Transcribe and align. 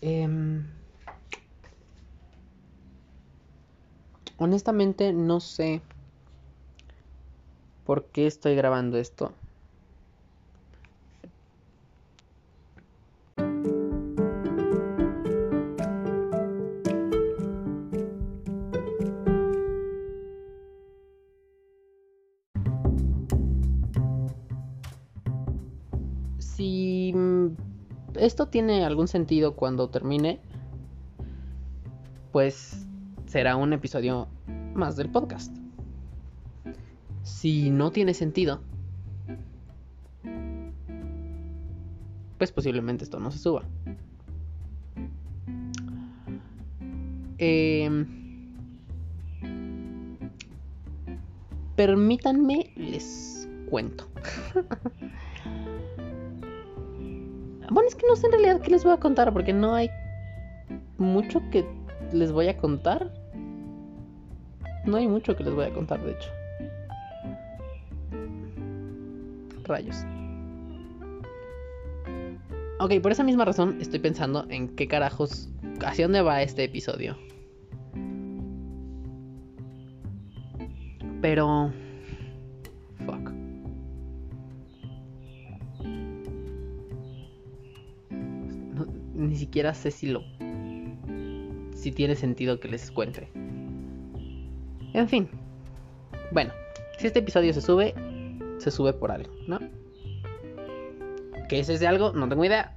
Em, 0.00 0.64
honestamente, 4.36 5.12
no 5.12 5.40
sé 5.40 5.82
por 7.84 8.06
qué 8.10 8.26
estoy 8.26 8.56
grabando 8.56 8.98
esto. 8.98 9.32
Esto 28.24 28.46
tiene 28.46 28.84
algún 28.84 29.08
sentido 29.08 29.54
cuando 29.54 29.90
termine, 29.90 30.40
pues 32.32 32.86
será 33.26 33.56
un 33.56 33.72
episodio 33.72 34.28
más 34.74 34.96
del 34.96 35.10
podcast. 35.10 35.54
Si 37.22 37.70
no 37.70 37.90
tiene 37.90 38.14
sentido, 38.14 38.60
pues 42.38 42.52
posiblemente 42.52 43.04
esto 43.04 43.20
no 43.20 43.30
se 43.30 43.38
suba. 43.38 43.62
Em, 47.38 48.06
permítanme, 51.76 52.72
les 52.76 53.48
cuento. 53.68 54.08
bueno, 57.74 57.88
es 57.88 57.96
que 57.96 58.06
no 58.06 58.14
sé 58.14 58.26
en 58.26 58.32
realidad 58.32 58.60
qué 58.60 58.70
les 58.70 58.84
voy 58.84 58.92
a 58.92 58.98
contar, 58.98 59.32
porque 59.32 59.52
no 59.52 59.74
hay 59.74 59.90
mucho 60.96 61.42
que 61.50 61.66
les 62.12 62.30
voy 62.30 62.46
a 62.46 62.56
contar. 62.56 63.12
No 64.86 64.96
hay 64.96 65.08
mucho 65.08 65.34
que 65.34 65.42
les 65.42 65.52
voy 65.52 65.64
a 65.64 65.72
contar, 65.72 66.00
de 66.04 66.12
hecho. 66.12 66.30
Rayos. 69.64 70.04
Ok, 72.78 73.00
por 73.02 73.10
esa 73.10 73.24
misma 73.24 73.44
razón 73.44 73.78
estoy 73.80 73.98
pensando 73.98 74.46
en 74.50 74.68
qué 74.76 74.86
carajos, 74.86 75.48
hacia 75.84 76.04
dónde 76.04 76.22
va 76.22 76.42
este 76.42 76.62
episodio. 76.62 77.16
Pero... 81.20 81.72
siquiera 89.54 89.72
sé 89.72 89.92
si 89.92 90.08
lo... 90.08 90.24
Si 91.76 91.92
tiene 91.92 92.16
sentido 92.16 92.58
que 92.58 92.66
les 92.66 92.90
cuente. 92.90 93.30
En 94.92 95.08
fin. 95.08 95.28
Bueno, 96.32 96.52
si 96.98 97.06
este 97.06 97.20
episodio 97.20 97.54
se 97.54 97.60
sube, 97.60 97.94
se 98.58 98.72
sube 98.72 98.92
por 98.94 99.12
algo, 99.12 99.32
¿no? 99.46 99.60
¿Qué 101.48 101.60
es 101.60 101.68
ese 101.68 101.86
algo? 101.86 102.12
No 102.12 102.28
tengo 102.28 102.44
idea. 102.44 102.76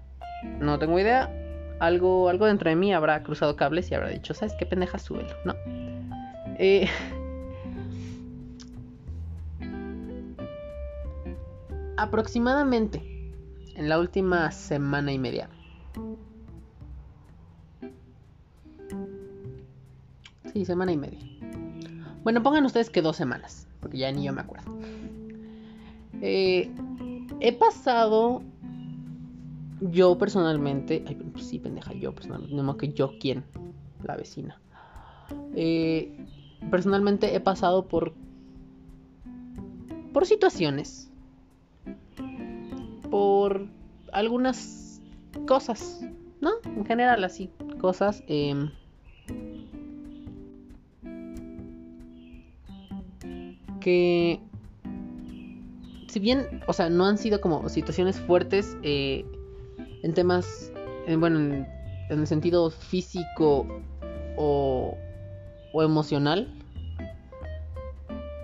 No 0.59 0.78
tengo 0.78 1.00
idea. 1.00 1.33
Algo, 1.80 2.30
algo 2.30 2.45
dentro 2.45 2.70
de 2.70 2.75
mí 2.75 2.94
habrá 2.94 3.23
cruzado 3.23 3.55
cables 3.55 3.89
y 3.89 3.95
habrá 3.95 4.09
dicho, 4.09 4.36
¿sabes 4.36 4.53
qué 4.59 4.67
pendeja? 4.67 5.00
Súbelo, 5.00 5.33
¿no? 5.45 5.55
Eh... 6.59 6.88
Aproximadamente 11.98 13.02
en 13.73 13.89
la 13.89 13.98
última 13.98 14.52
semana 14.52 15.11
y 15.11 15.17
media. 15.17 15.50
Semana 20.68 20.92
y 20.92 20.98
media. 20.98 21.20
Bueno, 22.23 22.44
pongan 22.44 22.66
ustedes 22.66 22.89
que 22.89 23.02
dos 23.02 23.16
semanas, 23.16 23.67
porque 23.80 23.98
ya 23.98 24.11
ni 24.11 24.23
yo 24.23 24.33
me 24.33 24.42
acuerdo. 24.42 24.72
Eh, 26.22 26.72
he 27.39 27.54
pasado 27.54 28.44
yo 29.82 30.17
personalmente, 30.17 31.04
ay, 31.08 31.16
pues 31.16 31.45
sí, 31.45 31.60
pendeja, 31.60 31.94
yo 31.94 32.14
personalmente, 32.14 32.55
no 32.55 32.64
más 32.64 32.76
que 32.76 32.92
yo 32.94 33.14
quién, 33.20 33.45
la 34.04 34.16
vecina. 34.16 34.60
Eh, 35.55 36.26
personalmente 36.70 37.36
he 37.36 37.39
pasado 37.39 37.88
por 37.88 38.14
por 40.14 40.26
situaciones, 40.26 41.11
por 43.11 43.67
algunas 44.11 44.99
cosas, 45.48 46.02
¿no? 46.42 46.54
En 46.66 46.86
general 46.86 47.23
así, 47.23 47.52
cosas. 47.80 48.23
Eh, 48.28 48.70
que 53.87 54.42
si 56.08 56.20
bien, 56.20 56.61
o 56.67 56.73
sea, 56.73 56.89
no 56.89 57.05
han 57.05 57.17
sido 57.17 57.39
como 57.39 57.70
situaciones 57.70 58.20
fuertes 58.20 58.75
eh, 58.83 59.25
en 60.03 60.14
temas, 60.14 60.73
bueno, 61.17 61.39
en, 61.39 61.67
en, 62.09 62.20
el 62.20 62.27
sentido 62.27 62.70
físico 62.70 63.65
o, 64.36 64.98
o, 65.71 65.83
emocional, 65.83 66.53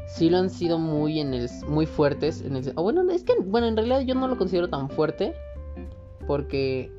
sí 0.07 0.29
lo 0.29 0.37
han 0.37 0.49
sido 0.49 0.79
muy 0.79 1.19
en 1.19 1.33
el, 1.33 1.49
muy 1.67 1.87
fuertes. 1.87 2.41
En 2.41 2.55
el, 2.55 2.71
o 2.77 2.83
bueno, 2.83 3.11
es 3.11 3.25
que, 3.25 3.33
bueno, 3.41 3.67
en 3.67 3.75
realidad 3.75 3.99
yo 3.99 4.15
no 4.15 4.29
lo 4.29 4.37
considero 4.37 4.69
tan 4.69 4.89
fuerte 4.89 5.33
porque, 6.25 6.89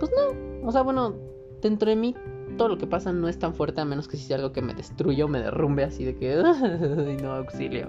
pues 0.00 0.10
no, 0.10 0.66
o 0.66 0.72
sea, 0.72 0.82
bueno, 0.82 1.14
dentro 1.62 1.88
de 1.88 1.94
mí 1.94 2.16
todo 2.56 2.68
lo 2.68 2.78
que 2.78 2.86
pasa 2.86 3.12
no 3.12 3.28
es 3.28 3.38
tan 3.38 3.54
fuerte 3.54 3.80
a 3.80 3.84
menos 3.84 4.08
que 4.08 4.16
si 4.16 4.24
sea 4.24 4.36
algo 4.36 4.52
que 4.52 4.62
me 4.62 4.74
destruya 4.74 5.24
o 5.24 5.28
me 5.28 5.40
derrumbe 5.40 5.84
así 5.84 6.04
de 6.04 6.16
que 6.16 6.36
no 7.22 7.32
auxilio. 7.32 7.88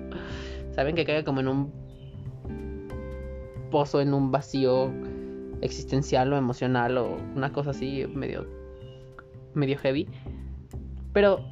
Saben 0.72 0.95
que 0.95 1.05
caiga 1.05 1.23
como 1.23 1.39
en 1.39 1.47
un 1.47 1.72
pozo, 3.72 4.01
en 4.01 4.13
un 4.13 4.31
vacío 4.31 4.91
existencial 5.61 6.31
o 6.33 6.38
emocional 6.38 6.97
o 6.97 7.17
una 7.35 7.51
cosa 7.51 7.72
así 7.72 8.05
medio 8.07 8.45
medio 9.53 9.78
heavy. 9.78 10.07
Pero 11.13 11.44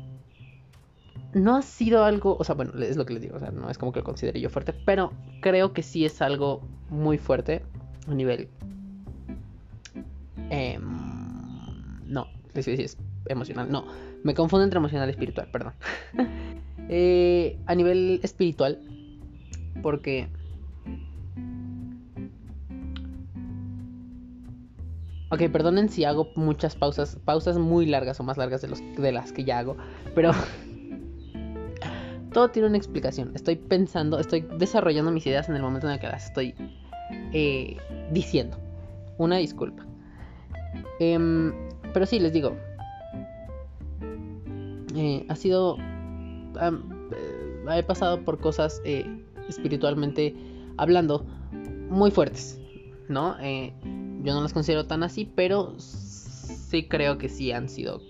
no 1.33 1.57
ha 1.57 1.61
sido 1.61 2.03
algo, 2.03 2.37
o 2.39 2.43
sea, 2.43 2.55
bueno, 2.55 2.71
es 2.81 2.97
lo 2.97 3.05
que 3.05 3.13
les 3.13 3.21
digo, 3.21 3.35
o 3.35 3.39
sea, 3.39 3.51
no 3.51 3.69
es 3.69 3.77
como 3.77 3.91
que 3.91 3.99
lo 3.99 4.05
considere 4.05 4.39
yo 4.39 4.49
fuerte, 4.49 4.73
pero 4.85 5.11
creo 5.41 5.73
que 5.73 5.83
sí 5.83 6.05
es 6.05 6.21
algo 6.21 6.61
muy 6.89 7.17
fuerte 7.17 7.63
a 8.07 8.13
nivel 8.13 8.47
eh, 10.49 10.79
es 12.59 12.67
es 12.67 12.97
emocional. 13.27 13.71
No, 13.71 13.85
me 14.23 14.33
confundo 14.33 14.63
entre 14.63 14.77
emocional 14.77 15.07
y 15.09 15.11
espiritual, 15.11 15.47
perdón. 15.51 15.73
eh, 16.89 17.57
a 17.65 17.75
nivel 17.75 18.19
espiritual, 18.23 18.79
porque... 19.81 20.27
Ok, 25.31 25.49
perdonen 25.51 25.89
si 25.89 26.05
hago 26.05 26.29
muchas 26.35 26.75
pausas, 26.75 27.17
pausas 27.25 27.57
muy 27.57 27.87
largas 27.87 28.19
o 28.19 28.23
más 28.23 28.37
largas 28.37 28.61
de, 28.61 28.67
los, 28.69 28.79
de 28.95 29.11
las 29.11 29.31
que 29.31 29.43
ya 29.43 29.57
hago, 29.57 29.75
pero 30.13 30.31
todo 32.31 32.49
tiene 32.49 32.69
una 32.69 32.77
explicación. 32.77 33.31
Estoy 33.33 33.55
pensando, 33.55 34.19
estoy 34.19 34.47
desarrollando 34.57 35.11
mis 35.11 35.25
ideas 35.25 35.49
en 35.49 35.55
el 35.55 35.61
momento 35.61 35.87
en 35.87 35.93
el 35.93 35.99
que 35.99 36.07
las 36.07 36.27
estoy 36.27 36.53
eh, 37.33 37.77
diciendo. 38.11 38.57
Una 39.17 39.37
disculpa. 39.37 39.85
Eh, 40.99 41.17
pero 41.95 42.05
sí, 42.05 42.19
les 42.19 42.33
digo. 42.33 42.57
Eh, 44.95 45.25
ha 45.29 45.35
sido. 45.37 45.75
Um, 45.75 47.09
he 47.71 47.83
pasado 47.83 48.21
por 48.21 48.37
cosas 48.37 48.81
eh, 48.83 49.05
espiritualmente 49.47 50.35
hablando 50.75 51.25
muy 51.89 52.11
fuertes. 52.11 52.59
¿No? 53.07 53.37
Eh, 53.39 53.73
yo 54.23 54.33
no 54.33 54.41
las 54.41 54.51
considero 54.51 54.85
tan 54.87 55.03
así, 55.03 55.31
pero 55.37 55.73
sí 55.79 56.85
creo 56.89 57.17
que 57.17 57.29
sí 57.29 57.53
han 57.53 57.69
sido 57.69 58.01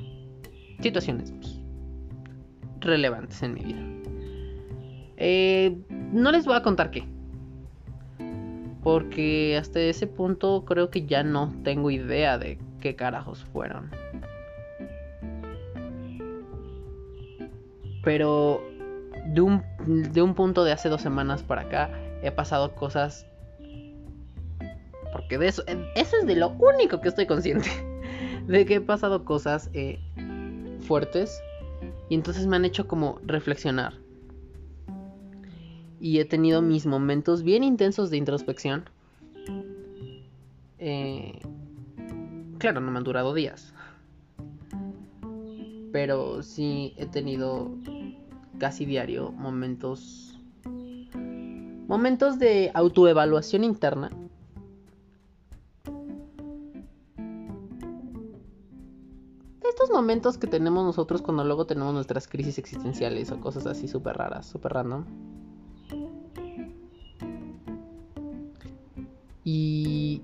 situaciones 0.80 1.31
pues, 1.31 1.60
relevantes 2.80 3.44
en 3.44 3.54
mi 3.54 3.62
vida. 3.66 3.84
no 6.12 6.31
les 6.31 6.48
voy 6.48 6.56
a 6.56 6.64
contar 6.64 6.90
qué. 6.90 7.04
Porque 8.81 9.58
hasta 9.60 9.80
ese 9.80 10.08
punto 10.08 10.66
creo 10.66 10.90
que 10.90 11.06
ya 11.06 11.22
no 11.22 11.54
tengo 11.64 11.92
idea 11.92 12.40
de 12.40 12.58
qué 12.86 12.96
carajos 12.96 13.44
fueron. 13.52 13.90
Pero 18.04 18.62
de 19.34 19.42
un, 19.42 19.64
de 20.14 20.22
un 20.22 20.36
punto 20.36 20.64
de 20.64 20.72
hace 20.72 20.88
dos 20.88 21.02
semanas 21.02 21.42
para 21.42 21.64
acá 21.64 21.90
he 22.22 22.30
pasado 22.30 22.76
cosas... 22.76 23.26
Porque 25.12 25.40
de 25.40 25.48
eso, 25.48 25.64
eso 25.96 26.16
es 26.22 26.28
de 26.28 26.36
lo 26.36 26.50
único 26.50 27.02
que 27.02 27.08
estoy 27.08 27.26
consciente. 27.26 27.68
De 28.46 28.68
que 28.68 28.76
he 28.76 28.82
pasado 28.82 29.26
cosas 29.26 29.72
eh, 29.74 29.98
fuertes. 30.81 31.42
Y 32.08 32.14
entonces 32.14 32.46
me 32.46 32.56
han 32.56 32.66
hecho 32.66 32.88
como 32.88 33.20
reflexionar. 33.26 33.94
Y 36.00 36.20
he 36.20 36.26
tenido 36.26 36.62
mis 36.62 36.86
momentos 36.86 37.42
bien 37.42 37.64
intensos 37.64 38.12
de 38.12 38.18
introspección 38.18 38.86
Eh, 40.78 41.40
claro, 42.66 42.82
no 42.82 42.90
me 42.90 42.98
han 42.98 43.04
durado 43.04 43.36
días. 43.36 43.76
Pero 45.92 46.42
sí 46.42 46.96
he 46.98 47.06
tenido 47.06 47.70
casi 48.58 48.86
diario 48.86 49.32
momentos 49.32 50.40
momentos 51.88 52.40
de 52.40 52.72
autoevaluación 52.74 53.64
interna 53.64 54.10
estos 59.70 59.92
momentos 59.92 60.40
que 60.40 60.48
tenemos 60.48 60.84
nosotros 60.84 61.22
cuando 61.22 61.44
luego 61.44 61.68
tenemos 61.68 61.94
nuestras 61.94 62.28
crisis 62.28 62.58
existenciales 62.58 63.32
o 63.32 63.40
cosas 63.40 63.68
así 63.68 63.88
súper 63.88 64.18
raras, 64.18 64.48
súper 64.48 64.74
random. 64.74 65.06
Y... 69.44 70.24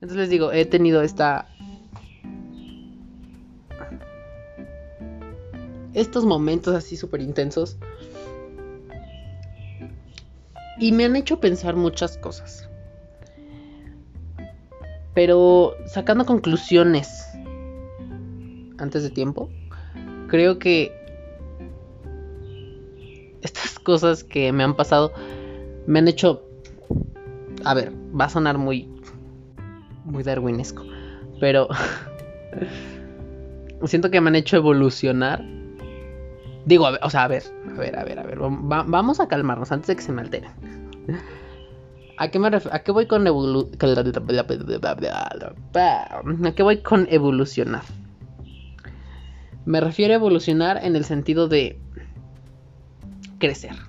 Entonces 0.00 0.16
les 0.16 0.30
digo, 0.30 0.52
he 0.52 0.64
tenido 0.64 1.02
esta 1.02 1.48
estos 5.94 6.24
momentos 6.24 6.74
así 6.74 6.96
súper 6.96 7.20
intensos. 7.20 7.76
Y 10.78 10.92
me 10.92 11.04
han 11.04 11.16
hecho 11.16 11.40
pensar 11.40 11.74
muchas 11.74 12.16
cosas. 12.18 12.68
Pero 15.14 15.74
sacando 15.86 16.24
conclusiones 16.24 17.26
antes 18.78 19.02
de 19.02 19.10
tiempo, 19.10 19.50
creo 20.28 20.60
que 20.60 20.92
estas 23.42 23.78
cosas 23.80 24.22
que 24.22 24.52
me 24.52 24.62
han 24.62 24.76
pasado 24.76 25.12
me 25.86 25.98
han 25.98 26.06
hecho... 26.06 26.44
A 27.64 27.74
ver, 27.74 27.92
va 27.92 28.26
a 28.26 28.28
sonar 28.28 28.58
muy... 28.58 28.88
Muy 30.08 30.22
darwinesco. 30.22 30.84
Pero... 31.40 31.68
siento 33.84 34.10
que 34.10 34.20
me 34.20 34.28
han 34.28 34.34
hecho 34.34 34.56
evolucionar 34.56 35.44
Digo, 36.68 36.86
o 37.00 37.08
sea, 37.08 37.24
a 37.24 37.28
ver, 37.28 37.44
a 37.66 37.72
ver, 37.78 37.98
a 37.98 38.04
ver, 38.04 38.18
a 38.18 38.24
ver. 38.24 38.36
vamos 38.40 39.20
a 39.20 39.28
calmarnos 39.28 39.72
antes 39.72 39.86
de 39.86 39.96
que 39.96 40.02
se 40.02 40.12
me 40.12 40.20
alteren. 40.20 40.50
¿A 42.18 42.28
qué, 42.28 42.38
me 42.38 42.48
¿A 42.48 42.80
qué 42.80 42.92
voy 42.92 43.06
con 43.06 43.26
¿A 43.26 43.30
qué 46.54 46.62
voy 46.62 46.82
con 46.82 47.08
evolucionar? 47.10 47.84
Me 49.64 49.80
refiero 49.80 50.12
a 50.12 50.16
evolucionar 50.16 50.84
en 50.84 50.94
el 50.94 51.06
sentido 51.06 51.48
de 51.48 51.80
crecer. 53.38 53.87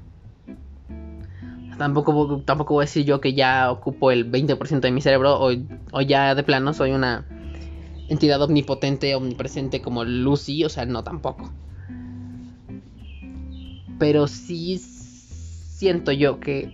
Tampoco, 1.79 2.41
tampoco 2.43 2.73
voy 2.73 2.83
a 2.83 2.85
decir 2.85 3.05
yo 3.05 3.21
que 3.21 3.33
ya 3.33 3.71
ocupo 3.71 4.11
el 4.11 4.29
20% 4.29 4.81
de 4.81 4.91
mi 4.91 4.99
cerebro 4.99 5.39
o, 5.39 5.49
o 5.93 6.01
ya 6.01 6.35
de 6.35 6.43
plano 6.43 6.73
soy 6.73 6.91
una 6.91 7.25
entidad 8.09 8.41
omnipotente, 8.41 9.15
omnipresente 9.15 9.81
como 9.81 10.03
Lucy. 10.03 10.65
O 10.65 10.69
sea, 10.69 10.85
no 10.85 11.05
tampoco. 11.05 11.49
Pero 13.97 14.27
sí 14.27 14.77
siento 14.77 16.11
yo 16.11 16.41
que 16.41 16.69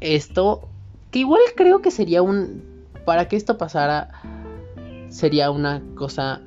esto, 0.00 0.66
que 1.10 1.18
igual 1.18 1.42
creo 1.54 1.82
que 1.82 1.90
sería 1.90 2.22
un, 2.22 2.64
para 3.04 3.28
que 3.28 3.36
esto 3.36 3.58
pasara, 3.58 4.08
sería 5.10 5.50
una 5.50 5.82
cosa, 5.94 6.40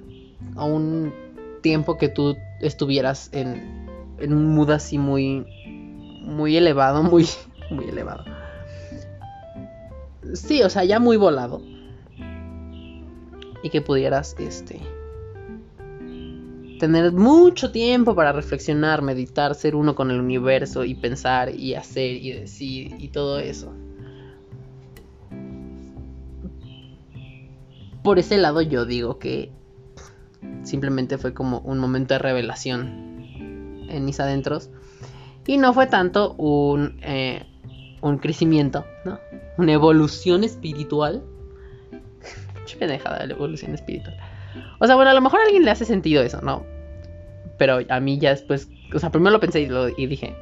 a 0.56 0.66
un 0.66 1.14
tiempo 1.62 2.00
que 2.00 2.10
tú 2.10 2.36
estuvieras 2.62 3.30
en, 3.32 3.88
en 4.20 4.34
un 4.34 4.56
mood 4.56 4.72
así 4.72 4.98
muy, 4.98 5.46
muy 6.22 6.58
elevado, 6.58 7.04
muy, 7.04 7.28
muy 7.70 7.86
elevado. 7.86 8.24
Sí, 10.34 10.62
o 10.64 10.70
sea, 10.70 10.84
ya 10.84 11.00
muy 11.00 11.18
volado. 11.18 11.62
Y 13.62 13.70
que 13.70 13.82
pudieras, 13.82 14.36
este, 14.40 14.80
tener 16.80 17.12
mucho 17.12 17.72
tiempo 17.72 18.16
para 18.16 18.32
reflexionar, 18.32 19.02
meditar, 19.02 19.54
ser 19.54 19.76
uno 19.76 19.94
con 19.94 20.10
el 20.10 20.20
universo 20.20 20.86
y 20.86 20.96
pensar 20.96 21.54
y 21.54 21.76
hacer 21.76 22.16
y 22.16 22.32
decir 22.32 22.96
y 22.98 23.10
todo 23.10 23.38
eso. 23.38 23.74
Por 28.02 28.18
ese 28.18 28.38
lado 28.38 28.62
yo 28.62 28.86
digo 28.86 29.20
que 29.20 29.52
simplemente 30.64 31.18
fue 31.18 31.34
como 31.34 31.60
un 31.60 31.80
momento 31.80 32.14
de 32.14 32.20
revelación 32.20 33.88
en 33.90 34.06
mis 34.06 34.20
adentros 34.20 34.70
y 35.46 35.58
no 35.58 35.74
fue 35.74 35.88
tanto 35.88 36.34
un, 36.34 37.00
eh, 37.02 37.46
un 38.02 38.18
crecimiento, 38.18 38.86
¿no? 39.06 39.20
Una 39.58 39.74
evolución 39.74 40.44
espiritual. 40.44 41.24
Qué 42.80 42.88
dejada 42.88 43.26
la 43.26 43.34
evolución 43.34 43.74
espiritual. 43.74 44.18
O 44.80 44.88
sea, 44.88 44.96
bueno, 44.96 45.12
a 45.12 45.14
lo 45.14 45.22
mejor 45.22 45.40
a 45.40 45.44
alguien 45.44 45.64
le 45.64 45.72
hace 45.72 45.86
sentido 45.86 46.24
eso, 46.24 46.42
¿no? 46.42 46.66
Pero 47.58 47.80
a 47.90 48.00
mí 48.00 48.18
ya 48.20 48.30
después, 48.30 48.70
o 48.94 49.00
sea, 49.00 49.12
primero 49.12 49.32
lo 49.32 49.40
pensé 49.40 49.62
y, 49.98 50.08
dije, 50.08 50.36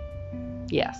yes. 0.69 0.97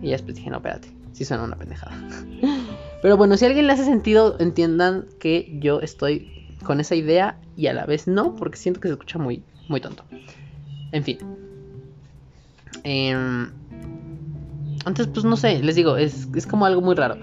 Y 0.00 0.06
ya 0.06 0.12
después 0.12 0.36
dije, 0.36 0.50
no, 0.50 0.56
espérate, 0.56 0.88
sí 1.12 1.24
suena 1.24 1.44
una 1.44 1.56
pendejada. 1.56 1.96
Pero 3.02 3.16
bueno, 3.16 3.36
si 3.36 3.44
a 3.44 3.48
alguien 3.48 3.66
le 3.66 3.72
hace 3.72 3.84
sentido, 3.84 4.36
entiendan 4.40 5.06
que 5.18 5.56
yo 5.60 5.80
estoy 5.80 6.56
con 6.64 6.80
esa 6.80 6.94
idea 6.94 7.38
y 7.56 7.66
a 7.66 7.72
la 7.72 7.86
vez 7.86 8.06
no, 8.06 8.36
porque 8.36 8.56
siento 8.56 8.80
que 8.80 8.88
se 8.88 8.94
escucha 8.94 9.18
muy, 9.18 9.42
muy 9.68 9.80
tonto. 9.80 10.04
En 10.92 11.04
fin. 11.04 11.18
Em, 12.84 13.50
antes, 14.84 15.06
pues 15.08 15.24
no 15.24 15.36
sé, 15.36 15.62
les 15.62 15.76
digo, 15.76 15.96
es, 15.96 16.28
es 16.34 16.46
como 16.46 16.66
algo 16.66 16.80
muy 16.80 16.94
raro. 16.94 17.16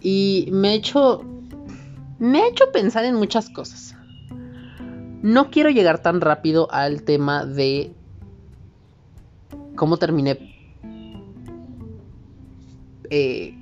Y 0.00 0.48
me 0.50 0.68
ha 0.68 0.74
hecho 0.74 1.24
me 2.22 2.40
ha 2.40 2.46
hecho 2.46 2.70
pensar 2.70 3.04
en 3.04 3.16
muchas 3.16 3.50
cosas. 3.50 3.96
No 5.22 5.50
quiero 5.50 5.70
llegar 5.70 6.02
tan 6.02 6.20
rápido 6.20 6.70
al 6.70 7.02
tema 7.02 7.44
de 7.44 7.92
cómo 9.74 9.96
terminé. 9.96 10.38
Eh, 13.10 13.58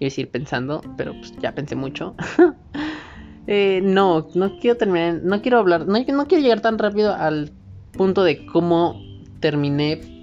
decir 0.00 0.28
pensando, 0.28 0.80
pero 0.96 1.12
pues 1.12 1.34
ya 1.40 1.54
pensé 1.54 1.76
mucho. 1.76 2.16
eh, 3.46 3.80
no, 3.84 4.26
no 4.34 4.58
quiero 4.58 4.76
terminar, 4.76 5.20
no 5.22 5.42
quiero 5.42 5.58
hablar, 5.58 5.86
no 5.86 6.04
quiero 6.04 6.42
llegar 6.42 6.62
tan 6.62 6.78
rápido 6.78 7.14
al 7.14 7.52
punto 7.92 8.24
de 8.24 8.44
cómo 8.46 9.00
terminé 9.38 10.15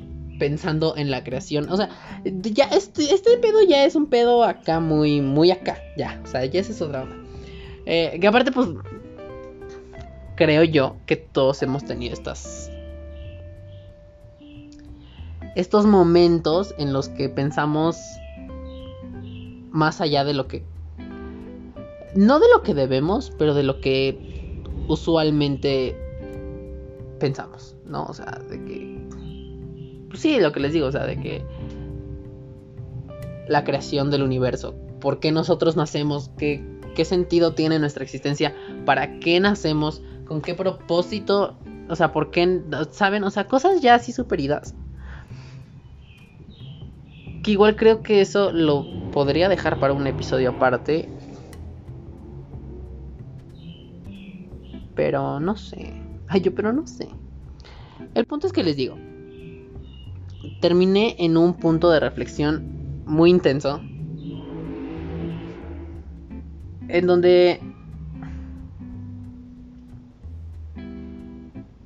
pensando 0.44 0.98
en 0.98 1.10
la 1.10 1.24
creación. 1.24 1.70
O 1.70 1.78
sea, 1.78 1.88
ya 2.26 2.66
este, 2.66 3.14
este 3.14 3.38
pedo 3.38 3.62
ya 3.66 3.86
es 3.86 3.96
un 3.96 4.08
pedo 4.08 4.44
acá 4.44 4.82
muy, 4.82 5.22
muy 5.22 5.52
acá. 5.52 5.78
Ya, 5.96 6.20
o 6.22 6.28
sea, 6.28 6.44
ya 6.44 6.60
es 6.60 6.82
otra 6.82 7.04
onda. 7.04 7.16
Eh, 7.86 8.18
que 8.20 8.28
aparte, 8.28 8.52
pues, 8.52 8.68
creo 10.36 10.66
yo 10.66 10.98
que 11.06 11.16
todos 11.16 11.64
hemos 11.64 11.86
tenido 11.86 12.14
estas... 12.14 12.70
Estos 15.56 15.86
momentos 15.86 16.76
en 16.78 16.92
los 16.92 17.08
que 17.08 17.30
pensamos 17.30 17.96
más 19.72 20.02
allá 20.02 20.26
de 20.26 20.34
lo 20.34 20.50
que... 20.50 20.66
No 22.16 22.42
de 22.42 22.48
lo 22.54 22.64
que 22.64 22.74
debemos, 22.74 23.32
pero 23.40 23.54
de 23.54 23.64
lo 23.64 23.80
que 23.80 24.62
usualmente 24.90 25.96
pensamos, 27.18 27.78
¿no? 27.86 28.04
O 28.04 28.14
sea, 28.14 28.42
de 28.50 28.62
que 28.66 28.93
sí, 30.14 30.40
lo 30.40 30.52
que 30.52 30.60
les 30.60 30.74
digo, 30.74 30.88
o 30.88 30.92
sea, 30.92 31.06
de 31.06 31.20
que 31.20 31.46
la 33.48 33.64
creación 33.64 34.10
del 34.10 34.24
universo, 34.24 34.76
por 35.00 35.20
qué 35.20 35.32
nosotros 35.32 35.76
nacemos, 35.76 36.32
qué, 36.38 36.64
qué 36.96 37.06
sentido 37.06 37.54
tiene 37.54 37.80
nuestra 37.80 38.04
existencia, 38.04 38.56
para 38.86 39.20
qué 39.20 39.40
nacemos, 39.40 40.02
con 40.26 40.42
qué 40.42 40.54
propósito, 40.54 41.58
o 41.90 41.96
sea, 41.96 42.12
por 42.12 42.32
qué, 42.32 42.62
¿saben? 42.92 43.24
O 43.24 43.32
sea, 43.32 43.48
cosas 43.48 43.82
ya 43.82 43.96
así 43.96 44.12
superidas. 44.12 44.74
Que 47.44 47.52
igual 47.52 47.76
creo 47.76 48.02
que 48.02 48.22
eso 48.22 48.52
lo 48.54 48.86
podría 49.12 49.50
dejar 49.50 49.80
para 49.80 49.92
un 49.92 50.08
episodio 50.08 50.52
aparte. 50.52 51.10
Pero 54.96 55.42
no 55.42 55.58
sé. 55.58 55.94
Ay, 56.30 56.40
yo, 56.42 56.56
pero 56.56 56.72
no 56.72 56.88
sé. 56.88 57.10
El 58.14 58.26
punto 58.26 58.48
es 58.48 58.54
que 58.54 58.64
les 58.64 58.78
digo, 58.78 58.98
terminé 60.60 61.16
en 61.20 61.38
un 61.38 61.54
punto 61.54 61.90
de 61.90 62.00
reflexión 62.00 63.04
muy 63.06 63.30
intenso. 63.30 63.82
En 66.88 67.08
donde 67.08 67.60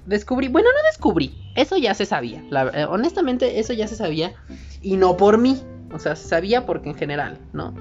descubrí, 0.06 0.48
bueno, 0.48 0.70
no 0.70 0.84
descubrí, 0.90 1.36
eso 1.56 1.78
ya 1.78 1.94
se 1.94 2.06
sabía. 2.06 2.44
Eh, 2.74 2.86
honestamente, 2.90 3.60
eso 3.60 3.74
ya 3.74 3.88
se 3.88 3.96
sabía. 3.96 4.34
Y 4.82 4.96
no 4.96 5.18
por 5.18 5.38
mí. 5.38 5.62
O 5.94 6.00
sea, 6.00 6.16
se 6.16 6.28
sabía 6.28 6.66
porque 6.66 6.90
en 6.90 6.96
general, 6.96 7.38
¿no? 7.54 7.74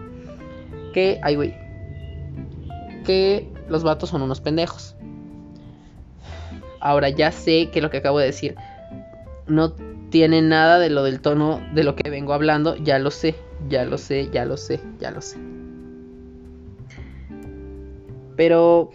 Que, 0.93 1.21
ay, 1.23 1.37
güey. 1.37 1.55
Que 3.05 3.49
los 3.69 3.83
vatos 3.83 4.11
son 4.11 4.23
unos 4.23 4.41
pendejos. 4.41 4.97
Ahora 6.81 7.09
ya 7.09 7.33
sé 7.33 7.71
que 7.71 7.81
lo 7.81 7.91
que 7.91 7.99
acabo 7.99 8.19
de 8.19 8.27
decir 8.27 8.55
no 9.47 9.75
tiene 10.11 10.43
nada 10.43 10.79
de 10.79 10.91
lo 10.91 11.03
del 11.03 11.21
tono 11.21 11.61
de 11.75 11.85
lo 11.85 11.97
que 11.97 12.11
vengo 12.11 12.33
hablando, 12.33 12.77
ya 12.77 12.99
lo 12.99 13.11
sé, 13.11 13.35
ya 13.69 13.85
lo 13.85 13.99
sé, 13.99 14.31
ya 14.33 14.45
lo 14.45 14.57
sé, 14.57 14.81
ya 15.01 15.11
lo 15.11 15.21
sé. 15.21 15.39
Pero 18.37 18.91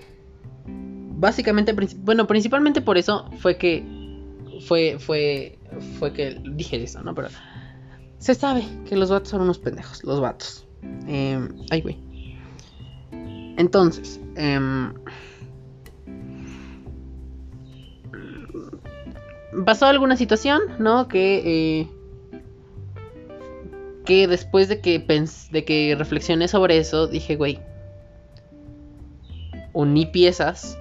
básicamente, 0.65 1.73
bueno, 1.99 2.27
principalmente 2.27 2.81
por 2.81 2.97
eso 2.97 3.29
fue 3.37 3.57
que 3.57 3.83
fue 4.67 4.97
fue 4.99 5.57
fue 5.99 6.13
que 6.13 6.41
dije 6.53 6.81
eso, 6.83 7.01
¿no? 7.01 7.15
Pero 7.15 7.29
se 8.19 8.35
sabe 8.35 8.63
que 8.87 8.95
los 8.95 9.09
vatos 9.09 9.29
son 9.29 9.41
unos 9.41 9.57
pendejos, 9.57 10.03
los 10.03 10.21
vatos. 10.21 10.67
Eh, 11.07 11.39
ay, 11.71 11.81
güey. 11.81 11.97
Entonces, 13.57 14.19
eh, 14.35 14.59
pasó 19.65 19.85
alguna 19.85 20.17
situación, 20.17 20.61
¿no? 20.79 21.07
Que, 21.07 21.81
eh, 21.81 21.87
que 24.05 24.27
después 24.27 24.67
de 24.67 24.81
que, 24.81 25.05
de 25.51 25.65
que 25.65 25.95
reflexioné 25.97 26.47
sobre 26.47 26.77
eso, 26.77 27.07
dije, 27.07 27.35
güey, 27.35 27.59
uní 29.73 30.05
piezas 30.07 30.77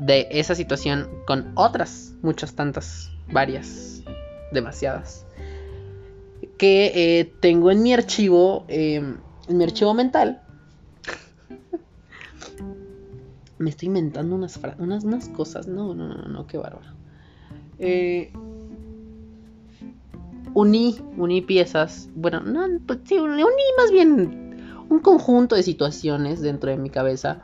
de 0.00 0.28
esa 0.30 0.54
situación 0.54 1.08
con 1.26 1.52
otras, 1.54 2.14
muchas 2.22 2.54
tantas, 2.54 3.10
varias, 3.32 4.02
demasiadas, 4.52 5.26
que 6.58 6.92
eh, 6.94 7.32
tengo 7.40 7.70
en 7.70 7.82
mi 7.82 7.92
archivo, 7.92 8.64
em, 8.68 9.18
en 9.48 9.56
mi 9.56 9.64
archivo 9.64 9.94
mental. 9.94 10.42
Me 13.58 13.70
estoy 13.70 13.88
inventando 13.88 14.34
unas, 14.34 14.58
unas, 14.78 15.04
unas 15.04 15.28
cosas, 15.28 15.66
no, 15.66 15.94
no, 15.94 16.08
no, 16.08 16.28
no, 16.28 16.46
qué 16.46 16.58
bárbaro. 16.58 16.99
Eh, 17.80 18.30
uní, 20.54 20.96
uní 21.16 21.40
piezas, 21.40 22.08
bueno, 22.14 22.40
no, 22.40 22.66
pues 22.86 23.00
sí, 23.04 23.18
uní 23.18 23.42
más 23.78 23.90
bien 23.90 24.84
un 24.88 24.98
conjunto 24.98 25.56
de 25.56 25.62
situaciones 25.62 26.42
dentro 26.42 26.70
de 26.70 26.76
mi 26.76 26.90
cabeza 26.90 27.42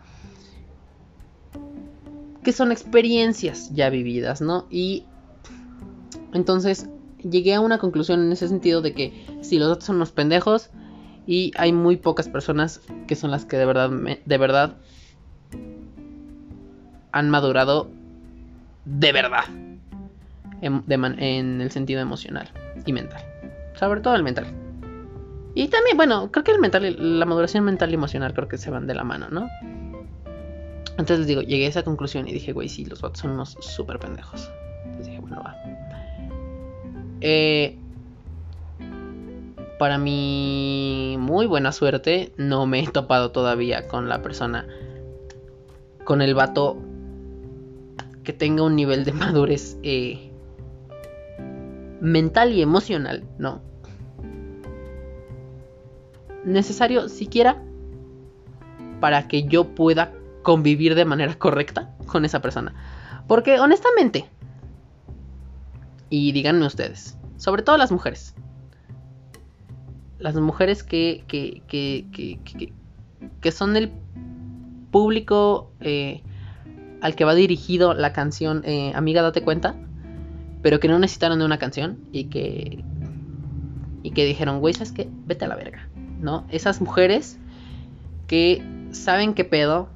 que 2.43 2.53
son 2.53 2.71
experiencias 2.71 3.73
ya 3.75 3.91
vividas, 3.91 4.41
¿no? 4.41 4.67
Y 4.71 5.05
entonces 6.33 6.89
llegué 7.23 7.55
a 7.55 7.61
una 7.61 7.79
conclusión 7.79 8.21
en 8.21 8.33
ese 8.33 8.49
sentido 8.49 8.83
de 8.83 8.93
que 8.93 9.27
si 9.41 9.59
los 9.59 9.69
otros 9.69 9.85
son 9.85 9.97
unos 9.97 10.13
pendejos 10.13 10.71
y 11.27 11.53
hay 11.57 11.73
muy 11.73 11.97
pocas 11.97 12.29
personas 12.29 12.81
que 13.09 13.17
son 13.17 13.31
las 13.31 13.47
que 13.47 13.57
de 13.57 13.67
verdad, 13.67 13.91
de 13.91 14.39
verdad 14.39 14.77
han 17.11 17.31
madurado 17.31 17.91
de 18.85 19.13
verdad 19.13 19.66
en, 20.61 21.61
el 21.61 21.71
sentido 21.71 22.01
emocional 22.01 22.51
y 22.85 22.93
mental. 22.93 23.23
Sobre 23.75 24.01
todo 24.01 24.15
el 24.15 24.23
mental. 24.23 24.47
Y 25.55 25.69
también, 25.69 25.97
bueno, 25.97 26.31
creo 26.31 26.45
que 26.45 26.53
el 26.53 26.61
mental, 26.61 27.19
la 27.19 27.25
maduración 27.25 27.65
mental 27.65 27.91
y 27.91 27.95
emocional 27.95 28.35
creo 28.35 28.49
que 28.49 28.59
se 28.59 28.71
van 28.71 28.87
de 28.87 28.95
la 28.95 29.05
mano, 29.05 29.29
¿no? 29.31 29.49
Entonces 30.91 31.21
les 31.21 31.27
digo, 31.27 31.43
llegué 31.43 31.67
a 31.67 31.69
esa 31.69 31.83
conclusión 31.83 32.27
y 32.29 32.33
dije, 32.33 32.53
güey, 32.53 32.69
sí, 32.69 32.85
los 32.85 33.01
vatos 33.01 33.21
son 33.21 33.33
unos 33.33 33.57
súper 33.61 33.99
pendejos. 33.99 34.51
Entonces 34.85 35.07
dije, 35.07 35.21
bueno, 35.21 35.43
va. 35.43 35.57
Eh, 37.21 37.79
para 39.79 39.99
mi 39.99 41.17
muy 41.19 41.47
buena 41.47 41.73
suerte, 41.73 42.33
no 42.37 42.67
me 42.67 42.81
he 42.81 42.89
topado 42.89 43.31
todavía 43.31 43.89
con 43.89 44.09
la 44.09 44.23
persona, 44.23 44.67
con 46.05 46.23
el 46.23 46.35
vato 46.35 46.79
que 48.25 48.33
tenga 48.33 48.63
un 48.63 48.75
nivel 48.77 49.05
de 49.05 49.13
madurez 49.15 49.79
eh, 49.83 50.33
mental 52.07 52.53
y 52.53 52.63
emocional, 52.63 53.25
¿no? 53.37 53.61
Necesario 56.45 57.09
siquiera 57.09 57.61
para 59.01 59.27
que 59.27 59.43
yo 59.45 59.75
pueda 59.75 60.13
convivir 60.43 60.95
de 60.95 61.05
manera 61.05 61.35
correcta 61.35 61.93
con 62.07 62.25
esa 62.25 62.41
persona. 62.41 62.75
Porque 63.27 63.59
honestamente, 63.59 64.27
y 66.09 66.31
díganme 66.31 66.65
ustedes, 66.65 67.19
sobre 67.39 67.63
todo 67.63 67.77
las 67.77 67.91
mujeres, 67.91 68.37
las 70.21 70.37
mujeres 70.37 70.85
que, 70.85 71.25
que, 71.27 71.63
que, 71.67 72.73
que, 73.41 73.51
son 73.51 73.77
el 73.77 73.91
público 74.93 75.73
eh, 75.81 76.23
al 77.01 77.17
que 77.17 77.25
va 77.25 77.35
dirigido 77.35 77.95
la 77.95 78.13
canción 78.13 78.63
eh, 78.65 78.93
Amiga, 78.95 79.23
date 79.23 79.43
cuenta, 79.43 79.75
pero 80.67 80.81
que 80.81 80.89
no 80.89 80.99
necesitaron 80.99 81.39
de 81.39 81.45
una 81.45 81.59
canción 81.59 81.97
y 82.11 82.25
que 82.25 82.83
y 84.03 84.11
que 84.11 84.25
dijeron, 84.25 84.59
güey, 84.59 84.75
¿sabes 84.75 84.91
qué? 84.91 85.09
Vete 85.25 85.45
a 85.45 85.49
la 85.49 85.55
verga, 85.55 85.89
¿no? 86.21 86.45
Esas 86.51 86.81
mujeres 86.81 87.39
que 88.27 88.65
saben 88.91 89.35
qué 89.35 89.45
pedo 89.45 89.89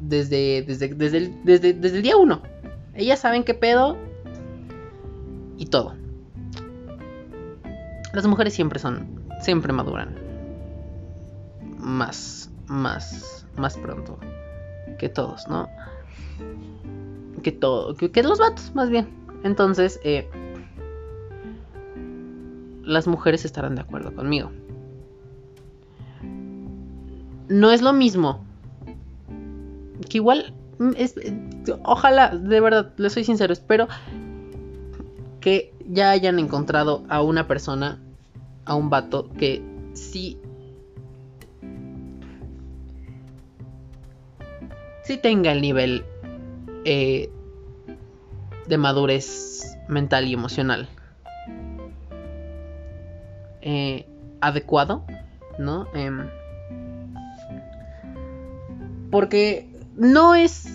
desde, 0.00 0.62
desde, 0.62 0.88
desde, 0.88 1.18
el, 1.18 1.44
desde, 1.44 1.74
desde 1.74 1.96
el 1.98 2.02
día 2.02 2.16
uno. 2.16 2.42
Ellas 2.96 3.20
saben 3.20 3.44
qué 3.44 3.54
pedo 3.54 3.96
y 5.58 5.66
todo. 5.66 5.94
Las 8.12 8.26
mujeres 8.26 8.54
siempre 8.54 8.80
son, 8.80 9.06
siempre 9.40 9.72
maduran. 9.72 10.12
Más, 11.78 12.50
más, 12.66 13.46
más 13.56 13.76
pronto 13.76 14.18
que 14.98 15.08
todos, 15.08 15.46
¿no? 15.46 15.68
Que 17.44 17.52
todo, 17.52 17.94
que, 17.94 18.10
que 18.10 18.24
los 18.24 18.40
vatos, 18.40 18.74
más 18.74 18.90
bien. 18.90 19.17
Entonces, 19.42 20.00
eh, 20.04 20.28
las 22.82 23.06
mujeres 23.06 23.44
estarán 23.44 23.74
de 23.74 23.82
acuerdo 23.82 24.14
conmigo. 24.14 24.50
No 27.48 27.70
es 27.70 27.82
lo 27.82 27.92
mismo. 27.92 28.44
Que 30.08 30.18
igual, 30.18 30.54
mm, 30.78 30.90
es, 30.96 31.14
ojalá, 31.84 32.30
de 32.30 32.60
verdad, 32.60 32.92
les 32.96 33.12
soy 33.12 33.24
sincero, 33.24 33.52
espero 33.52 33.88
que 35.40 35.72
ya 35.88 36.10
hayan 36.10 36.38
encontrado 36.38 37.04
a 37.08 37.22
una 37.22 37.46
persona, 37.46 38.00
a 38.64 38.74
un 38.74 38.90
vato, 38.90 39.30
que 39.38 39.62
sí... 39.94 40.38
Sí 45.04 45.16
tenga 45.16 45.52
el 45.52 45.62
nivel 45.62 46.04
eh, 46.84 47.30
de 48.68 48.78
madurez 48.78 49.78
mental 49.88 50.26
y 50.26 50.34
emocional 50.34 50.88
eh, 53.62 54.06
adecuado, 54.40 55.04
¿no? 55.58 55.86
Em, 55.94 56.28
porque 59.10 59.68
no 59.96 60.34
es... 60.34 60.74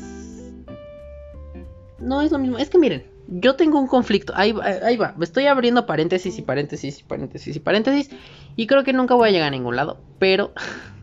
No 1.99 2.21
es 2.21 2.31
lo 2.31 2.37
mismo. 2.37 2.57
Es 2.57 2.69
que 2.69 2.77
miren, 2.77 3.05
yo 3.27 3.55
tengo 3.55 3.79
un 3.79 3.87
conflicto. 3.87 4.33
Ahí, 4.35 4.53
ahí 4.61 4.97
va. 4.97 5.13
Me 5.17 5.23
estoy 5.23 5.45
abriendo 5.45 5.85
paréntesis 5.85 6.37
y 6.37 6.41
paréntesis 6.41 6.99
y 6.99 7.03
paréntesis 7.03 7.55
y 7.55 7.59
paréntesis. 7.59 8.09
Y 8.57 8.67
creo 8.67 8.83
que 8.83 8.91
nunca 8.91 9.15
voy 9.15 9.29
a 9.29 9.31
llegar 9.31 9.47
a 9.47 9.51
ningún 9.51 9.77
lado. 9.77 10.01
Pero 10.19 10.51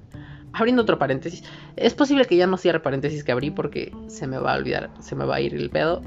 abriendo 0.53 0.83
otro 0.83 0.99
paréntesis. 0.99 1.43
Es 1.77 1.95
posible 1.95 2.27
que 2.27 2.37
ya 2.37 2.47
no 2.47 2.59
cierre 2.59 2.81
paréntesis 2.81 3.25
que 3.25 3.33
abrí 3.33 3.51
porque 3.51 3.93
se 4.09 4.27
me 4.27 4.39
va 4.39 4.53
a 4.53 4.59
olvidar. 4.59 4.91
Se 5.01 5.17
me 5.17 5.25
va 5.25 5.37
a 5.37 5.41
ir 5.41 5.55
el 5.55 5.71
pedo 5.71 6.03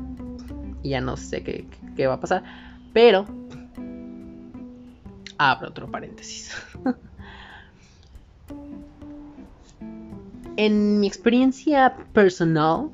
y 0.84 0.90
ya 0.90 1.02
no 1.02 1.18
sé 1.18 1.44
qué, 1.44 2.08
va 2.08 2.16
a 2.16 2.20
pasar. 2.20 2.44
Pero 2.94 3.26
abro 5.38 5.70
otro 5.70 5.90
paréntesis. 5.90 6.56
en 10.58 11.00
mi 11.00 11.08
experiencia 11.08 11.96
personal, 12.14 12.90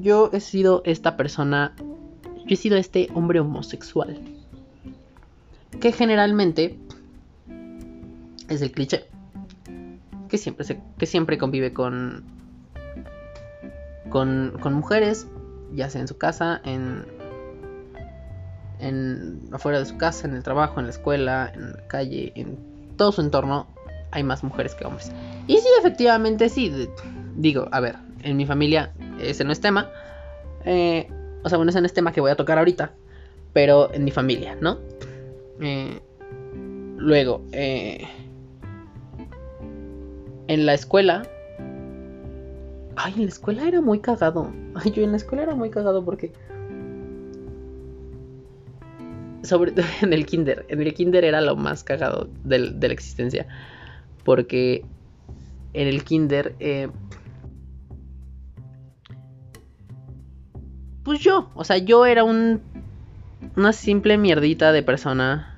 yo 0.00 0.30
he 0.32 0.40
sido 0.40 0.82
esta 0.84 1.16
persona, 1.16 1.74
yo 1.76 2.54
he 2.54 2.56
sido 2.56 2.76
este 2.76 3.08
hombre 3.14 3.40
homosexual, 3.40 4.20
que 5.80 5.92
generalmente 5.92 6.78
es 8.48 8.62
el 8.62 8.72
cliché, 8.72 9.06
que 10.28 10.38
siempre, 10.38 10.64
se, 10.64 10.80
que 10.98 11.06
siempre 11.06 11.38
convive 11.38 11.72
con 11.72 12.37
con, 14.10 14.58
mujeres, 14.72 15.26
ya 15.72 15.90
sea 15.90 16.00
en 16.00 16.08
su 16.08 16.18
casa, 16.18 16.60
en, 16.64 17.04
en 18.78 19.40
afuera 19.52 19.78
de 19.78 19.86
su 19.86 19.96
casa, 19.96 20.26
en 20.26 20.34
el 20.34 20.42
trabajo, 20.42 20.80
en 20.80 20.86
la 20.86 20.92
escuela, 20.92 21.50
en 21.54 21.72
la 21.72 21.86
calle, 21.88 22.32
en 22.34 22.58
todo 22.96 23.12
su 23.12 23.20
entorno, 23.20 23.66
hay 24.10 24.22
más 24.22 24.42
mujeres 24.42 24.74
que 24.74 24.84
hombres. 24.84 25.12
Y 25.46 25.58
sí, 25.58 25.68
efectivamente, 25.78 26.48
sí. 26.48 26.88
Digo, 27.36 27.68
a 27.70 27.80
ver, 27.80 27.96
en 28.22 28.36
mi 28.36 28.46
familia 28.46 28.92
ese 29.20 29.44
no 29.44 29.52
es 29.52 29.60
tema. 29.60 29.90
Eh, 30.64 31.08
o 31.42 31.48
sea, 31.48 31.56
bueno, 31.58 31.70
ese 31.70 31.80
no 31.80 31.86
es 31.86 31.94
tema 31.94 32.12
que 32.12 32.20
voy 32.20 32.30
a 32.30 32.36
tocar 32.36 32.58
ahorita. 32.58 32.92
Pero 33.52 33.92
en 33.92 34.04
mi 34.04 34.10
familia, 34.10 34.56
¿no? 34.60 34.78
Eh, 35.60 36.00
luego, 36.96 37.44
eh, 37.52 38.06
en 40.48 40.66
la 40.66 40.74
escuela 40.74 41.22
Ay, 43.00 43.14
en 43.14 43.22
la 43.22 43.28
escuela 43.28 43.68
era 43.68 43.80
muy 43.80 44.00
cagado. 44.00 44.52
Ay, 44.74 44.90
yo 44.90 45.04
en 45.04 45.12
la 45.12 45.18
escuela 45.18 45.44
era 45.44 45.54
muy 45.54 45.70
cagado 45.70 46.04
porque. 46.04 46.32
Sobre 49.44 49.72
en 50.02 50.12
el 50.12 50.26
kinder. 50.26 50.66
En 50.68 50.82
el 50.82 50.92
kinder 50.94 51.24
era 51.24 51.40
lo 51.40 51.54
más 51.54 51.84
cagado 51.84 52.28
de 52.42 52.58
la 52.58 52.92
existencia. 52.92 53.46
Porque 54.24 54.84
en 55.74 55.86
el 55.86 56.02
kinder. 56.02 56.56
Eh, 56.58 56.88
pues 61.04 61.20
yo, 61.20 61.50
o 61.54 61.62
sea, 61.62 61.78
yo 61.78 62.04
era 62.04 62.24
un. 62.24 62.60
Una 63.54 63.72
simple 63.72 64.18
mierdita 64.18 64.72
de 64.72 64.82
persona. 64.82 65.56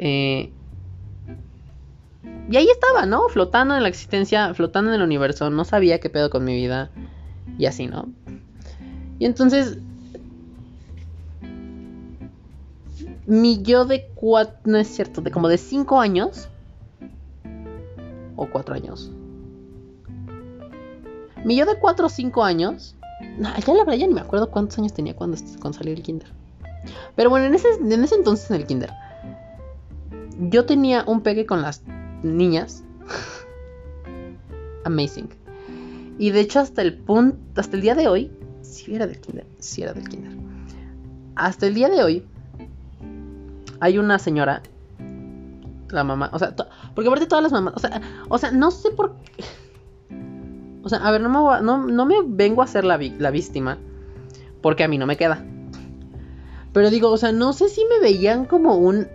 Eh, 0.00 0.50
y 2.52 2.56
ahí 2.58 2.68
estaba, 2.68 3.06
¿no? 3.06 3.30
Flotando 3.30 3.74
en 3.74 3.82
la 3.82 3.88
existencia, 3.88 4.52
flotando 4.52 4.90
en 4.90 4.96
el 4.96 5.02
universo, 5.02 5.48
no 5.48 5.64
sabía 5.64 6.00
qué 6.00 6.10
pedo 6.10 6.28
con 6.28 6.44
mi 6.44 6.54
vida 6.54 6.90
y 7.56 7.64
así, 7.64 7.86
¿no? 7.86 8.10
Y 9.18 9.24
entonces, 9.24 9.78
mi 13.24 13.62
yo 13.62 13.86
de 13.86 14.06
cuatro, 14.14 14.54
no 14.66 14.76
es 14.76 14.88
cierto, 14.88 15.22
de 15.22 15.30
como 15.30 15.48
de 15.48 15.56
cinco 15.56 15.98
años, 15.98 16.50
o 18.36 18.46
cuatro 18.50 18.74
años. 18.74 19.10
Mi 21.46 21.56
yo 21.56 21.64
de 21.64 21.78
cuatro 21.78 22.08
o 22.08 22.10
cinco 22.10 22.44
años, 22.44 22.96
no, 23.38 23.48
ya 23.48 23.72
la 23.72 23.84
verdad 23.84 24.06
ni 24.06 24.12
me 24.12 24.20
acuerdo 24.20 24.50
cuántos 24.50 24.78
años 24.78 24.92
tenía 24.92 25.16
cuando, 25.16 25.38
cuando 25.58 25.78
salí 25.78 25.94
del 25.94 26.02
kinder. 26.02 26.28
Pero 27.16 27.30
bueno, 27.30 27.46
en 27.46 27.54
ese, 27.54 27.68
en 27.80 28.04
ese 28.04 28.16
entonces 28.16 28.50
en 28.50 28.56
el 28.56 28.66
kinder, 28.66 28.92
yo 30.50 30.66
tenía 30.66 31.04
un 31.06 31.22
pegue 31.22 31.46
con 31.46 31.62
las 31.62 31.82
niñas. 32.22 32.84
Amazing. 34.84 35.28
Y 36.18 36.30
de 36.30 36.40
hecho 36.40 36.60
hasta 36.60 36.82
el 36.82 36.94
punto, 36.98 37.38
hasta 37.60 37.76
el 37.76 37.82
día 37.82 37.94
de 37.94 38.08
hoy, 38.08 38.30
si 38.62 38.94
era 38.94 39.06
del 39.06 39.20
kinder, 39.20 39.46
si 39.58 39.82
era 39.82 39.92
del 39.92 40.08
kinder. 40.08 40.32
Hasta 41.34 41.66
el 41.66 41.74
día 41.74 41.88
de 41.88 42.02
hoy 42.02 42.26
hay 43.80 43.98
una 43.98 44.18
señora, 44.18 44.62
la 45.90 46.04
mamá, 46.04 46.30
o 46.32 46.38
sea, 46.38 46.54
porque 46.94 47.08
aparte 47.08 47.26
todas 47.26 47.42
las 47.42 47.52
mamás, 47.52 47.74
o 47.76 47.80
sea, 47.80 48.00
o 48.28 48.38
sea, 48.38 48.50
no 48.52 48.70
sé 48.70 48.90
por 48.90 49.16
qué. 49.16 49.44
O 50.84 50.88
sea, 50.88 50.98
a 50.98 51.10
ver, 51.10 51.20
no 51.20 51.28
me, 51.28 51.62
no, 51.62 51.86
no 51.86 52.06
me 52.06 52.16
vengo 52.24 52.62
a 52.62 52.66
ser 52.66 52.84
la, 52.84 52.98
la 53.18 53.30
víctima, 53.30 53.78
porque 54.60 54.84
a 54.84 54.88
mí 54.88 54.98
no 54.98 55.06
me 55.06 55.16
queda. 55.16 55.44
Pero 56.72 56.90
digo, 56.90 57.10
o 57.10 57.16
sea, 57.16 57.32
no 57.32 57.52
sé 57.52 57.68
si 57.68 57.84
me 57.84 58.00
veían 58.00 58.46
como 58.46 58.76
un 58.76 59.06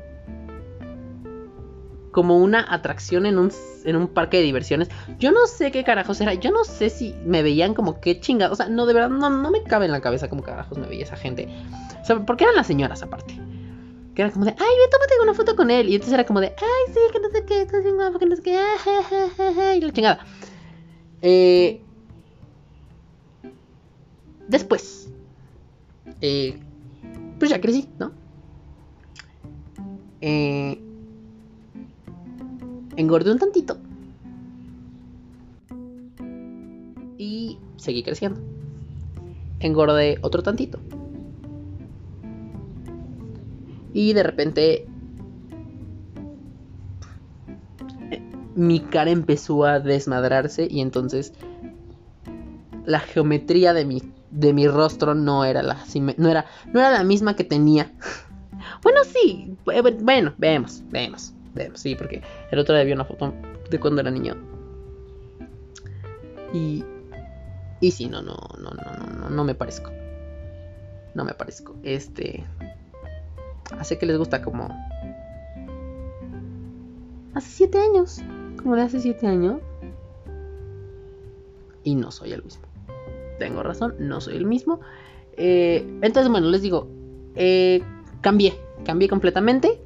como 2.18 2.40
una 2.40 2.66
atracción 2.74 3.28
en 3.28 3.38
un, 3.38 3.52
en 3.86 3.96
un 3.96 4.08
parque 4.08 4.38
de 4.38 4.44
diversiones. 4.44 4.90
Yo 5.20 5.32
no 5.32 5.46
sé 5.46 5.72
qué 5.72 5.84
carajos 5.84 6.20
era. 6.20 6.34
Yo 6.34 6.50
no 6.50 6.64
sé 6.64 6.90
si 6.90 7.14
me 7.24 7.44
veían 7.44 7.76
como 7.76 8.02
qué 8.02 8.20
chingados. 8.20 8.54
O 8.54 8.56
sea, 8.56 8.70
no, 8.70 8.88
de 8.88 8.96
verdad, 8.96 9.12
no, 9.12 9.30
no 9.30 9.52
me 9.52 9.62
cabe 9.62 9.86
en 9.86 9.92
la 9.92 10.02
cabeza 10.02 10.28
como 10.28 10.42
carajos 10.42 10.80
me 10.80 10.88
veía 10.88 11.04
esa 11.04 11.16
gente. 11.16 11.48
O 12.02 12.06
sea, 12.06 12.26
porque 12.26 12.46
eran 12.46 12.56
las 12.56 12.66
señoras 12.66 13.04
aparte. 13.04 13.40
Que 14.16 14.24
era 14.24 14.32
como 14.32 14.46
de, 14.46 14.52
ay, 14.58 14.58
ve, 14.58 14.90
tómate 14.90 15.14
una 15.22 15.36
foto 15.36 15.56
con 15.56 15.70
él. 15.70 15.90
Y 15.90 15.94
entonces 15.94 16.16
era 16.16 16.26
como 16.26 16.42
de, 16.42 16.48
ay, 16.48 16.92
sí, 16.92 17.00
que 17.14 17.20
no 17.20 17.30
sé 17.30 17.46
qué, 17.46 17.62
estás 17.62 17.84
bien 17.84 17.98
guapo, 17.98 18.18
que 18.18 18.26
no 18.26 18.36
sé 18.36 18.42
qué, 18.42 18.58
ah, 18.58 19.76
y 19.76 19.82
la 19.82 19.94
chingada. 19.94 20.26
Eh, 21.22 21.84
después, 24.48 25.08
eh, 26.22 26.60
pues 27.38 27.52
ya 27.52 27.62
crecí, 27.62 27.88
¿no? 28.00 28.12
Eh, 30.22 30.82
engordé 32.98 33.32
un 33.32 33.40
tantito. 33.40 33.78
Y 37.18 37.58
seguí 37.78 38.04
creciendo. 38.04 38.42
Engordé 39.60 40.18
otro 40.22 40.44
tantito. 40.44 40.80
Y 43.94 44.14
de 44.14 44.24
repente 44.24 44.88
mi 48.56 48.80
cara 48.80 49.12
empezó 49.12 49.66
a 49.66 49.80
desmadrarse 49.80 50.68
y 50.70 50.82
entonces 50.82 51.34
la 52.86 53.00
geometría 53.00 53.74
de 53.74 53.86
mi, 53.86 54.02
de 54.32 54.54
mi 54.54 54.68
rostro 54.68 55.14
no 55.14 55.46
era, 55.46 55.62
la, 55.62 55.78
no, 56.18 56.30
era, 56.30 56.46
no 56.74 56.80
era 56.80 56.92
la 56.92 57.04
misma 57.04 57.36
que 57.36 57.44
tenía. 57.44 57.94
Bueno, 58.84 59.00
sí, 59.06 59.56
bueno, 59.64 60.34
vemos, 60.38 60.84
vemos 60.90 61.34
sí, 61.74 61.96
porque 61.96 62.22
el 62.52 62.60
otro 62.60 62.76
día 62.76 62.84
vi 62.84 62.94
una 62.94 63.06
foto 63.06 63.34
de 63.70 63.80
cuando 63.80 64.02
era 64.02 64.12
niño. 64.12 64.36
Y. 66.54 66.84
Y 67.80 67.92
sí, 67.92 68.08
no, 68.08 68.22
no, 68.22 68.36
no, 68.60 68.72
no, 68.72 69.20
no, 69.20 69.30
no 69.30 69.44
me 69.44 69.54
parezco. 69.54 69.92
No 71.14 71.24
me 71.24 71.34
parezco. 71.34 71.76
Este. 71.84 72.46
Hace 73.78 73.98
que 73.98 74.06
les 74.06 74.18
gusta 74.18 74.42
como. 74.42 74.70
Hace 77.34 77.50
siete 77.50 77.80
años. 77.80 78.22
Como 78.62 78.76
de 78.76 78.82
hace 78.82 79.00
siete 79.00 79.28
años. 79.28 79.60
Y 81.84 81.96
no 81.96 82.12
soy 82.12 82.34
el 82.34 82.44
mismo. 82.44 82.64
Tengo 83.40 83.64
razón, 83.64 83.96
no 84.00 84.20
soy 84.20 84.36
el 84.38 84.46
mismo. 84.46 84.80
Eh, 85.38 85.86
entonces, 86.02 86.32
bueno, 86.32 86.48
les 86.48 86.62
digo. 86.62 86.90
Eh, 87.36 87.84
cambié. 88.22 88.56
Cambié 88.84 89.08
completamente. 89.08 89.80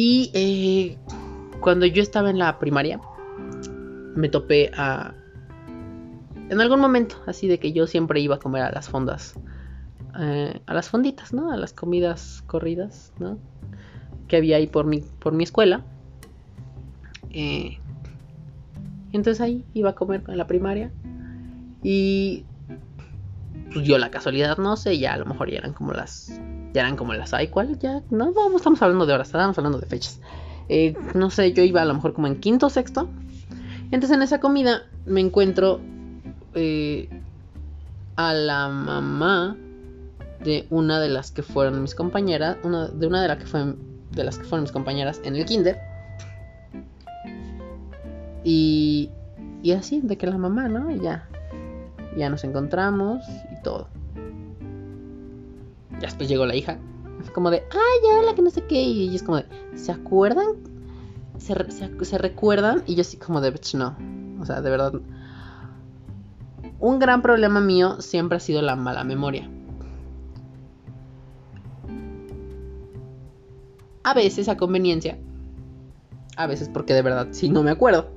Y 0.00 0.30
eh, 0.32 0.96
cuando 1.58 1.84
yo 1.84 2.00
estaba 2.00 2.30
en 2.30 2.38
la 2.38 2.60
primaria, 2.60 3.00
me 4.14 4.28
topé 4.28 4.70
a... 4.76 5.12
En 6.50 6.60
algún 6.60 6.78
momento, 6.78 7.16
así 7.26 7.48
de 7.48 7.58
que 7.58 7.72
yo 7.72 7.88
siempre 7.88 8.20
iba 8.20 8.36
a 8.36 8.38
comer 8.38 8.62
a 8.62 8.70
las 8.70 8.88
fondas. 8.88 9.34
Eh, 10.16 10.60
a 10.66 10.72
las 10.72 10.88
fonditas, 10.88 11.32
¿no? 11.32 11.50
A 11.50 11.56
las 11.56 11.72
comidas 11.72 12.44
corridas, 12.46 13.12
¿no? 13.18 13.38
Que 14.28 14.36
había 14.36 14.58
ahí 14.58 14.68
por 14.68 14.86
mi, 14.86 15.00
por 15.00 15.32
mi 15.32 15.42
escuela. 15.42 15.82
Eh, 17.30 17.78
entonces 19.10 19.40
ahí 19.40 19.64
iba 19.74 19.90
a 19.90 19.94
comer 19.96 20.22
en 20.28 20.38
la 20.38 20.46
primaria. 20.46 20.92
Y 21.82 22.44
pues 23.72 23.84
dio 23.84 23.98
la 23.98 24.12
casualidad, 24.12 24.58
no 24.58 24.76
sé, 24.76 24.96
ya 24.96 25.14
a 25.14 25.18
lo 25.18 25.26
mejor 25.26 25.50
ya 25.50 25.58
eran 25.58 25.72
como 25.72 25.92
las 25.92 26.40
ya 26.72 26.82
eran 26.82 26.96
como 26.96 27.14
las 27.14 27.32
hay, 27.34 27.48
¿cuál? 27.48 27.78
Ya, 27.78 28.02
no, 28.10 28.32
vamos, 28.32 28.56
estamos 28.56 28.80
hablando 28.82 29.06
de 29.06 29.14
horas, 29.14 29.28
estamos 29.28 29.56
hablando 29.58 29.78
de 29.78 29.86
fechas. 29.86 30.20
Eh, 30.68 30.94
no 31.14 31.30
sé, 31.30 31.52
yo 31.52 31.62
iba 31.62 31.82
a 31.82 31.84
lo 31.84 31.94
mejor 31.94 32.12
como 32.12 32.26
en 32.26 32.40
quinto 32.40 32.66
o 32.66 32.70
sexto. 32.70 33.08
Entonces 33.90 34.16
en 34.16 34.22
esa 34.22 34.38
comida 34.38 34.82
me 35.06 35.20
encuentro 35.20 35.80
eh, 36.54 37.08
a 38.16 38.34
la 38.34 38.68
mamá 38.68 39.56
de 40.44 40.66
una 40.70 41.00
de 41.00 41.08
las 41.08 41.30
que 41.30 41.42
fueron 41.42 41.80
mis 41.80 41.94
compañeras, 41.94 42.58
de 42.62 43.06
una 43.06 43.22
de, 43.22 43.28
las 43.28 43.38
que 43.38 43.46
fue, 43.46 43.74
de 44.12 44.24
las 44.24 44.38
que 44.38 44.44
fueron 44.44 44.62
mis 44.62 44.72
compañeras 44.72 45.20
en 45.24 45.36
el 45.36 45.44
kinder. 45.44 45.78
Y, 48.44 49.10
y 49.62 49.72
así, 49.72 50.00
de 50.02 50.16
que 50.16 50.26
la 50.26 50.38
mamá, 50.38 50.68
¿no? 50.68 50.90
Y 50.90 51.00
ya, 51.00 51.28
ya 52.16 52.28
nos 52.28 52.44
encontramos 52.44 53.24
y 53.52 53.62
todo. 53.62 53.88
Ya 56.00 56.06
después 56.06 56.28
llegó 56.28 56.46
la 56.46 56.54
hija. 56.54 56.78
Como 57.34 57.50
de, 57.50 57.58
ay, 57.70 57.98
ya, 58.04 58.22
la 58.22 58.34
que 58.34 58.42
no 58.42 58.50
sé 58.50 58.64
qué. 58.64 58.80
Y 58.80 59.14
es 59.14 59.22
como 59.22 59.38
de, 59.38 59.46
¿se 59.74 59.92
acuerdan? 59.92 60.46
¿Se, 61.38 62.18
recuerdan? 62.18 62.82
Y 62.86 62.94
yo 62.94 63.02
así 63.02 63.16
como 63.16 63.40
de, 63.40 63.52
no. 63.74 63.96
O 64.40 64.46
sea, 64.46 64.60
de 64.60 64.70
verdad. 64.70 64.92
Un 66.80 66.98
gran 66.98 67.22
problema 67.22 67.60
mío 67.60 68.00
siempre 68.00 68.36
ha 68.36 68.40
sido 68.40 68.62
la 68.62 68.76
mala 68.76 69.04
memoria. 69.04 69.48
A 74.04 74.14
veces 74.14 74.48
a 74.48 74.56
conveniencia. 74.56 75.18
A 76.36 76.46
veces 76.46 76.68
porque 76.68 76.94
de 76.94 77.02
verdad 77.02 77.28
sí 77.32 77.48
no 77.48 77.62
me 77.62 77.70
acuerdo. 77.70 78.08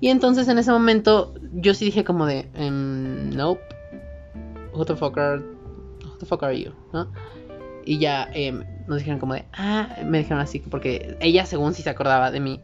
Y 0.00 0.08
entonces 0.08 0.46
en 0.48 0.58
ese 0.58 0.70
momento 0.70 1.34
yo 1.52 1.74
sí 1.74 1.86
dije 1.86 2.04
como 2.04 2.26
de, 2.26 2.48
um, 2.58 3.30
nope. 3.30 3.60
What 4.74 4.86
the 4.86 4.94
fuck 4.94 5.18
are 6.16 6.20
the 6.20 6.26
fuck 6.26 6.42
are 6.42 6.58
you? 6.58 6.72
¿no? 6.92 7.08
Y 7.84 7.98
ya 7.98 8.28
em, 8.34 8.64
nos 8.88 8.98
dijeron 8.98 9.20
como 9.20 9.34
de, 9.34 9.44
ah, 9.52 9.88
me 10.04 10.18
dijeron 10.18 10.40
así, 10.40 10.58
porque 10.58 11.16
ella 11.20 11.46
según 11.46 11.74
si 11.74 11.82
se 11.82 11.90
acordaba 11.90 12.30
de 12.30 12.40
mí 12.40 12.60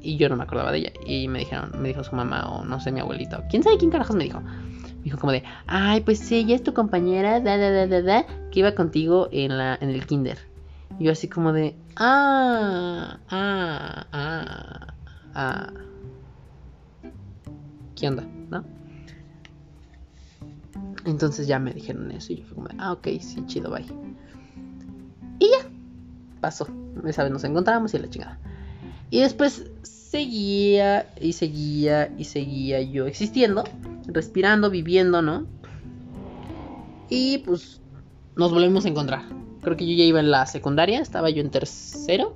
y 0.00 0.16
yo 0.16 0.28
no 0.28 0.36
me 0.36 0.44
acordaba 0.44 0.70
de 0.70 0.78
ella. 0.78 0.92
Y 1.06 1.28
me 1.28 1.40
dijeron, 1.40 1.72
me 1.80 1.88
dijo 1.88 2.04
su 2.04 2.14
mamá 2.14 2.48
o 2.50 2.64
no 2.64 2.80
sé, 2.80 2.92
mi 2.92 3.00
abuelita, 3.00 3.46
quién 3.48 3.62
sabe 3.62 3.78
quién 3.78 3.90
carajos 3.90 4.16
me 4.16 4.24
dijo. 4.24 4.40
Me 4.40 5.02
dijo 5.02 5.18
como 5.18 5.32
de, 5.32 5.44
ay, 5.66 6.00
pues 6.02 6.30
ella 6.30 6.54
es 6.54 6.62
tu 6.62 6.74
compañera, 6.74 7.40
da, 7.40 7.56
da, 7.56 7.70
da, 7.70 7.86
da, 7.86 8.02
da, 8.02 8.26
que 8.50 8.60
iba 8.60 8.74
contigo 8.74 9.28
en, 9.32 9.56
la, 9.56 9.78
en 9.80 9.90
el 9.90 10.06
kinder. 10.06 10.38
Y 10.98 11.04
yo 11.04 11.12
así 11.12 11.28
como 11.28 11.52
de, 11.52 11.74
ah, 11.96 13.18
ah, 13.30 14.06
ah, 14.12 14.94
ah. 15.34 15.72
¿Qué 17.94 18.08
onda? 18.08 18.24
¿No? 18.50 18.64
Entonces 21.06 21.46
ya 21.46 21.58
me 21.60 21.72
dijeron 21.72 22.10
eso 22.10 22.32
y 22.32 22.36
yo 22.36 22.44
fui 22.44 22.56
como, 22.56 22.68
ah, 22.78 22.92
ok, 22.92 23.06
sí, 23.20 23.42
chido, 23.46 23.70
bye. 23.70 23.86
Y 25.38 25.46
ya, 25.46 25.70
pasó. 26.40 26.66
Esa 27.06 27.22
vez 27.22 27.32
nos 27.32 27.44
encontramos 27.44 27.94
y 27.94 27.98
la 27.98 28.10
chingada. 28.10 28.38
Y 29.10 29.20
después 29.20 29.70
seguía 29.82 31.12
y 31.20 31.32
seguía 31.32 32.12
y 32.18 32.24
seguía 32.24 32.82
yo 32.82 33.06
existiendo, 33.06 33.64
respirando, 34.06 34.68
viviendo, 34.68 35.22
¿no? 35.22 35.46
Y 37.08 37.38
pues 37.38 37.80
nos 38.34 38.52
volvemos 38.52 38.84
a 38.84 38.88
encontrar. 38.88 39.22
Creo 39.62 39.76
que 39.76 39.86
yo 39.86 39.96
ya 39.96 40.04
iba 40.04 40.20
en 40.20 40.30
la 40.30 40.46
secundaria, 40.46 41.00
estaba 41.00 41.30
yo 41.30 41.40
en 41.40 41.50
tercero 41.50 42.34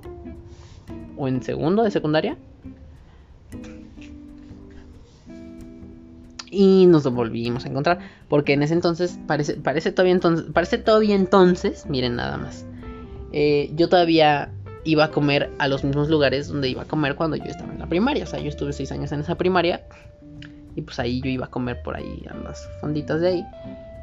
o 1.17 1.27
en 1.27 1.43
segundo 1.43 1.83
de 1.83 1.91
secundaria. 1.91 2.37
Y 6.51 6.85
nos 6.85 7.03
volvimos 7.11 7.65
a 7.65 7.69
encontrar. 7.69 7.99
Porque 8.27 8.53
en 8.53 8.61
ese 8.61 8.73
entonces, 8.73 9.17
parece, 9.25 9.55
parece, 9.55 9.91
todavía, 9.91 10.13
entonces, 10.13 10.45
parece 10.53 10.77
todavía 10.77 11.15
entonces, 11.15 11.85
miren 11.87 12.17
nada 12.17 12.37
más. 12.37 12.65
Eh, 13.31 13.71
yo 13.75 13.89
todavía 13.89 14.51
iba 14.83 15.05
a 15.05 15.11
comer 15.11 15.49
a 15.57 15.67
los 15.67 15.83
mismos 15.83 16.09
lugares 16.09 16.47
donde 16.49 16.69
iba 16.69 16.81
a 16.81 16.85
comer 16.85 17.15
cuando 17.15 17.37
yo 17.37 17.45
estaba 17.45 17.71
en 17.71 17.79
la 17.79 17.87
primaria. 17.87 18.25
O 18.25 18.27
sea, 18.27 18.39
yo 18.39 18.49
estuve 18.49 18.73
seis 18.73 18.91
años 18.91 19.11
en 19.11 19.21
esa 19.21 19.35
primaria. 19.35 19.85
Y 20.75 20.81
pues 20.81 20.99
ahí 20.99 21.21
yo 21.21 21.29
iba 21.29 21.45
a 21.45 21.49
comer 21.49 21.81
por 21.81 21.95
ahí 21.95 22.25
a 22.29 22.35
las 22.35 22.67
fonditas 22.79 23.21
de 23.21 23.27
ahí. 23.27 23.45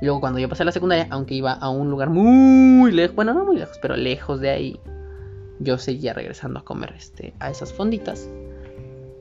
Luego 0.01 0.21
cuando 0.21 0.39
yo 0.39 0.49
pasé 0.49 0.63
a 0.63 0.67
la 0.67 0.73
secundaria, 0.73 1.07
aunque 1.11 1.35
iba 1.35 1.53
a 1.53 1.71
un 1.71 1.91
lugar 1.91 2.11
muy 2.11 2.93
lejos, 2.93 3.17
bueno, 3.17 3.35
no 3.35 3.45
muy 3.45 3.57
lejos, 3.57 3.79
pero 3.83 3.97
lejos 3.97 4.41
de 4.41 4.51
ahí, 4.51 4.81
yo 5.59 5.77
seguía 5.79 6.13
regresando 6.13 6.61
a 6.61 6.65
comer 6.65 6.95
este, 6.97 7.35
a 7.41 7.51
esas 7.51 7.73
fonditas. 7.73 8.29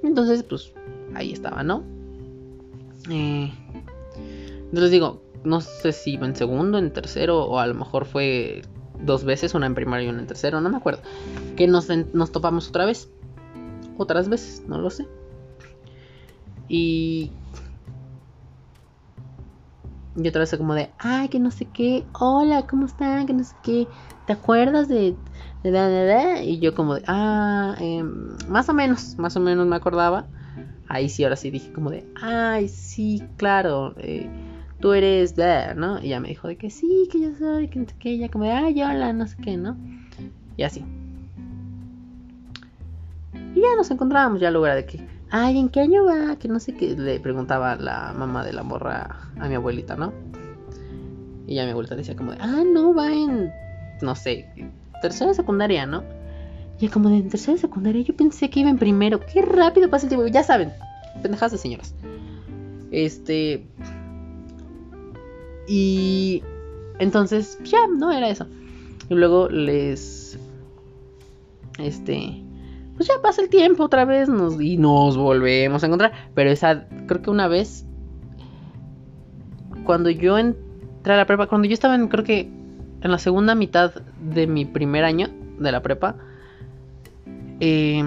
Entonces, 0.04 0.44
pues 0.44 0.74
ahí 1.16 1.34
estaba, 1.34 1.64
¿no? 1.64 1.84
Eh, 3.10 3.52
entonces 4.66 4.92
digo, 4.92 5.24
no 5.44 5.62
sé 5.62 5.92
si 5.92 6.14
iba 6.14 6.26
en 6.26 6.36
segundo, 6.36 6.78
en 6.78 6.92
tercero, 6.92 7.46
o 7.46 7.60
a 7.60 7.68
lo 7.68 7.74
mejor 7.74 8.06
fue 8.06 8.62
dos 9.02 9.24
veces, 9.24 9.54
una 9.54 9.66
en 9.66 9.76
primaria 9.76 10.08
y 10.08 10.10
una 10.10 10.20
en 10.20 10.28
tercero, 10.28 10.62
no 10.62 10.70
me 10.70 10.78
acuerdo. 10.78 11.02
Que 11.56 11.68
nos, 11.68 11.88
nos 12.14 12.32
topamos 12.32 12.70
otra 12.70 12.86
vez. 12.86 13.10
Otras 13.98 14.30
veces, 14.30 14.64
no 14.68 14.78
lo 14.78 14.90
sé. 14.90 15.08
Y 16.68 17.32
y 20.18 20.28
otra 20.28 20.40
vez 20.40 20.56
como 20.58 20.74
de, 20.74 20.90
ay, 20.98 21.30
que 21.30 21.40
no 21.40 21.52
sé 21.52 21.66
qué, 21.66 22.04
hola, 22.20 22.66
¿cómo 22.66 22.88
están? 22.88 23.28
Que 23.28 23.34
no 23.34 23.44
sé 23.44 23.56
qué, 23.62 23.88
¿te 24.26 24.34
acuerdas 24.34 24.88
de... 24.88 25.16
de, 25.62 25.72
de, 25.72 26.44
Y 26.44 26.60
yo 26.60 26.74
como 26.74 26.96
de, 26.96 27.04
ah, 27.06 27.76
em, 27.80 28.36
más 28.50 28.68
o 28.68 28.74
menos, 28.74 29.16
más 29.20 29.36
o 29.38 29.40
menos 29.40 29.68
me 29.68 29.76
acordaba. 29.76 30.26
Ahí 30.90 31.10
sí, 31.10 31.24
ahora 31.24 31.36
sí 31.36 31.52
dije 31.52 31.72
como 31.74 31.90
de, 31.90 32.06
ay, 32.22 32.68
sí, 32.70 33.22
claro, 33.36 33.94
eh, 33.98 34.30
tú 34.80 34.94
eres 34.94 35.36
de, 35.36 35.74
¿no? 35.76 36.02
Y 36.02 36.10
ya 36.10 36.20
me 36.20 36.30
dijo 36.30 36.48
de 36.48 36.56
que 36.58 36.70
sí, 36.70 37.08
que 37.12 37.20
yo 37.20 37.36
soy, 37.38 37.68
que 37.68 37.80
no 37.80 37.86
sé 37.88 37.96
qué, 38.00 38.18
ya 38.18 38.30
como 38.30 38.46
de, 38.46 38.52
ay, 38.52 38.82
hola, 38.82 39.12
no 39.12 39.28
sé 39.28 39.36
qué, 39.44 39.58
¿no? 39.58 39.76
Y 40.56 40.64
así. 40.64 40.84
Y 43.34 43.62
ya 43.62 43.76
nos 43.76 43.92
encontrábamos, 43.92 44.40
ya 44.40 44.50
luego 44.50 44.66
era 44.68 44.76
de 44.76 44.86
que, 44.86 45.06
ay, 45.30 45.60
¿en 45.60 45.70
qué 45.70 45.82
año 45.82 46.06
va? 46.06 46.38
Que 46.38 46.48
no 46.48 46.60
sé 46.60 46.74
qué, 46.74 46.96
le 46.96 47.20
preguntaba 47.20 47.76
la 47.76 48.14
mamá 48.14 48.46
de 48.46 48.54
la 48.54 48.64
morra 48.64 49.18
a 49.40 49.48
mi 49.48 49.56
abuelita, 49.56 49.96
¿no? 49.96 50.14
Y 51.48 51.56
ya 51.56 51.66
mi 51.66 51.72
abuelita 51.72 51.96
decía 51.96 52.16
como 52.16 52.32
de, 52.32 52.38
ah, 52.40 52.64
no, 52.66 52.94
va 52.94 53.12
en, 53.12 53.52
no 54.02 54.16
sé, 54.16 54.50
tercera 55.02 55.34
secundaria, 55.34 55.86
¿no? 55.86 56.04
Y 56.80 56.90
como 56.90 57.10
de 57.10 57.24
tercera 57.24 57.58
secundaria, 57.58 58.02
yo 58.04 58.16
pensé 58.16 58.50
que 58.50 58.60
iba 58.60 58.70
en 58.70 58.78
primero. 58.78 59.20
Qué 59.20 59.42
rápido 59.42 59.90
pasa 59.90 60.06
el 60.06 60.10
tiempo. 60.10 60.28
Ya 60.28 60.44
saben, 60.44 60.72
pendejadas 61.22 61.54
de 61.54 61.58
señoras. 61.58 61.96
Este. 62.92 63.66
Y. 65.68 66.44
Entonces, 67.00 67.60
ya, 67.64 67.88
no 67.88 68.12
era 68.12 68.30
eso. 68.30 68.46
Y 69.10 69.16
luego 69.16 69.50
les. 69.50 70.38
Este 71.80 72.44
pues 72.98 73.08
ya 73.08 73.22
pasa 73.22 73.44
el 73.44 73.50
tiempo 73.50 73.84
otra 73.84 74.06
vez 74.06 74.28
nos, 74.28 74.60
y 74.60 74.76
nos 74.76 75.16
volvemos 75.16 75.84
a 75.84 75.86
encontrar. 75.86 76.12
Pero 76.34 76.50
esa, 76.50 76.88
creo 77.06 77.22
que 77.22 77.30
una 77.30 77.48
vez, 77.48 77.86
cuando 79.86 80.10
yo 80.10 80.38
entré 80.40 81.14
a 81.14 81.18
la 81.18 81.28
prepa, 81.28 81.46
cuando 81.46 81.68
yo 81.68 81.76
estaba 81.76 81.94
en, 81.94 82.08
creo 82.08 82.24
que 82.24 82.50
en 83.02 83.12
la 83.12 83.20
segunda 83.20 83.54
mitad 83.54 83.94
de 84.34 84.48
mi 84.48 84.66
primer 84.66 85.04
año 85.04 85.30
de 85.60 85.72
la 85.72 85.84
prepa, 85.84 86.16
eh, 87.60 88.04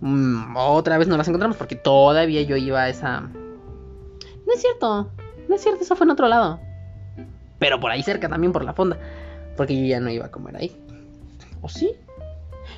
mm, 0.00 0.56
otra 0.56 0.98
vez 0.98 1.08
nos 1.08 1.18
las 1.18 1.28
encontramos 1.28 1.56
porque 1.56 1.76
todavía 1.76 2.42
yo 2.42 2.56
iba 2.56 2.82
a 2.82 2.88
esa... 2.88 3.20
No 3.20 4.54
es 4.54 4.60
cierto, 4.60 5.10
no 5.48 5.54
es 5.54 5.62
cierto, 5.62 5.82
eso 5.82 5.96
fue 5.96 6.04
en 6.04 6.10
otro 6.10 6.28
lado. 6.28 6.60
Pero 7.58 7.78
por 7.78 7.90
ahí 7.90 8.02
cerca 8.02 8.28
también, 8.28 8.52
por 8.52 8.64
la 8.64 8.72
fonda. 8.72 8.98
Porque 9.56 9.78
yo 9.78 9.86
ya 9.86 10.00
no 10.00 10.10
iba 10.10 10.26
a 10.26 10.30
comer 10.30 10.56
ahí. 10.56 10.76
¿O 11.60 11.68
sí? 11.68 11.92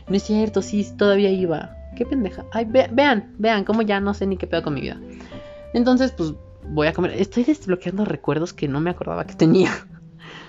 No 0.08 0.16
es 0.16 0.24
cierto, 0.24 0.60
sí, 0.60 0.86
todavía 0.96 1.30
iba. 1.30 1.76
Qué 1.96 2.04
pendeja. 2.04 2.44
Ay, 2.52 2.66
vean, 2.66 3.34
vean, 3.38 3.64
cómo 3.64 3.82
ya 3.82 4.00
no 4.00 4.12
sé 4.12 4.26
ni 4.26 4.36
qué 4.36 4.46
pedo 4.46 4.62
con 4.62 4.74
mi 4.74 4.80
vida. 4.80 4.98
Entonces, 5.72 6.12
pues 6.12 6.34
voy 6.68 6.88
a 6.88 6.92
comer. 6.92 7.12
Estoy 7.12 7.44
desbloqueando 7.44 8.04
recuerdos 8.04 8.52
que 8.52 8.68
no 8.68 8.80
me 8.80 8.90
acordaba 8.90 9.24
que 9.24 9.34
tenía. 9.34 9.70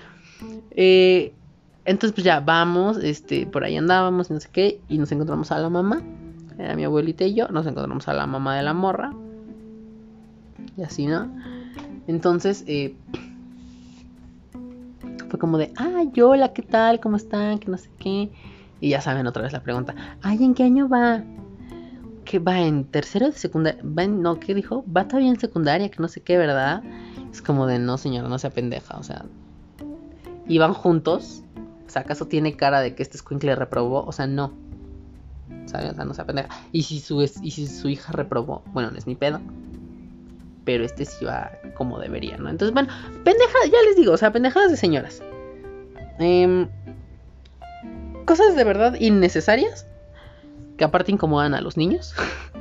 eh, 0.72 1.32
entonces, 1.84 2.12
pues 2.12 2.24
ya 2.24 2.40
vamos, 2.40 2.96
este, 2.98 3.46
por 3.46 3.64
ahí 3.64 3.76
andábamos, 3.76 4.30
no 4.30 4.40
sé 4.40 4.48
qué, 4.50 4.80
y 4.88 4.98
nos 4.98 5.12
encontramos 5.12 5.52
a 5.52 5.58
la 5.58 5.68
mamá. 5.68 6.02
Era 6.58 6.76
mi 6.76 6.84
abuelita 6.84 7.24
y 7.24 7.34
yo. 7.34 7.48
Nos 7.48 7.66
encontramos 7.66 8.08
a 8.08 8.14
la 8.14 8.26
mamá 8.26 8.56
de 8.56 8.62
la 8.62 8.72
morra. 8.72 9.12
Y 10.76 10.82
así, 10.82 11.06
¿no? 11.06 11.30
Entonces, 12.06 12.64
eh, 12.66 12.94
fue 15.28 15.38
como 15.38 15.58
de, 15.58 15.72
ah, 15.76 16.04
hola, 16.22 16.52
¿qué 16.52 16.62
tal? 16.62 17.00
¿Cómo 17.00 17.16
están? 17.16 17.58
Que 17.58 17.70
no 17.70 17.76
sé 17.76 17.90
qué. 17.98 18.30
Y 18.80 18.90
ya 18.90 19.00
saben 19.00 19.26
otra 19.26 19.42
vez 19.42 19.52
la 19.52 19.62
pregunta. 19.62 19.94
Ay, 20.22 20.42
¿en 20.42 20.54
qué 20.54 20.62
año 20.62 20.88
va? 20.88 21.22
¿Qué 22.24 22.38
va 22.38 22.60
en 22.60 22.84
tercero 22.84 23.26
de 23.26 23.32
secundaria? 23.32 23.82
¿Va 23.84 24.04
en, 24.04 24.22
no, 24.22 24.40
¿qué 24.40 24.54
dijo? 24.54 24.84
Va 24.94 25.06
todavía 25.06 25.30
en 25.30 25.38
secundaria, 25.38 25.90
que 25.90 26.00
no 26.00 26.08
sé 26.08 26.22
qué, 26.22 26.38
¿verdad? 26.38 26.82
Es 27.30 27.42
como 27.42 27.66
de, 27.66 27.78
no 27.78 27.98
señora, 27.98 28.28
no 28.28 28.38
sea 28.38 28.50
pendeja, 28.50 28.96
o 28.96 29.02
sea... 29.02 29.26
¿Iban 30.46 30.74
juntos? 30.74 31.42
¿Acaso 31.96 32.26
tiene 32.26 32.56
cara 32.56 32.80
de 32.80 32.94
que 32.94 33.02
este 33.02 33.18
le 33.40 33.54
reprobó? 33.54 34.04
O 34.04 34.12
sea, 34.12 34.26
no. 34.26 34.52
O 35.64 35.68
sea, 35.68 35.92
no 35.92 36.14
sea 36.14 36.24
pendeja. 36.24 36.48
Y 36.72 36.82
si 36.82 37.00
su, 37.00 37.22
y 37.22 37.50
si 37.50 37.66
su 37.66 37.88
hija 37.88 38.12
reprobó, 38.12 38.62
bueno, 38.72 38.90
no 38.90 38.98
es 38.98 39.06
mi 39.06 39.14
pedo. 39.14 39.40
Pero 40.64 40.84
este 40.84 41.04
sí 41.04 41.24
va 41.24 41.52
como 41.74 41.98
debería, 41.98 42.36
¿no? 42.38 42.48
Entonces, 42.48 42.72
bueno, 42.72 42.88
pendeja, 43.24 43.58
ya 43.70 43.78
les 43.86 43.96
digo, 43.96 44.12
o 44.12 44.16
sea, 44.16 44.32
pendejadas 44.32 44.70
de 44.70 44.76
señoras. 44.76 45.22
Eh, 46.18 46.66
cosas 48.24 48.56
de 48.56 48.64
verdad 48.64 48.94
innecesarias 48.98 49.86
que 50.76 50.84
aparte 50.84 51.12
incomodan 51.12 51.54
a 51.54 51.60
los 51.60 51.76
niños. 51.76 52.14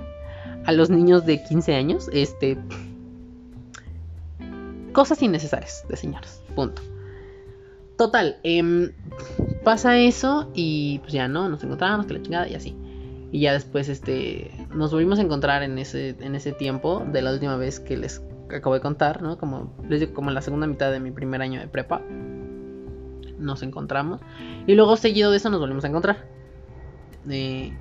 a 0.66 0.72
los 0.72 0.90
niños 0.90 1.26
de 1.26 1.44
15 1.44 1.76
años. 1.76 2.10
Este. 2.14 2.58
Cosas 4.92 5.22
innecesarias 5.22 5.86
de 5.88 5.98
señores. 5.98 6.42
Punto. 6.56 6.82
Total. 7.98 8.38
Em, 8.44 8.92
pasa 9.64 9.98
eso 9.98 10.50
y 10.54 11.00
pues 11.00 11.14
ya 11.14 11.28
no, 11.28 11.50
nos 11.50 11.64
encontramos, 11.64 12.06
que 12.06 12.14
la 12.14 12.22
chingada 12.22 12.48
y 12.48 12.56
así. 12.56 12.76
Y 13.32 13.42
ya 13.42 13.54
después 13.54 13.90
este, 13.90 14.52
nos 14.74 14.92
volvimos 14.92 15.20
a 15.20 15.22
encontrar 15.24 15.64
en 15.64 15.78
ese, 15.78 16.16
en 16.20 16.36
ese 16.36 16.52
tiempo 16.52 17.04
de 17.12 17.22
la 17.22 17.32
última 17.32 17.56
vez 17.58 17.80
que 17.80 17.98
les 17.98 18.22
acabo 18.50 18.76
de 18.76 18.82
contar, 18.82 19.22
¿no? 19.22 19.38
Como 19.38 19.74
les 19.90 20.00
digo, 20.00 20.14
como 20.14 20.30
en 20.30 20.36
la 20.36 20.42
segunda 20.42 20.68
mitad 20.68 20.92
de 20.92 21.00
mi 21.00 21.12
primer 21.12 21.42
año 21.42 21.60
de 21.60 21.68
prepa 21.68 22.02
nos 23.40 23.62
encontramos. 23.64 24.22
Y 24.68 24.76
luego 24.76 24.96
seguido 24.98 25.32
de 25.32 25.38
eso 25.38 25.50
nos 25.50 25.60
volvimos 25.60 25.84
a 25.84 25.88
encontrar. 25.88 26.26
Eh, 27.30 27.74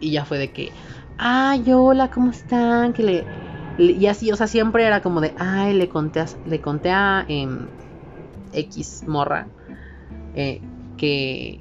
y 0.00 0.10
ya 0.10 0.24
fue 0.24 0.38
de 0.38 0.52
que, 0.52 0.72
ay, 1.18 1.64
hola, 1.72 2.10
¿cómo 2.10 2.30
están? 2.30 2.92
Que 2.92 3.02
le, 3.02 3.26
y 3.78 4.06
así, 4.06 4.30
o 4.32 4.36
sea, 4.36 4.46
siempre 4.46 4.84
era 4.84 5.02
como 5.02 5.20
de, 5.20 5.34
ay, 5.38 5.74
le 5.74 5.88
conté 5.88 6.20
a, 6.20 6.26
le 6.46 6.60
conté 6.60 6.90
a 6.90 7.24
em, 7.28 7.66
X 8.52 9.04
morra 9.06 9.46
eh, 10.34 10.60
que, 10.96 11.60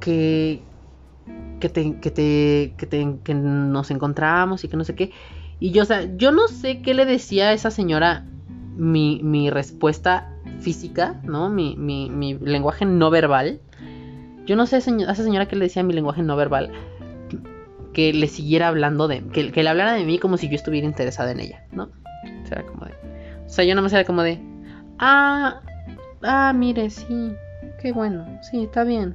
que, 0.00 0.62
que, 1.60 1.68
te, 1.68 1.98
que, 2.00 2.10
te, 2.10 2.74
que, 2.76 2.86
te, 2.86 3.16
que 3.22 3.34
nos 3.34 3.90
encontramos 3.90 4.64
y 4.64 4.68
que 4.68 4.76
no 4.76 4.84
sé 4.84 4.94
qué. 4.94 5.12
Y 5.58 5.72
yo, 5.72 5.82
o 5.82 5.86
sea, 5.86 6.08
yo 6.16 6.32
no 6.32 6.48
sé 6.48 6.80
qué 6.80 6.94
le 6.94 7.04
decía 7.04 7.48
a 7.48 7.52
esa 7.52 7.70
señora 7.70 8.26
mi, 8.76 9.20
mi 9.22 9.50
respuesta 9.50 10.32
física, 10.60 11.20
¿no? 11.24 11.50
Mi, 11.50 11.76
mi, 11.76 12.08
mi, 12.08 12.34
lenguaje 12.38 12.86
no 12.86 13.10
verbal. 13.10 13.60
Yo 14.46 14.56
no 14.56 14.66
sé 14.66 14.76
a 14.76 14.78
esa 14.78 15.14
señora 15.14 15.46
que 15.46 15.56
le 15.56 15.66
decía 15.66 15.82
mi 15.82 15.92
lenguaje 15.92 16.22
no 16.22 16.34
verbal 16.36 16.72
que 17.92 18.12
le 18.12 18.28
siguiera 18.28 18.68
hablando 18.68 19.08
de. 19.08 19.22
Que, 19.28 19.52
que 19.52 19.62
le 19.62 19.68
hablara 19.68 19.92
de 19.92 20.04
mí 20.04 20.18
como 20.18 20.36
si 20.36 20.48
yo 20.48 20.54
estuviera 20.54 20.86
interesada 20.86 21.32
en 21.32 21.40
ella, 21.40 21.64
¿no? 21.72 21.90
O 22.44 22.46
sea, 22.46 22.64
como 22.64 22.86
de. 22.86 23.09
O 23.50 23.52
sea, 23.52 23.64
yo 23.64 23.74
no 23.74 23.82
me 23.82 23.88
era 23.88 24.04
como 24.04 24.22
de. 24.22 24.38
Ah, 25.00 25.60
ah, 26.22 26.52
mire, 26.54 26.88
sí. 26.88 27.34
Qué 27.82 27.90
bueno, 27.90 28.24
sí, 28.48 28.62
está 28.62 28.84
bien. 28.84 29.12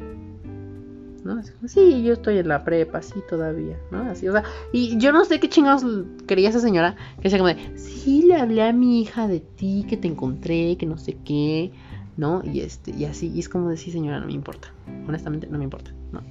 ¿no? 1.24 1.42
sí, 1.66 2.04
yo 2.04 2.14
estoy 2.14 2.38
en 2.38 2.50
la 2.50 2.64
prepa, 2.64 3.02
sí, 3.02 3.16
todavía, 3.28 3.80
¿no? 3.90 4.04
Así, 4.04 4.28
o 4.28 4.32
sea, 4.32 4.44
y 4.72 4.96
yo 5.00 5.12
no 5.12 5.26
sé 5.26 5.40
qué 5.40 5.50
chingados 5.50 5.84
quería 6.28 6.50
esa 6.50 6.60
señora, 6.60 6.96
que 7.18 7.24
decía 7.24 7.40
como 7.40 7.48
de, 7.48 7.78
sí, 7.80 8.24
le 8.28 8.36
hablé 8.36 8.62
a 8.62 8.74
mi 8.74 9.02
hija 9.02 9.28
de 9.28 9.40
ti, 9.40 9.88
que 9.90 9.98
te 9.98 10.08
encontré, 10.08 10.78
que 10.78 10.86
no 10.86 11.00
sé 11.00 11.18
qué, 11.26 11.72
¿no? 12.16 12.44
Y 12.44 12.60
este, 12.60 12.92
y 12.92 13.06
así, 13.06 13.32
y 13.34 13.40
es 13.40 13.50
como 13.50 13.70
de, 13.70 13.78
sí, 13.78 13.90
señora, 13.90 14.20
no 14.20 14.28
me 14.28 14.34
importa, 14.34 14.68
honestamente, 15.08 15.48
no 15.48 15.58
me 15.58 15.64
importa, 15.64 15.92
¿no? 16.12 16.22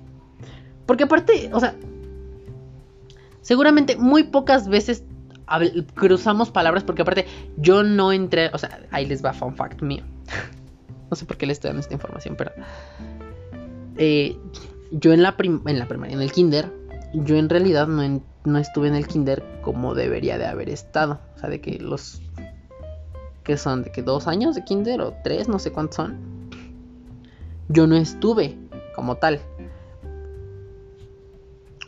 Porque 0.86 1.04
aparte, 1.04 1.50
o 1.52 1.58
sea, 1.58 1.74
seguramente 3.40 3.96
muy 3.96 4.24
pocas 4.24 4.68
veces 4.68 5.02
cruzamos 5.94 6.50
palabras 6.50 6.84
porque 6.84 7.02
aparte 7.02 7.26
yo 7.56 7.82
no 7.82 8.12
entré, 8.12 8.50
o 8.52 8.58
sea, 8.58 8.80
ahí 8.90 9.06
les 9.06 9.24
va 9.24 9.32
fun 9.32 9.54
fact 9.54 9.82
mío. 9.82 10.02
no 11.10 11.16
sé 11.16 11.26
por 11.26 11.36
qué 11.36 11.46
les 11.46 11.56
estoy 11.56 11.68
dando 11.68 11.80
esta 11.80 11.94
información, 11.94 12.34
pero 12.36 12.52
eh, 13.96 14.36
yo 14.90 15.12
en 15.12 15.22
la, 15.22 15.34
en 15.38 15.78
la 15.78 15.86
primaria, 15.86 16.14
en 16.14 16.22
el 16.22 16.32
kinder, 16.32 16.72
yo 17.12 17.36
en 17.36 17.48
realidad 17.48 17.86
no, 17.86 18.22
no 18.44 18.58
estuve 18.58 18.88
en 18.88 18.94
el 18.94 19.06
kinder 19.06 19.42
como 19.62 19.94
debería 19.94 20.38
de 20.38 20.46
haber 20.46 20.68
estado. 20.68 21.20
O 21.36 21.38
sea, 21.38 21.48
de 21.48 21.60
que 21.60 21.78
los... 21.78 22.20
que 23.42 23.56
son? 23.56 23.82
¿De 23.82 23.92
que 23.92 24.02
dos 24.02 24.26
años 24.26 24.54
de 24.54 24.64
kinder 24.64 25.00
o 25.00 25.14
tres? 25.22 25.48
No 25.48 25.58
sé 25.58 25.72
cuántos 25.72 25.96
son. 25.96 26.18
Yo 27.68 27.86
no 27.86 27.96
estuve 27.96 28.56
como 28.94 29.16
tal. 29.16 29.40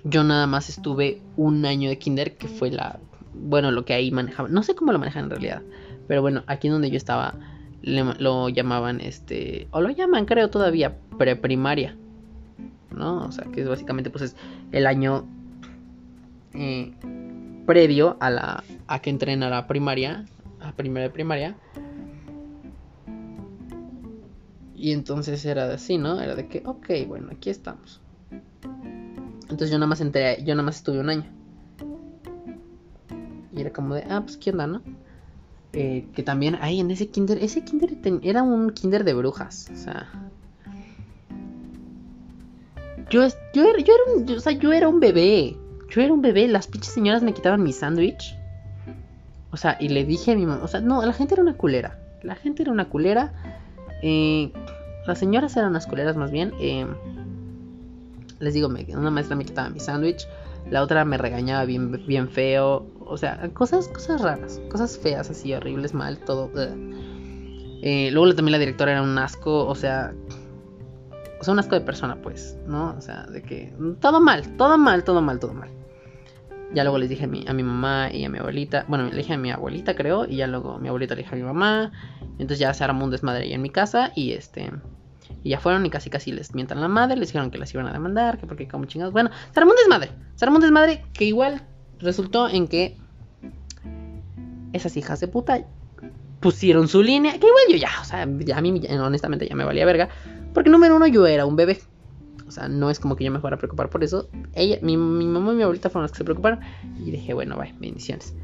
Yo 0.05 0.23
nada 0.25 0.47
más 0.47 0.69
estuve 0.69 1.21
un 1.37 1.65
año 1.67 1.89
de 1.91 1.99
kinder 1.99 2.37
que 2.37 2.49
fue 2.49 2.71
la... 2.71 3.01
Bueno, 3.39 3.71
lo 3.71 3.85
que 3.85 3.95
ahí 3.95 4.11
manejaban. 4.11 4.53
No 4.53 4.63
sé 4.63 4.75
cómo 4.75 4.93
lo 4.93 4.99
manejan 4.99 5.25
en 5.25 5.31
realidad. 5.31 5.63
Pero 6.09 6.23
bueno, 6.23 6.43
aquí 6.47 6.69
donde 6.69 6.91
yo 6.91 6.97
estaba 6.97 7.35
lo 7.83 8.49
llamaban 8.49 9.01
este... 9.01 9.69
O 9.71 9.81
lo 9.81 9.91
llaman 9.91 10.25
creo 10.25 10.51
todavía 10.51 10.97
preprimaria. 11.19 11.97
¿no? 12.97 13.25
O 13.27 13.33
sea, 13.33 13.45
que 13.45 13.61
es 13.61 13.69
básicamente 13.69 14.11
pues 14.11 14.25
es 14.25 14.37
el 14.73 14.87
año 14.87 15.27
eh, 16.55 16.93
previo 17.67 18.17
a 18.21 18.31
la 18.31 18.65
a 18.87 18.99
que 19.01 19.11
entren 19.11 19.43
a 19.43 19.51
la 19.51 19.67
primaria, 19.67 20.25
a 20.61 20.73
primera 20.73 21.05
de 21.05 21.11
primaria. 21.11 21.57
Y 24.75 24.93
entonces 24.93 25.45
era 25.45 25.73
así, 25.73 25.97
¿no? 25.97 26.21
Era 26.21 26.35
de 26.35 26.49
que, 26.49 26.63
ok, 26.65 26.87
bueno, 27.09 27.29
aquí 27.33 27.49
estamos. 27.49 28.01
Entonces 29.43 29.71
yo 29.71 29.79
nada 29.79 29.87
más 29.87 30.01
entré, 30.03 30.43
yo 30.45 30.55
nada 30.55 30.65
más 30.65 30.77
estuve 30.77 31.01
un 31.01 31.09
año. 31.09 31.25
Y 33.57 33.61
era 33.63 33.73
como 33.73 33.95
de, 33.95 34.05
ah, 34.11 34.21
pues 34.21 34.37
qué 34.37 34.51
onda, 34.51 34.67
¿no? 34.67 34.83
Eh, 35.73 36.07
que 36.15 36.23
también, 36.23 36.57
ahí 36.61 36.81
en 36.81 36.91
ese 36.91 37.09
kinder, 37.09 37.39
ese 37.43 37.65
kinder 37.65 37.97
era 38.23 38.43
un 38.43 38.71
kinder 38.71 39.05
de 39.05 39.15
brujas, 39.15 39.69
o 39.73 39.77
sea, 39.77 40.09
yo, 43.11 43.27
yo, 43.53 43.65
era, 43.65 43.79
yo, 43.79 43.95
era 43.95 44.17
un, 44.17 44.31
o 44.37 44.41
sea, 44.41 44.53
yo 44.53 44.73
era 44.73 44.89
un 44.89 45.01
bebé. 45.01 45.57
Yo 45.91 46.03
era 46.03 46.13
un 46.13 46.23
bebé. 46.23 46.49
Las 46.49 46.67
pinches 46.67 46.93
señoras 46.93 47.23
me 47.23 47.35
quitaban 47.35 47.63
mi 47.63 47.73
sándwich. 47.73 48.37
O 49.51 49.57
sea, 49.57 49.77
y 49.81 49.89
le 49.89 50.05
dije 50.05 50.33
a 50.33 50.35
mi 50.35 50.45
mamá. 50.45 50.63
O 50.65 50.69
sea, 50.69 50.81
no, 50.81 51.05
la 51.05 51.13
gente 51.13 51.35
era 51.35 51.43
una 51.43 51.55
culera. 51.55 51.99
La 52.23 52.35
gente 52.35 52.63
era 52.63 52.73
una 52.73 52.89
culera. 52.89 53.33
Eh, 54.03 54.53
las 55.07 55.19
señoras 55.19 55.57
eran 55.57 55.71
unas 55.71 55.87
culeras 55.87 56.17
más 56.17 56.33
bien. 56.33 56.53
Eh, 56.61 56.87
les 58.41 58.55
digo, 58.55 58.69
una 58.69 59.11
maestra 59.11 59.37
me 59.37 59.45
quitaba 59.45 59.71
mi 59.71 59.79
sándwich. 59.79 60.27
La 60.69 60.83
otra 60.83 61.05
me 61.05 61.17
regañaba 61.17 61.65
bien, 61.65 62.05
bien 62.07 62.29
feo. 62.29 62.87
O 63.07 63.17
sea, 63.17 63.49
cosas, 63.55 63.89
cosas 63.89 64.21
raras. 64.21 64.61
Cosas 64.71 64.99
feas, 64.99 65.31
así, 65.31 65.55
horribles, 65.55 65.95
mal, 65.95 66.19
todo. 66.19 66.51
Eh, 67.83 68.11
luego 68.13 68.35
también 68.35 68.53
la 68.53 68.59
directora 68.59 68.93
era 68.93 69.03
un 69.03 69.17
asco. 69.19 69.67
O 69.67 69.75
sea, 69.75 70.13
o 71.41 71.45
sea, 71.45 71.53
un 71.53 71.59
asco 71.59 71.75
de 71.75 71.83
persona, 71.83 72.17
pues, 72.23 72.59
¿no? 72.67 72.95
O 72.97 73.01
sea, 73.01 73.25
de 73.25 73.43
que 73.43 73.73
todo 74.01 74.21
mal, 74.21 74.57
todo 74.57 74.79
mal, 74.79 75.05
todo 75.05 75.21
mal, 75.21 75.39
todo 75.39 75.55
mal. 75.55 75.71
Ya 76.75 76.83
luego 76.83 76.99
les 76.99 77.09
dije 77.09 77.25
a 77.25 77.29
mi, 77.29 77.45
a 77.47 77.53
mi 77.53 77.63
mamá 77.63 78.11
y 78.13 78.25
a 78.25 78.29
mi 78.29 78.39
abuelita, 78.39 78.85
bueno, 78.89 79.09
le 79.09 79.17
dije 79.17 79.35
a 79.35 79.39
mi 79.39 79.51
abuelita, 79.51 79.95
creo, 79.95 80.27
y 80.27 80.37
ya 80.37 80.47
luego 80.47 80.79
mi 80.79 80.89
abuelita 80.89 81.15
le 81.15 81.23
dije 81.23 81.35
a 81.35 81.39
mi 81.39 81.45
mamá. 81.45 81.93
Entonces 82.33 82.59
ya 82.59 82.75
se 82.75 82.85
armó 82.85 83.05
un 83.05 83.11
desmadre 83.11 83.45
ahí 83.45 83.53
en 83.53 83.63
mi 83.63 83.71
casa 83.71 84.13
y 84.15 84.33
este. 84.33 84.73
Y 85.43 85.51
ya 85.51 85.61
fueron 85.61 85.85
y 85.87 85.91
casi 85.91 86.11
casi 86.11 86.33
les 86.33 86.55
mientan 86.55 86.81
la 86.81 86.89
madre, 86.89 87.17
les 87.17 87.29
dijeron 87.29 87.51
que 87.51 87.59
las 87.59 87.73
iban 87.73 87.87
a 87.87 87.93
demandar, 87.93 88.39
que 88.39 88.47
porque 88.47 88.67
como 88.67 88.87
chingados. 88.87 89.13
Bueno, 89.13 89.31
se 89.53 89.61
armó 89.61 89.73
un 89.73 89.77
desmadre. 89.77 90.11
Se 90.35 90.45
armó 90.45 90.57
un 90.57 90.63
desmadre 90.63 91.05
que 91.13 91.25
igual 91.25 91.63
resultó 92.01 92.49
en 92.49 92.69
que 92.69 92.97
esas 94.73 94.97
hijas 94.97 95.21
de 95.21 95.29
puta 95.29 95.65
pusieron 96.41 96.89
su 96.89 97.03
línea, 97.03 97.33
que 97.33 97.47
igual 97.47 97.65
yo 97.71 97.77
ya, 97.77 97.91
o 98.01 98.05
sea, 98.05 98.29
ya 98.41 98.59
a 98.59 98.61
mí 98.61 98.81
honestamente 99.01 99.49
ya 99.49 99.57
me 99.57 99.65
valía 99.65 99.87
verga. 99.87 100.09
Porque 100.55 100.71
número 100.71 100.97
uno, 100.97 101.07
yo 101.07 101.27
era 101.27 101.45
un 101.45 101.57
bebé. 101.57 101.79
O 102.47 102.51
sea, 102.51 102.69
no 102.69 102.91
es 102.91 103.01
como 103.01 103.17
que 103.17 103.25
yo 103.25 103.33
me 103.33 103.41
fuera 103.41 103.57
a 103.57 103.59
preocupar 103.59 103.91
por 103.91 104.05
eso. 104.05 104.29
Ella, 104.55 104.79
mi, 104.81 104.97
mamá 104.97 105.53
y 105.53 105.57
mi 105.57 105.63
abuelita 105.63 105.91
fueron 105.91 106.05
las 106.05 106.13
que 106.13 106.19
se 106.19 106.25
preocuparon. 106.25 106.61
Y 106.99 107.11
dije, 107.11 107.35
bueno, 107.35 107.57
vaya, 107.57 107.75
bendiciones. 107.79 108.35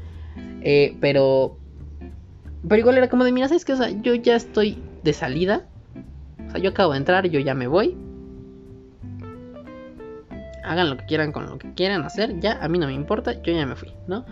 Eh, 0.61 0.97
pero. 0.99 1.57
Pero 2.67 2.79
igual 2.79 2.97
era 2.97 3.09
como 3.09 3.23
de, 3.23 3.31
mira, 3.31 3.47
¿sabes 3.47 3.65
qué? 3.65 3.73
O 3.73 3.77
sea, 3.77 3.89
yo 3.89 4.15
ya 4.15 4.35
estoy 4.35 4.77
de 5.03 5.13
salida. 5.13 5.67
O 6.47 6.51
sea, 6.51 6.59
yo 6.59 6.69
acabo 6.69 6.91
de 6.91 6.99
entrar, 6.99 7.27
yo 7.27 7.39
ya 7.39 7.53
me 7.53 7.67
voy. 7.67 7.97
Hagan 10.63 10.89
lo 10.89 10.97
que 10.97 11.05
quieran 11.05 11.31
con 11.31 11.45
lo 11.45 11.57
que 11.57 11.73
quieran 11.73 12.03
hacer. 12.03 12.39
Ya, 12.39 12.57
a 12.61 12.67
mí 12.67 12.77
no 12.79 12.87
me 12.87 12.93
importa, 12.93 13.41
yo 13.41 13.53
ya 13.53 13.65
me 13.65 13.75
fui, 13.75 13.93
¿no? 14.07 14.25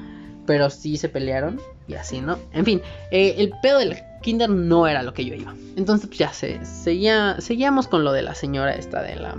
Pero 0.45 0.69
sí 0.69 0.97
se 0.97 1.09
pelearon 1.09 1.59
y 1.87 1.93
así, 1.93 2.21
¿no? 2.21 2.37
En 2.53 2.65
fin, 2.65 2.81
eh, 3.11 3.35
el 3.37 3.53
pedo 3.61 3.79
del 3.79 3.95
kinder 4.21 4.49
no 4.49 4.87
era 4.87 5.03
lo 5.03 5.13
que 5.13 5.25
yo 5.25 5.33
iba. 5.35 5.53
Entonces, 5.75 6.07
pues 6.07 6.19
ya 6.19 6.33
se, 6.33 6.63
seguía, 6.65 7.35
seguíamos 7.39 7.87
con 7.87 8.03
lo 8.03 8.11
de 8.11 8.21
la 8.21 8.35
señora 8.35 8.73
esta, 8.73 9.01
de 9.01 9.15
la, 9.15 9.35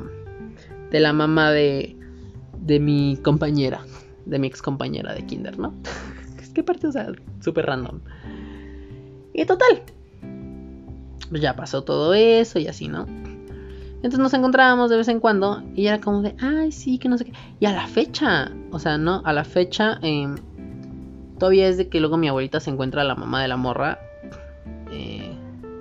de 0.90 1.00
la 1.00 1.12
mamá 1.12 1.50
de, 1.50 1.96
de 2.58 2.80
mi 2.80 3.18
compañera, 3.22 3.80
de 4.26 4.38
mi 4.38 4.46
ex 4.46 4.62
compañera 4.62 5.14
de 5.14 5.24
kinder, 5.26 5.58
¿no? 5.58 5.74
es 6.40 6.50
que 6.50 6.62
parte, 6.62 6.86
o 6.86 6.92
sea, 6.92 7.08
súper 7.40 7.66
random. 7.66 8.00
Y 9.34 9.44
total, 9.46 9.82
pues 11.30 11.40
ya 11.40 11.56
pasó 11.56 11.82
todo 11.82 12.12
eso 12.12 12.58
y 12.58 12.66
así, 12.68 12.88
¿no? 12.88 13.06
Entonces 14.02 14.18
nos 14.18 14.34
encontrábamos 14.34 14.90
de 14.90 14.96
vez 14.96 15.08
en 15.08 15.20
cuando 15.20 15.62
y 15.76 15.86
era 15.86 16.00
como 16.00 16.22
de, 16.22 16.34
ay, 16.40 16.72
sí, 16.72 16.98
que 16.98 17.08
no 17.08 17.16
sé 17.16 17.26
qué. 17.26 17.32
Y 17.60 17.66
a 17.66 17.72
la 17.72 17.86
fecha, 17.86 18.50
o 18.72 18.80
sea, 18.80 18.98
¿no? 18.98 19.22
A 19.24 19.32
la 19.32 19.44
fecha, 19.44 19.98
em, 20.02 20.34
todavía 21.38 21.68
es 21.68 21.76
de 21.76 21.88
que 21.88 22.00
luego 22.00 22.16
mi 22.16 22.28
abuelita 22.28 22.58
se 22.58 22.70
encuentra 22.70 23.02
a 23.02 23.04
la 23.04 23.14
mamá 23.14 23.40
de 23.40 23.48
la 23.48 23.56
morra 23.56 24.00
eh, 24.90 25.32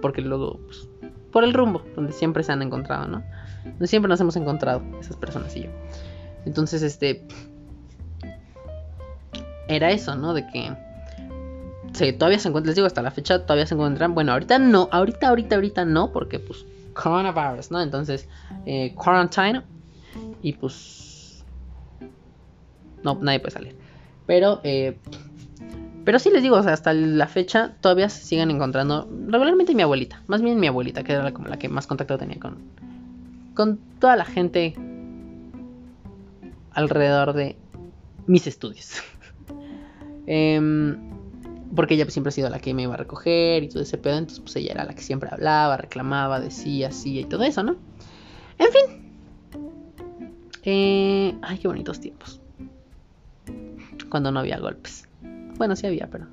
porque 0.02 0.22
luego, 0.22 0.60
pues, 0.66 0.88
por 1.32 1.44
el 1.44 1.54
rumbo, 1.54 1.82
donde 1.96 2.12
siempre 2.12 2.44
se 2.44 2.52
han 2.52 2.62
encontrado, 2.62 3.08
¿no? 3.08 3.24
Donde 3.64 3.88
siempre 3.88 4.10
nos 4.10 4.20
hemos 4.22 4.36
encontrado, 4.36 4.82
esas 5.00 5.16
personas 5.16 5.56
y 5.56 5.64
yo. 5.64 5.70
Entonces, 6.46 6.82
este. 6.82 7.24
Era 9.68 9.92
eso, 9.92 10.16
¿no? 10.16 10.34
De 10.34 10.46
que. 10.48 10.76
Sí, 11.94 12.14
todavía 12.14 12.40
se 12.40 12.48
encuentran, 12.48 12.70
les 12.70 12.76
digo, 12.76 12.88
hasta 12.88 13.02
la 13.02 13.12
fecha 13.12 13.44
todavía 13.44 13.66
se 13.66 13.76
encuentran. 13.76 14.14
Bueno, 14.16 14.32
ahorita 14.32 14.60
no, 14.60 14.90
ahorita, 14.92 15.30
ahorita, 15.30 15.56
ahorita 15.56 15.86
no, 15.86 16.12
porque 16.12 16.40
pues 16.40 16.66
coronavirus, 16.94 17.72
¿no? 17.72 17.82
Entonces, 17.82 18.28
eh, 18.66 18.94
quarantine. 18.96 19.64
Y 20.42 20.54
pues. 20.54 21.44
No, 23.04 23.18
nadie 23.22 23.40
puede 23.40 23.52
salir. 23.52 23.76
Pero, 24.26 24.62
eh, 24.64 24.98
pero 26.06 26.20
sí 26.20 26.30
les 26.30 26.42
digo, 26.42 26.56
hasta 26.58 26.94
la 26.94 27.28
fecha 27.28 27.76
todavía 27.82 28.10
se 28.10 28.24
siguen 28.24 28.52
encontrando 28.52 29.10
regularmente 29.28 29.76
mi 29.76 29.82
abuelita, 29.82 30.22
más 30.28 30.42
bien 30.42 30.60
mi 30.60 30.68
abuelita, 30.68 31.04
que 31.04 31.14
era 31.14 31.32
como 31.32 31.48
la 31.48 31.58
que 31.58 31.70
más 31.70 31.88
contacto 31.88 32.18
tenía 32.18 32.40
con, 32.40 32.58
con 33.56 33.78
toda 34.00 34.16
la 34.16 34.26
gente 34.26 34.76
alrededor 36.72 37.34
de 37.34 37.58
mis 38.28 38.48
estudios. 38.48 38.94
Em, 40.28 40.98
porque 41.76 41.96
ella 41.96 42.10
siempre 42.10 42.30
ha 42.30 42.32
sido 42.32 42.50
la 42.50 42.60
que 42.60 42.74
me 42.74 42.84
iba 42.84 42.94
a 42.94 42.98
recoger 42.98 43.64
y 43.64 43.70
todo 43.70 43.84
ese 43.84 43.98
pedo, 43.98 44.18
entonces 44.18 44.42
pues 44.42 44.56
ella 44.56 44.74
era 44.74 44.86
la 44.86 44.94
que 44.94 45.02
siempre 45.02 45.30
hablaba, 45.32 45.78
reclamaba, 45.78 46.40
decía, 46.40 46.90
hacía 46.90 47.22
y 47.22 47.26
todo 47.26 47.44
eso, 47.44 47.64
¿no? 47.64 47.76
En 48.58 48.68
fin. 48.72 49.02
Eh, 50.64 51.36
ay, 51.42 51.58
qué 51.58 51.68
bonitos 51.68 52.00
tiempos. 52.00 52.40
Cuando 54.10 54.32
no 54.32 54.40
había 54.40 54.60
golpes. 54.60 55.08
Bueno, 55.58 55.76
sí 55.76 55.88
había, 55.88 56.08
pero. 56.08 56.28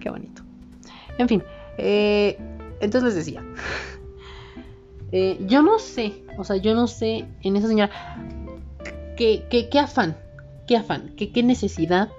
Qué 0.00 0.10
bonito. 0.10 0.42
En 1.18 1.28
fin. 1.28 1.42
Eh, 1.78 2.38
entonces 2.80 3.14
les 3.14 3.26
decía. 3.26 3.44
Eh, 5.12 5.44
yo 5.48 5.60
no 5.60 5.80
sé. 5.80 6.22
O 6.38 6.44
sea, 6.44 6.54
yo 6.54 6.72
no 6.72 6.86
sé 6.86 7.26
en 7.42 7.56
esa 7.56 7.66
señora. 7.66 7.90
¿Qué, 9.16 9.44
qué, 9.50 9.78
afán? 9.80 10.16
¿Qué 10.68 10.76
afán? 10.76 11.12
¿Qué, 11.16 11.32
qué 11.32 11.42
necesidad? 11.42 12.10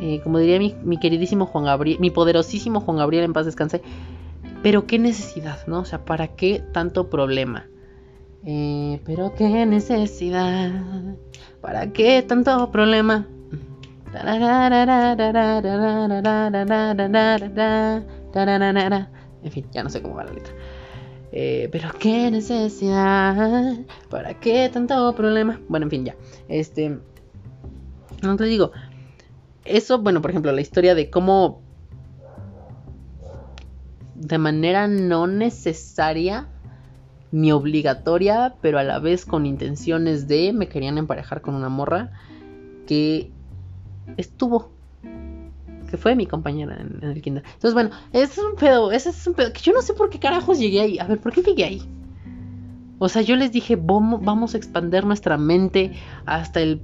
Eh, 0.00 0.20
como 0.22 0.38
diría 0.38 0.58
mi, 0.58 0.98
queridísimo 0.98 1.46
Juan 1.46 1.64
Gabriel. 1.64 1.98
Mi 2.00 2.10
poderosísimo 2.10 2.80
Juan 2.80 2.96
Gabriel 2.96 3.24
en 3.24 3.32
paz 3.32 3.46
descanse. 3.46 3.82
Pero 4.62 4.86
qué 4.86 4.98
necesidad, 4.98 5.66
¿no? 5.66 5.80
O 5.80 5.84
sea, 5.84 6.04
¿para 6.04 6.28
qué 6.28 6.62
tanto 6.72 7.10
problema? 7.10 7.66
Eh, 8.44 9.00
pero 9.04 9.34
qué 9.34 9.66
necesidad, 9.66 10.70
¿para 11.60 11.92
qué 11.92 12.22
tanto 12.22 12.70
problema? 12.70 13.26
En 19.42 19.52
fin, 19.52 19.66
ya 19.72 19.82
no 19.82 19.90
sé 19.90 20.00
cómo 20.00 20.14
va 20.14 20.24
la 20.24 20.32
letra. 20.32 20.54
Eh, 21.32 21.68
pero 21.70 21.90
qué 21.98 22.30
necesidad, 22.30 23.76
¿para 24.08 24.34
qué 24.40 24.68
tanto 24.72 25.14
problema? 25.14 25.60
Bueno, 25.68 25.84
en 25.86 25.90
fin, 25.90 26.04
ya. 26.04 26.16
Este. 26.48 26.98
No 28.22 28.36
te 28.36 28.44
digo. 28.44 28.72
Eso, 29.64 30.00
bueno, 30.00 30.22
por 30.22 30.30
ejemplo, 30.30 30.52
la 30.52 30.60
historia 30.60 30.94
de 30.94 31.10
cómo. 31.10 31.62
De 34.14 34.38
manera 34.38 34.86
no 34.86 35.26
necesaria 35.26 36.46
ni 37.32 37.52
obligatoria, 37.52 38.56
pero 38.60 38.78
a 38.78 38.84
la 38.84 38.98
vez 38.98 39.24
con 39.24 39.46
intenciones 39.46 40.28
de 40.28 40.52
me 40.52 40.68
querían 40.68 40.98
emparejar 40.98 41.40
con 41.40 41.54
una 41.54 41.68
morra 41.68 42.10
que 42.86 43.30
estuvo 44.16 44.72
que 45.90 45.96
fue 45.96 46.14
mi 46.14 46.26
compañera 46.26 46.80
en, 46.80 47.02
el 47.02 47.20
kinder. 47.20 47.42
Entonces, 47.44 47.74
bueno, 47.74 47.90
ese 48.12 48.24
es 48.24 48.38
un 48.38 48.54
pedo, 48.54 48.92
ese 48.92 49.10
es 49.10 49.26
un 49.26 49.34
pedo 49.34 49.52
que 49.52 49.60
yo 49.60 49.72
no 49.72 49.82
sé 49.82 49.92
por 49.92 50.08
qué 50.08 50.20
carajos 50.20 50.58
llegué 50.58 50.80
ahí. 50.80 50.98
A 50.98 51.06
ver, 51.06 51.18
¿por 51.18 51.32
qué 51.32 51.42
llegué 51.42 51.64
ahí? 51.64 51.82
O 52.98 53.08
sea, 53.08 53.22
yo 53.22 53.34
les 53.34 53.50
dije, 53.50 53.76
vamos, 53.76 54.22
vamos 54.22 54.54
a 54.54 54.58
expandir 54.58 55.04
nuestra 55.04 55.36
mente 55.36 55.92
hasta 56.26 56.60
el 56.60 56.80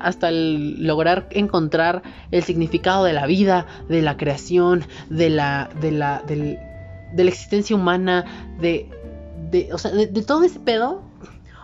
hasta 0.00 0.30
lograr 0.30 1.28
encontrar 1.30 2.02
el 2.30 2.42
significado 2.42 3.04
de 3.04 3.12
la 3.12 3.26
vida, 3.26 3.66
de 3.88 4.02
la 4.02 4.16
creación, 4.16 4.84
de 5.10 5.30
la 5.30 5.70
de 5.80 5.90
la 5.92 6.22
de 6.26 6.58
la 7.24 7.30
existencia 7.30 7.76
humana, 7.76 8.24
de 8.60 8.88
de, 9.50 9.72
o 9.72 9.78
sea, 9.78 9.90
de, 9.92 10.06
todo 10.22 10.42
ese 10.42 10.58
pedo, 10.60 11.02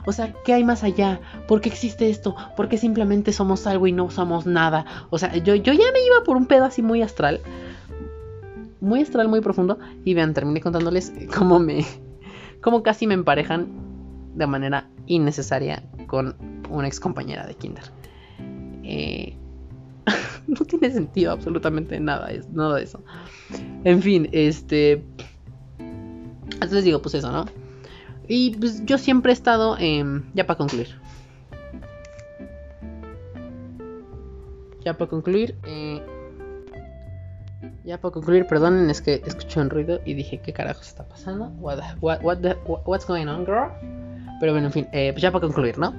o 0.07 0.13
sea, 0.13 0.33
¿qué 0.45 0.55
hay 0.55 0.65
más 0.65 0.83
allá? 0.85 1.21
¿Por 1.49 1.61
qué 1.61 1.69
existe 1.69 2.09
esto? 2.11 2.37
¿Por 2.57 2.69
qué 2.69 2.79
simplemente 2.79 3.33
somos 3.33 3.67
algo 3.67 3.87
y 3.87 3.93
no 3.93 4.11
somos 4.11 4.47
nada? 4.47 4.87
O 5.11 5.19
sea, 5.19 5.37
yo, 5.37 5.55
yo 5.55 5.73
ya 5.73 5.93
me 5.93 6.05
iba 6.05 6.23
por 6.25 6.37
un 6.37 6.47
pedo 6.47 6.65
así 6.65 6.83
muy 6.83 7.03
astral. 7.03 7.41
Muy 8.81 9.03
astral, 9.03 9.29
muy 9.29 9.41
profundo. 9.41 9.79
Y 10.05 10.15
vean, 10.15 10.35
terminé 10.35 10.61
contándoles 10.61 11.13
cómo 11.37 11.59
me. 11.59 11.85
cómo 12.61 12.83
casi 12.83 13.07
me 13.07 13.15
emparejan 13.15 13.69
de 14.35 14.47
manera 14.47 14.89
innecesaria 15.07 15.83
con 16.07 16.60
una 16.71 16.89
ex 16.89 17.01
compañera 17.01 17.47
de 17.47 17.55
Kinder. 17.55 17.85
Eh, 18.85 19.37
no 20.47 20.65
tiene 20.65 20.91
sentido 20.91 21.33
absolutamente 21.33 21.99
nada, 22.01 22.29
nada 22.53 22.77
de 22.77 22.85
eso. 22.85 23.03
En 23.85 24.03
fin, 24.03 24.29
este. 24.33 25.05
Entonces 26.55 26.85
digo, 26.85 27.01
pues 27.01 27.15
eso, 27.15 27.31
¿no? 27.31 27.47
Y 28.29 28.57
pues 28.57 28.85
yo 28.85 28.99
siempre 28.99 29.33
he 29.33 29.35
estado, 29.35 29.77
ya 30.35 30.47
para 30.47 30.57
concluir. 30.57 30.89
Ya 34.85 34.97
para 34.97 35.11
concluir, 35.11 35.57
eh, 35.67 36.01
ya 37.85 37.99
para 38.01 38.13
concluir, 38.13 38.47
perdonen, 38.47 38.89
es 38.89 39.03
que 39.03 39.23
escuché 39.27 39.61
un 39.61 39.69
ruido 39.69 40.01
y 40.05 40.15
dije, 40.15 40.39
¿qué 40.39 40.53
carajo 40.53 40.81
está 40.81 41.07
pasando? 41.07 41.47
What, 41.59 41.81
what's 42.01 43.07
going 43.07 43.27
on, 43.27 43.45
girl? 43.45 43.71
Pero 44.39 44.53
bueno, 44.53 44.69
en 44.69 44.73
fin, 44.73 44.89
eh, 44.93 45.13
pues 45.13 45.23
ya 45.23 45.31
para 45.33 45.43
concluir, 45.43 45.77
¿no? 45.77 45.95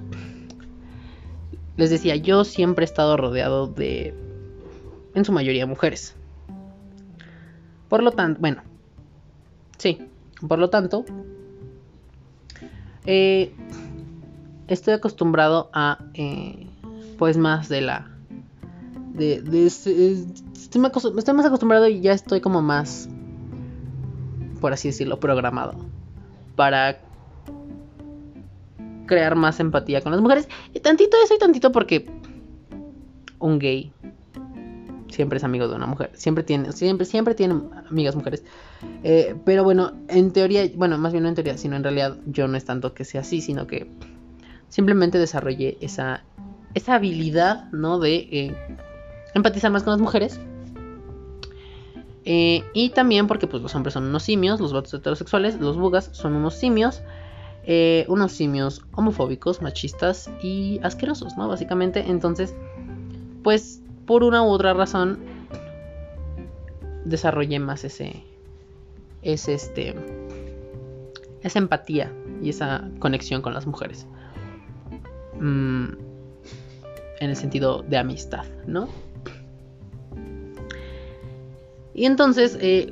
Les 1.82 1.90
decía, 1.90 2.16
yo 2.16 2.44
siempre 2.44 2.84
he 2.84 2.86
estado 2.86 3.18
rodeado 3.18 3.66
de, 3.66 4.14
en 5.16 5.26
su 5.26 5.32
mayoría, 5.32 5.66
mujeres. 5.66 6.16
Por 7.90 8.04
lo 8.04 8.12
tanto, 8.12 8.40
bueno, 8.40 8.62
sí, 9.80 9.98
por 10.48 10.60
lo 10.60 10.70
tanto, 10.70 11.06
eh, 13.08 13.52
estoy 14.68 14.94
acostumbrado 14.94 15.72
a, 15.74 16.06
eh, 16.14 16.68
pues 17.18 17.38
más 17.38 17.68
de 17.68 17.82
la... 17.82 18.12
De, 19.16 19.42
estoy, 19.66 20.82
más 20.82 21.46
acostumbrado 21.48 21.88
y 21.88 22.00
ya 22.00 22.14
estoy 22.14 22.42
como 22.42 22.62
más, 22.62 23.10
por 24.60 24.72
así 24.72 24.90
decirlo, 24.90 25.20
programado 25.20 25.74
para 26.56 27.00
crear 29.12 29.36
más 29.36 29.60
empatía 29.60 30.00
con 30.00 30.14
las 30.14 30.22
mujeres. 30.22 30.48
Y 30.74 30.80
tantito 30.80 31.18
eso 31.22 31.36
y 31.36 31.38
tantito 31.38 31.74
porque 31.74 32.10
un 33.40 33.60
gay 33.60 33.92
siempre 35.10 35.36
es 35.36 35.44
amigo 35.44 35.68
de 35.68 35.76
una 35.76 35.86
mujer. 35.86 36.12
Siempre 36.14 36.46
tiene, 36.46 36.72
siempre, 36.72 37.06
siempre 37.06 37.36
tiene 37.36 37.56
amigas 37.90 38.16
mujeres. 38.16 38.46
Eh, 39.04 39.36
pero 39.44 39.66
bueno, 39.66 39.92
en 40.08 40.32
teoría, 40.32 40.64
bueno, 40.78 40.98
más 40.98 41.12
bien 41.12 41.24
no 41.24 41.30
en 41.30 41.36
teoría, 41.36 41.58
sino 41.58 41.76
en 41.76 41.84
realidad 41.84 42.16
yo 42.26 42.48
no 42.48 42.56
es 42.56 42.64
tanto 42.64 42.94
que 42.94 43.04
sea 43.04 43.20
así, 43.20 43.42
sino 43.42 43.68
que 43.68 43.92
simplemente 44.70 45.18
desarrollé 45.18 45.78
esa, 45.82 46.24
esa 46.74 46.96
habilidad, 46.96 47.70
¿no? 47.74 48.00
De 48.00 48.16
eh, 48.16 48.56
empatizar 49.36 49.72
más 49.72 49.84
con 49.84 49.92
las 49.92 50.00
mujeres. 50.00 50.40
Eh, 52.24 52.64
y 52.74 52.92
también 52.92 53.28
porque 53.28 53.46
pues 53.46 53.62
los 53.62 53.76
hombres 53.76 53.94
son 53.94 54.06
unos 54.06 54.24
simios, 54.24 54.62
los 54.62 54.72
vatos 54.72 54.94
heterosexuales, 54.94 55.60
los 55.60 55.76
bugas 55.76 56.12
son 56.14 56.34
unos 56.34 56.56
simios. 56.56 57.02
Unos 58.08 58.32
simios 58.32 58.84
homofóbicos, 58.94 59.62
machistas 59.62 60.30
y 60.42 60.80
asquerosos, 60.84 61.38
¿no? 61.38 61.48
Básicamente, 61.48 62.04
entonces, 62.08 62.56
pues 63.44 63.82
por 64.06 64.24
una 64.24 64.44
u 64.44 64.48
otra 64.48 64.74
razón 64.74 65.20
desarrollé 67.06 67.60
más 67.60 67.84
ese, 67.84 68.24
ese 69.22 69.54
este, 69.54 69.96
esa 71.42 71.60
empatía 71.60 72.12
y 72.42 72.50
esa 72.50 72.90
conexión 73.00 73.42
con 73.42 73.54
las 73.54 73.66
mujeres. 73.68 74.08
Mm, 75.40 75.86
en 77.20 77.30
el 77.30 77.36
sentido 77.36 77.84
de 77.84 77.98
amistad, 77.98 78.46
¿no? 78.66 78.90
Y 81.94 82.06
entonces, 82.06 82.58
eh, 82.60 82.92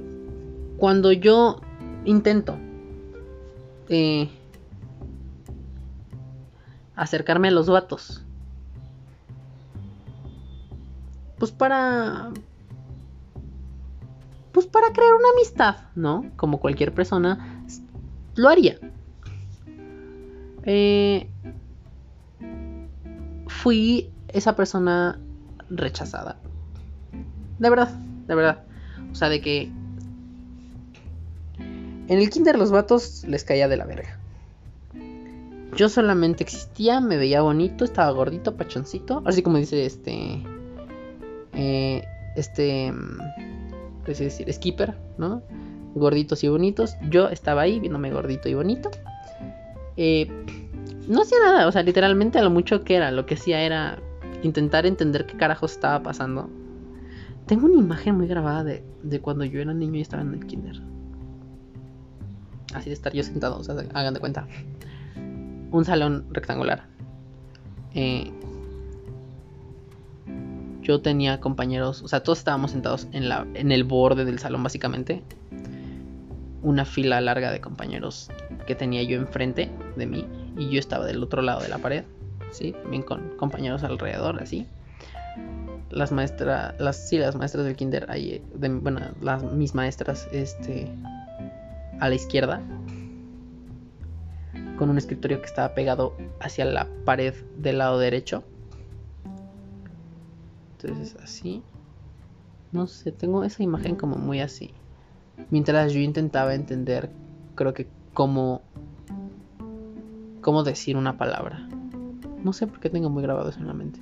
cuando 0.78 1.12
yo 1.12 1.62
intento 2.06 2.58
eh, 3.90 4.30
acercarme 7.02 7.48
a 7.48 7.52
los 7.52 7.70
vatos 7.70 8.24
pues 11.40 11.52
para 11.52 12.32
pues 14.52 14.66
para 14.66 14.92
crear 14.92 15.14
una 15.14 15.30
amistad, 15.34 15.76
¿no? 15.96 16.26
Como 16.36 16.60
cualquier 16.60 16.94
persona 16.94 17.64
lo 18.36 18.50
haría. 18.50 18.78
Eh, 20.64 21.30
fui 23.48 24.12
esa 24.28 24.56
persona 24.56 25.20
rechazada. 25.70 26.38
De 27.60 27.70
verdad, 27.70 27.90
de 28.28 28.36
verdad. 28.36 28.64
O 29.12 29.16
sea, 29.16 29.30
de 29.30 29.40
que 29.40 29.72
en 31.60 32.20
el 32.20 32.30
kinder 32.30 32.58
los 32.58 32.72
vatos 32.72 33.24
les 33.28 33.44
caía 33.44 33.68
de 33.68 33.78
la 33.78 33.86
verga. 33.86 34.19
Yo 35.80 35.88
solamente 35.88 36.44
existía, 36.44 37.00
me 37.00 37.16
veía 37.16 37.42
bonito, 37.42 37.86
estaba 37.86 38.12
gordito, 38.12 38.58
pachoncito. 38.58 39.24
Así 39.24 39.42
como 39.42 39.60
dice 39.60 39.86
este 39.86 40.44
eh, 41.54 42.04
este, 42.36 42.94
¿qué 44.04 44.14
decir? 44.14 44.52
Skipper, 44.52 44.98
¿no? 45.18 45.42
Gorditos 45.96 46.44
y 46.44 46.50
bonitos. 46.50 46.98
Yo 47.10 47.30
estaba 47.30 47.62
ahí 47.62 47.80
viéndome 47.80 48.12
gordito 48.12 48.50
y 48.50 48.56
bonito. 48.56 48.92
Eh, 49.96 50.30
no 51.08 51.22
hacía 51.22 51.38
nada, 51.46 51.66
o 51.66 51.72
sea, 51.72 51.82
literalmente 51.82 52.40
a 52.40 52.42
lo 52.42 52.50
mucho 52.50 52.84
que 52.84 52.96
era, 52.96 53.10
lo 53.12 53.26
que 53.26 53.36
hacía 53.36 53.62
era 53.62 54.00
intentar 54.44 54.86
entender 54.86 55.28
qué 55.28 55.38
carajos 55.38 55.72
estaba 55.72 56.04
pasando. 56.04 56.50
Tengo 57.46 57.68
una 57.68 57.80
imagen 57.80 58.18
muy 58.18 58.28
grabada 58.28 58.66
de, 58.66 58.84
de 59.04 59.22
cuando 59.22 59.46
yo 59.46 59.62
era 59.62 59.74
niño 59.74 60.00
y 60.00 60.02
estaba 60.02 60.24
en 60.24 60.34
el 60.34 60.46
kinder. 60.46 60.82
Así 62.74 62.90
de 62.90 62.96
estar 62.96 63.14
yo 63.14 63.24
sentado, 63.24 63.58
o 63.58 63.64
sea, 63.64 63.76
hagan 63.94 64.14
de 64.14 64.20
cuenta. 64.20 64.46
Un 65.72 65.86
salón 65.86 66.26
rectangular. 66.32 66.86
Eh, 67.94 68.32
yo 70.82 71.02
tenía 71.02 71.40
compañeros, 71.40 72.02
o 72.02 72.08
sea, 72.08 72.24
todos 72.24 72.40
estábamos 72.40 72.72
sentados 72.72 73.08
en, 73.12 73.30
la, 73.30 73.46
en 73.54 73.72
el 73.72 73.84
borde 73.84 74.26
del 74.26 74.40
salón 74.40 74.64
básicamente. 74.64 75.22
Una 76.64 76.84
fila 76.84 77.22
larga 77.22 77.52
de 77.52 77.62
compañeros 77.62 78.32
que 78.66 78.76
tenía 78.76 79.04
yo 79.04 79.18
enfrente 79.18 79.70
de 79.96 80.06
mí 80.08 80.26
y 80.58 80.70
yo 80.70 80.80
estaba 80.80 81.06
del 81.06 81.22
otro 81.22 81.42
lado 81.42 81.62
de 81.62 81.70
la 81.70 81.78
pared, 81.78 82.04
¿sí? 82.52 82.72
También 82.72 83.04
con 83.04 83.38
compañeros 83.38 83.84
alrededor, 83.84 84.42
así. 84.42 84.66
Las 85.92 86.12
maestras, 86.12 86.74
las, 86.80 87.08
sí, 87.08 87.18
las 87.18 87.36
maestras 87.36 87.66
del 87.66 87.76
kinder, 87.76 88.10
ahí, 88.10 88.44
bueno, 88.54 89.02
las, 89.22 89.44
mis 89.44 89.76
maestras, 89.76 90.28
este, 90.32 90.92
a 92.00 92.10
la 92.10 92.16
izquierda, 92.16 92.62
con 94.80 94.90
un 94.90 94.98
escritorio 94.98 95.42
que 95.42 95.46
estaba 95.46 95.76
pegado 95.76 96.16
hacia 96.40 96.66
la 96.66 96.88
pared 97.06 97.36
del 97.58 97.78
lado 97.78 98.00
derecho 98.00 98.44
entonces 100.82 101.18
así. 101.22 101.62
No 102.72 102.88
sé, 102.88 103.12
tengo 103.12 103.44
esa 103.44 103.64
imagen 103.64 103.96
como 103.96 104.18
muy 104.18 104.40
así. 104.40 104.72
Mientras 105.50 105.94
yo 105.94 106.00
intentaba 106.00 106.56
entender, 106.56 107.10
creo 107.56 107.74
que 107.74 107.88
cómo... 108.14 108.62
Cómo 110.42 110.64
decir 110.64 110.96
una 110.96 111.18
palabra. 111.18 111.68
No 112.44 112.54
sé 112.54 112.66
por 112.68 112.80
qué 112.80 112.90
tengo 112.90 113.10
muy 113.10 113.22
grabado 113.22 113.50
eso 113.50 113.60
en 113.60 113.68
la 113.68 113.74
mente. 113.74 114.00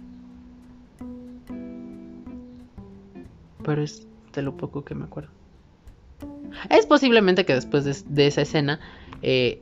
Pero 3.63 3.81
es 3.81 4.07
de 4.33 4.41
lo 4.43 4.55
poco 4.55 4.83
que 4.83 4.93
me 4.93 5.05
acuerdo. 5.05 5.31
Es 6.69 6.85
posiblemente 6.85 7.45
que 7.45 7.53
después 7.53 8.05
de, 8.05 8.27
esa 8.27 8.41
escena 8.41 8.79
eh, 9.21 9.61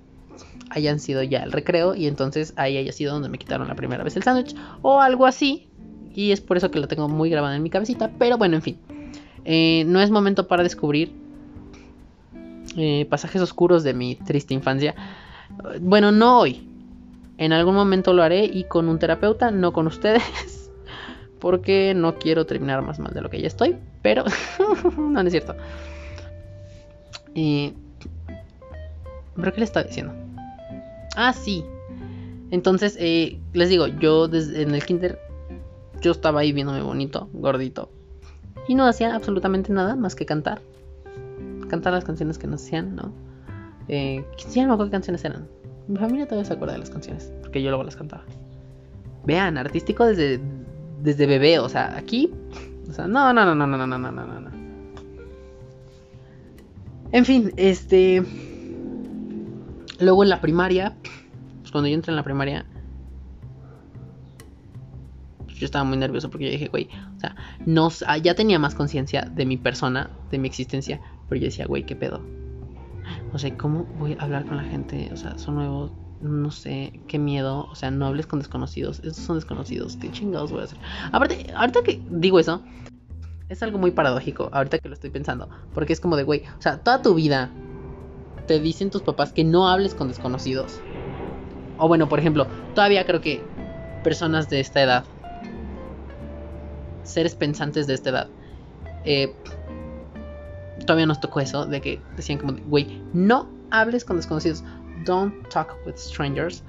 hayan 0.69 0.99
sido 0.99 1.23
ya 1.23 1.43
el 1.43 1.51
recreo 1.51 1.95
y 1.95 2.07
entonces 2.07 2.53
ahí 2.55 2.77
haya 2.77 2.91
sido 2.91 3.13
donde 3.13 3.29
me 3.29 3.37
quitaron 3.37 3.67
la 3.67 3.75
primera 3.75 4.03
vez 4.03 4.15
el 4.15 4.23
sándwich 4.23 4.55
o 4.81 4.99
algo 4.99 5.25
así 5.25 5.69
y 6.15 6.31
es 6.31 6.39
por 6.39 6.55
eso 6.55 6.71
que 6.71 6.79
lo 6.79 6.87
tengo 6.87 7.09
muy 7.09 7.29
grabado 7.29 7.53
en 7.53 7.61
mi 7.61 7.69
cabecita. 7.69 8.09
Pero 8.17 8.37
bueno, 8.37 8.55
en 8.55 8.61
fin. 8.61 8.79
Eh, 9.43 9.83
no 9.85 9.99
es 9.99 10.09
momento 10.09 10.47
para 10.47 10.63
descubrir 10.63 11.11
eh, 12.77 13.05
pasajes 13.09 13.41
oscuros 13.41 13.83
de 13.83 13.93
mi 13.93 14.15
triste 14.15 14.53
infancia. 14.53 14.95
Bueno, 15.81 16.13
no 16.13 16.39
hoy. 16.39 16.69
En 17.37 17.51
algún 17.51 17.75
momento 17.75 18.13
lo 18.13 18.23
haré 18.23 18.45
y 18.45 18.63
con 18.63 18.87
un 18.87 18.97
terapeuta, 18.97 19.51
no 19.51 19.73
con 19.73 19.87
ustedes. 19.87 20.23
Porque 21.39 21.93
no 21.93 22.17
quiero 22.17 22.45
terminar 22.45 22.81
más 22.81 22.97
mal 22.97 23.13
de 23.13 23.19
lo 23.19 23.29
que 23.29 23.41
ya 23.41 23.47
estoy. 23.47 23.75
Pero 24.01 24.23
no, 24.97 25.19
es 25.19 25.31
cierto. 25.31 25.53
Y... 27.33 27.73
¿Pero 29.35 29.51
qué 29.51 29.59
le 29.59 29.65
estaba 29.65 29.85
diciendo? 29.85 30.24
Ah, 31.15 31.33
sí. 31.33 31.65
Entonces, 32.51 32.95
eh, 32.99 33.39
les 33.53 33.69
digo, 33.69 33.87
yo 33.87 34.27
desde 34.27 34.61
en 34.61 34.75
el 34.75 34.85
kinder, 34.85 35.19
yo 36.01 36.11
estaba 36.11 36.41
ahí 36.41 36.51
viéndome 36.51 36.81
bonito, 36.81 37.29
gordito. 37.33 37.89
Y 38.67 38.75
no 38.75 38.85
hacía 38.85 39.15
absolutamente 39.15 39.71
nada 39.73 39.95
más 39.95 40.15
que 40.15 40.25
cantar. 40.25 40.61
Cantar 41.69 41.93
las 41.93 42.03
canciones 42.03 42.37
que 42.37 42.47
nos 42.47 42.63
hacían, 42.63 42.95
¿no? 42.95 43.11
Eh, 43.87 44.23
no 44.55 44.67
me 44.67 44.73
acuerdo 44.73 44.85
qué 44.85 44.91
canciones 44.91 45.23
eran. 45.25 45.47
Mi 45.87 45.97
familia 45.97 46.25
todavía 46.25 46.45
se 46.45 46.53
acuerda 46.53 46.73
de 46.73 46.79
las 46.79 46.89
canciones, 46.89 47.31
porque 47.41 47.61
yo 47.61 47.69
luego 47.69 47.83
las 47.83 47.95
cantaba. 47.95 48.23
Vean, 49.25 49.57
artístico 49.57 50.05
desde, 50.05 50.39
desde 51.01 51.25
bebé, 51.25 51.59
o 51.59 51.69
sea, 51.69 51.95
aquí. 51.97 52.31
O 52.89 52.93
sea, 52.93 53.07
no, 53.07 53.33
no, 53.33 53.45
no, 53.45 53.55
no, 53.55 53.67
no, 53.67 53.77
no, 53.77 53.87
no, 53.87 53.97
no, 53.97 54.11
no, 54.11 54.39
no. 54.39 54.51
En 57.11 57.25
fin, 57.25 57.53
este. 57.55 58.23
Luego 59.99 60.23
en 60.23 60.29
la 60.29 60.41
primaria, 60.41 60.95
pues 61.61 61.71
cuando 61.71 61.87
yo 61.87 61.95
entré 61.95 62.11
en 62.11 62.17
la 62.17 62.23
primaria, 62.23 62.65
pues 65.45 65.57
yo 65.57 65.65
estaba 65.65 65.83
muy 65.83 65.97
nervioso 65.97 66.29
porque 66.29 66.45
yo 66.45 66.51
dije, 66.51 66.67
güey, 66.67 66.89
o 67.15 67.19
sea, 67.19 67.35
no, 67.65 67.89
ya 68.21 68.35
tenía 68.35 68.59
más 68.59 68.75
conciencia 68.75 69.21
de 69.23 69.45
mi 69.45 69.57
persona, 69.57 70.09
de 70.31 70.37
mi 70.37 70.47
existencia, 70.47 71.01
pero 71.29 71.39
yo 71.39 71.45
decía, 71.45 71.65
güey, 71.65 71.85
¿qué 71.85 71.95
pedo? 71.95 72.21
O 73.33 73.37
sea, 73.37 73.55
¿cómo 73.57 73.85
voy 73.99 74.15
a 74.19 74.23
hablar 74.23 74.45
con 74.45 74.57
la 74.57 74.63
gente? 74.63 75.09
O 75.11 75.17
sea, 75.17 75.37
son 75.37 75.55
nuevos, 75.55 75.91
no 76.21 76.51
sé, 76.51 77.01
qué 77.07 77.19
miedo. 77.19 77.67
O 77.69 77.75
sea, 77.75 77.91
no 77.91 78.05
hables 78.07 78.27
con 78.27 78.39
desconocidos. 78.39 78.99
Estos 78.99 79.25
son 79.25 79.35
desconocidos. 79.35 79.97
¿Qué 79.97 80.11
chingados 80.11 80.51
voy 80.51 80.61
a 80.61 80.63
hacer? 80.65 80.77
Aparte, 81.11 81.47
ahorita 81.55 81.83
que 81.83 82.01
digo 82.09 82.39
eso, 82.39 82.63
es 83.49 83.61
algo 83.61 83.77
muy 83.77 83.91
paradójico. 83.91 84.49
Ahorita 84.51 84.79
que 84.79 84.87
lo 84.87 84.93
estoy 84.93 85.09
pensando. 85.09 85.49
Porque 85.73 85.93
es 85.93 85.99
como 85.99 86.15
de, 86.15 86.23
güey, 86.23 86.43
o 86.57 86.61
sea, 86.61 86.77
toda 86.77 87.01
tu 87.01 87.13
vida 87.13 87.51
te 88.45 88.59
dicen 88.59 88.89
tus 88.89 89.01
papás 89.01 89.33
que 89.33 89.43
no 89.43 89.67
hables 89.67 89.93
con 89.93 90.07
desconocidos. 90.07 90.79
O 91.77 91.87
bueno, 91.87 92.07
por 92.07 92.19
ejemplo, 92.19 92.47
todavía 92.73 93.05
creo 93.05 93.21
que 93.21 93.43
personas 94.03 94.49
de 94.49 94.59
esta 94.59 94.81
edad, 94.81 95.05
seres 97.03 97.35
pensantes 97.35 97.87
de 97.87 97.93
esta 97.95 98.09
edad, 98.09 98.29
eh, 99.03 99.35
todavía 100.85 101.05
nos 101.05 101.19
tocó 101.19 101.39
eso, 101.39 101.65
de 101.65 101.81
que 101.81 102.01
decían 102.15 102.39
como, 102.39 102.53
güey, 102.67 103.01
no 103.13 103.49
hables 103.71 104.05
con 104.05 104.17
desconocidos, 104.17 104.63
don't 105.05 105.47
talk 105.49 105.75
with 105.85 105.95
strangers. 105.97 106.63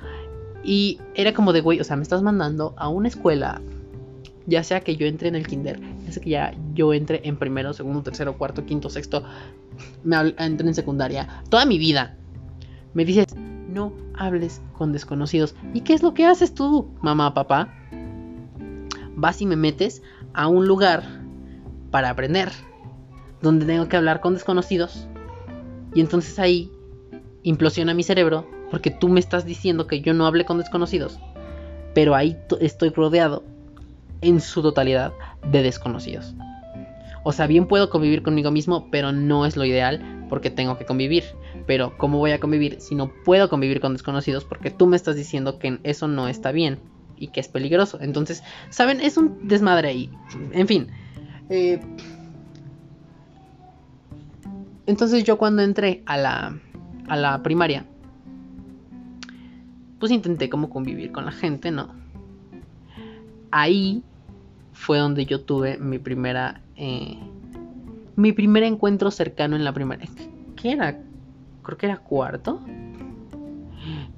Y 0.64 1.00
era 1.14 1.32
como 1.32 1.52
de, 1.52 1.60
güey, 1.60 1.80
o 1.80 1.84
sea, 1.84 1.96
me 1.96 2.02
estás 2.02 2.22
mandando 2.22 2.74
a 2.76 2.88
una 2.88 3.08
escuela, 3.08 3.60
ya 4.46 4.62
sea 4.62 4.80
que 4.80 4.96
yo 4.96 5.06
entre 5.06 5.28
en 5.28 5.34
el 5.34 5.46
kinder, 5.46 5.80
ya 6.04 6.12
sea 6.12 6.22
que 6.22 6.30
ya 6.30 6.54
yo 6.74 6.94
entre 6.94 7.20
en 7.26 7.36
primero, 7.36 7.72
segundo, 7.72 8.02
tercero, 8.02 8.38
cuarto, 8.38 8.64
quinto, 8.64 8.88
sexto, 8.90 9.24
me 10.04 10.16
entre 10.38 10.68
en 10.68 10.74
secundaria, 10.74 11.42
toda 11.48 11.66
mi 11.66 11.78
vida. 11.78 12.16
Me 12.94 13.04
dices, 13.04 13.26
no 13.68 13.92
hables 14.16 14.62
con 14.78 14.92
desconocidos. 14.92 15.54
¿Y 15.74 15.82
qué 15.82 15.92
es 15.92 16.02
lo 16.02 16.14
que 16.14 16.24
haces 16.24 16.54
tú, 16.54 16.88
mamá, 17.02 17.34
papá? 17.34 17.74
Vas 19.16 19.42
y 19.42 19.46
me 19.46 19.56
metes 19.56 20.02
a 20.32 20.48
un 20.48 20.66
lugar 20.66 21.02
para 21.90 22.10
aprender 22.10 22.52
donde 23.42 23.66
tengo 23.66 23.88
que 23.88 23.96
hablar 23.96 24.20
con 24.20 24.34
desconocidos. 24.34 25.08
Y 25.94 26.00
entonces 26.00 26.38
ahí 26.38 26.70
implosiona 27.42 27.94
mi 27.94 28.02
cerebro 28.02 28.46
porque 28.70 28.90
tú 28.90 29.08
me 29.08 29.20
estás 29.20 29.44
diciendo 29.44 29.86
que 29.86 30.00
yo 30.00 30.14
no 30.14 30.26
hable 30.26 30.44
con 30.44 30.58
desconocidos. 30.58 31.18
Pero 31.94 32.14
ahí 32.14 32.36
estoy 32.60 32.90
rodeado 32.90 33.44
en 34.28 34.40
su 34.40 34.62
totalidad 34.62 35.12
de 35.50 35.62
desconocidos. 35.62 36.34
O 37.28 37.32
sea, 37.32 37.48
bien 37.48 37.66
puedo 37.66 37.90
convivir 37.90 38.22
conmigo 38.22 38.52
mismo, 38.52 38.88
pero 38.90 39.10
no 39.10 39.46
es 39.46 39.56
lo 39.56 39.64
ideal 39.64 40.26
porque 40.28 40.48
tengo 40.48 40.78
que 40.78 40.86
convivir. 40.86 41.24
Pero 41.66 41.98
¿cómo 41.98 42.18
voy 42.18 42.30
a 42.30 42.38
convivir 42.38 42.80
si 42.80 42.94
no 42.94 43.10
puedo 43.24 43.48
convivir 43.48 43.80
con 43.80 43.94
desconocidos? 43.94 44.44
Porque 44.44 44.70
tú 44.70 44.86
me 44.86 44.94
estás 44.96 45.16
diciendo 45.16 45.58
que 45.58 45.80
eso 45.82 46.06
no 46.06 46.28
está 46.28 46.52
bien 46.52 46.78
y 47.16 47.28
que 47.28 47.40
es 47.40 47.48
peligroso. 47.48 47.98
Entonces, 48.00 48.44
¿saben? 48.70 49.00
Es 49.00 49.16
un 49.16 49.48
desmadre 49.48 49.88
ahí. 49.88 50.10
En 50.52 50.68
fin. 50.68 50.86
Eh, 51.48 51.80
entonces 54.86 55.24
yo 55.24 55.36
cuando 55.36 55.62
entré 55.62 56.02
a 56.06 56.16
la, 56.16 56.56
a 57.08 57.16
la 57.16 57.42
primaria, 57.42 57.86
pues 59.98 60.12
intenté 60.12 60.48
como 60.48 60.70
convivir 60.70 61.10
con 61.10 61.24
la 61.24 61.32
gente, 61.32 61.70
¿no? 61.70 61.88
Ahí 63.50 64.04
fue 64.76 64.98
donde 64.98 65.26
yo 65.26 65.40
tuve 65.40 65.78
mi 65.78 65.98
primera... 65.98 66.60
Eh, 66.76 67.18
mi 68.14 68.32
primer 68.32 68.62
encuentro 68.62 69.10
cercano 69.10 69.56
en 69.56 69.64
la 69.64 69.72
primaria. 69.72 70.08
¿Qué 70.54 70.72
era? 70.72 70.98
Creo 71.62 71.78
que 71.78 71.86
era 71.86 71.98
cuarto. 71.98 72.60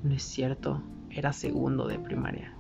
No 0.03 0.15
es 0.15 0.23
cierto, 0.23 0.83
era 1.11 1.33
segundo 1.33 1.87
de 1.87 1.99
primaria. 1.99 2.53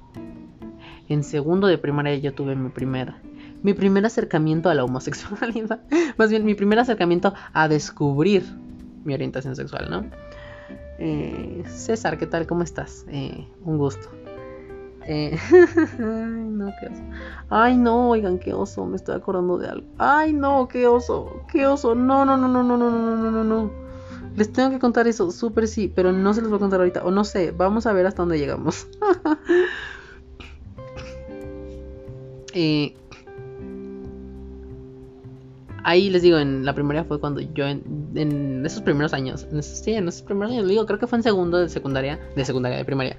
En 1.08 1.22
segundo 1.22 1.66
de 1.66 1.78
primaria 1.78 2.16
yo 2.16 2.34
tuve 2.34 2.56
mi 2.56 2.70
primera 2.70 3.20
mi 3.62 3.74
primer 3.74 4.06
acercamiento 4.06 4.68
a 4.68 4.74
la 4.74 4.84
homosexualidad, 4.84 5.80
más 6.16 6.30
bien 6.30 6.44
mi 6.44 6.54
primer 6.54 6.78
acercamiento 6.78 7.34
a 7.52 7.68
descubrir 7.68 8.44
mi 9.04 9.14
orientación 9.14 9.56
sexual, 9.56 9.88
¿no? 9.90 10.06
Eh, 10.98 11.62
César, 11.66 12.18
¿qué 12.18 12.26
tal? 12.26 12.46
¿Cómo 12.46 12.62
estás? 12.62 13.04
Eh, 13.08 13.46
un 13.64 13.78
gusto. 13.78 14.10
Eh, 15.10 15.38
ay, 15.98 16.48
no, 16.50 16.70
qué 16.78 16.86
oso. 16.86 17.02
Ay, 17.48 17.78
no, 17.78 18.10
oigan, 18.10 18.38
qué 18.38 18.52
oso, 18.52 18.84
me 18.84 18.96
estoy 18.96 19.16
acordando 19.16 19.56
de 19.56 19.68
algo. 19.68 19.86
Ay, 19.96 20.34
no, 20.34 20.68
qué 20.68 20.86
oso, 20.86 21.44
qué 21.50 21.66
oso. 21.66 21.94
No, 21.94 22.26
no, 22.26 22.36
no, 22.36 22.46
no, 22.46 22.62
no, 22.62 22.76
no, 22.76 22.90
no, 22.90 23.16
no, 23.16 23.30
no, 23.30 23.42
no. 23.42 23.70
Les 24.36 24.52
tengo 24.52 24.68
que 24.68 24.78
contar 24.78 25.08
eso, 25.08 25.30
súper 25.30 25.66
sí, 25.66 25.90
pero 25.92 26.12
no 26.12 26.34
se 26.34 26.42
los 26.42 26.50
voy 26.50 26.58
a 26.58 26.60
contar 26.60 26.80
ahorita. 26.80 27.04
O 27.04 27.10
no 27.10 27.24
sé, 27.24 27.52
vamos 27.52 27.86
a 27.86 27.94
ver 27.94 28.06
hasta 28.06 28.20
dónde 28.20 28.38
llegamos. 28.38 28.86
eh, 32.52 32.94
ahí 35.84 36.10
les 36.10 36.20
digo, 36.20 36.36
en 36.36 36.66
la 36.66 36.74
primaria 36.74 37.04
fue 37.04 37.18
cuando 37.18 37.40
yo, 37.40 37.64
en, 37.66 38.62
esos 38.66 38.82
primeros 38.82 39.14
años, 39.14 39.46
en 39.50 39.62
sí, 39.62 39.94
en 39.94 40.06
esos 40.06 40.20
primeros 40.20 40.52
años, 40.52 40.68
digo, 40.68 40.84
creo 40.84 40.98
que 40.98 41.06
fue 41.06 41.16
en 41.16 41.22
segundo 41.22 41.56
de 41.56 41.70
secundaria, 41.70 42.20
de 42.36 42.44
secundaria, 42.44 42.76
de 42.76 42.84
primaria, 42.84 43.16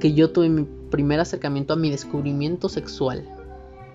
que 0.00 0.12
yo 0.12 0.32
tuve 0.32 0.48
mi 0.48 0.66
primer 0.90 1.20
acercamiento 1.20 1.72
a 1.72 1.76
mi 1.76 1.90
descubrimiento 1.90 2.68
sexual. 2.68 3.24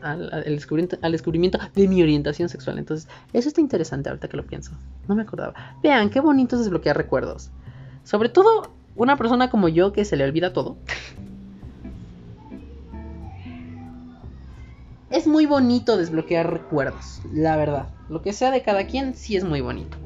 Al, 0.02 0.44
descubrimiento, 0.46 1.60
de 1.76 1.88
mi 1.88 2.02
orientación 2.02 2.50
sexual. 2.50 2.80
Entonces, 2.80 3.08
eso 3.34 3.50
está 3.50 3.62
interesante 3.62 4.10
ahorita 4.10 4.28
que 4.28 4.38
lo 4.38 4.46
pienso. 4.46 4.72
No 5.08 5.16
me 5.16 5.22
acordaba. 5.22 5.54
Vean, 5.84 6.10
qué 6.10 6.20
bonito 6.20 6.56
es 6.56 6.64
desbloquear 6.64 6.98
recuerdos. 6.98 7.52
Sobre 8.04 8.30
todo 8.30 8.72
una 8.96 9.16
persona 9.16 9.52
como 9.52 9.70
yo 9.70 9.94
que 9.94 10.04
se 10.04 10.18
le 10.18 10.24
olvida 10.24 10.54
todo. 10.54 10.78
es 15.12 15.28
muy 15.28 15.46
bonito 15.46 15.98
desbloquear 15.98 16.52
recuerdos, 16.52 17.22
la 17.32 17.58
verdad. 17.58 17.89
Lo 18.10 18.22
que 18.22 18.34
sea 18.34 18.50
de 18.52 18.64
cada 18.64 18.88
quien 18.88 19.14
sí 19.14 19.36
es 19.36 19.44
muy 19.44 19.62
bonito. 19.62 19.98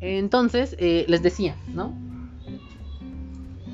Entonces, 0.00 0.76
eh, 0.78 1.04
les 1.08 1.22
decía, 1.22 1.56
¿no? 1.74 1.92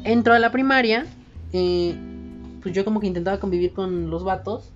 Entro 0.04 0.34
a 0.34 0.38
la 0.38 0.50
primaria, 0.50 1.06
eh, 1.52 1.94
pues 2.62 2.74
yo 2.74 2.84
como 2.84 3.00
que 3.00 3.06
intentaba 3.06 3.38
convivir 3.38 3.72
con 3.72 4.10
los 4.10 4.24
vatos. 4.24 4.70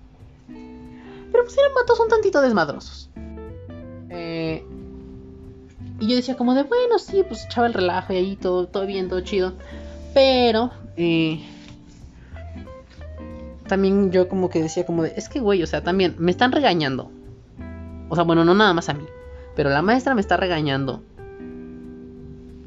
Pero 0.47 1.43
pues 1.43 1.57
eran 1.57 1.73
vatos 1.75 1.99
un 1.99 2.09
tantito 2.09 2.41
desmadrosos. 2.41 3.09
Eh, 4.09 4.63
y 5.99 6.07
yo 6.07 6.15
decía 6.15 6.37
como 6.37 6.53
de, 6.53 6.63
bueno, 6.63 6.99
sí, 6.99 7.23
pues 7.27 7.45
echaba 7.45 7.67
el 7.67 7.73
relajo 7.73 8.13
y 8.13 8.17
ahí 8.17 8.35
todo, 8.35 8.67
todo 8.67 8.85
bien, 8.85 9.09
todo 9.09 9.21
chido. 9.21 9.53
Pero, 10.13 10.71
eh, 10.95 11.43
también 13.67 14.11
yo 14.11 14.27
como 14.29 14.49
que 14.49 14.61
decía 14.61 14.85
como 14.85 15.03
de, 15.03 15.13
es 15.15 15.29
que 15.29 15.39
güey, 15.39 15.61
o 15.61 15.67
sea, 15.67 15.83
también 15.83 16.15
me 16.17 16.31
están 16.31 16.51
regañando. 16.51 17.11
O 18.09 18.15
sea, 18.15 18.23
bueno, 18.23 18.45
no 18.45 18.53
nada 18.53 18.73
más 18.73 18.89
a 18.89 18.93
mí, 18.93 19.05
pero 19.55 19.69
la 19.69 19.81
maestra 19.81 20.15
me 20.15 20.21
está 20.21 20.37
regañando. 20.37 21.03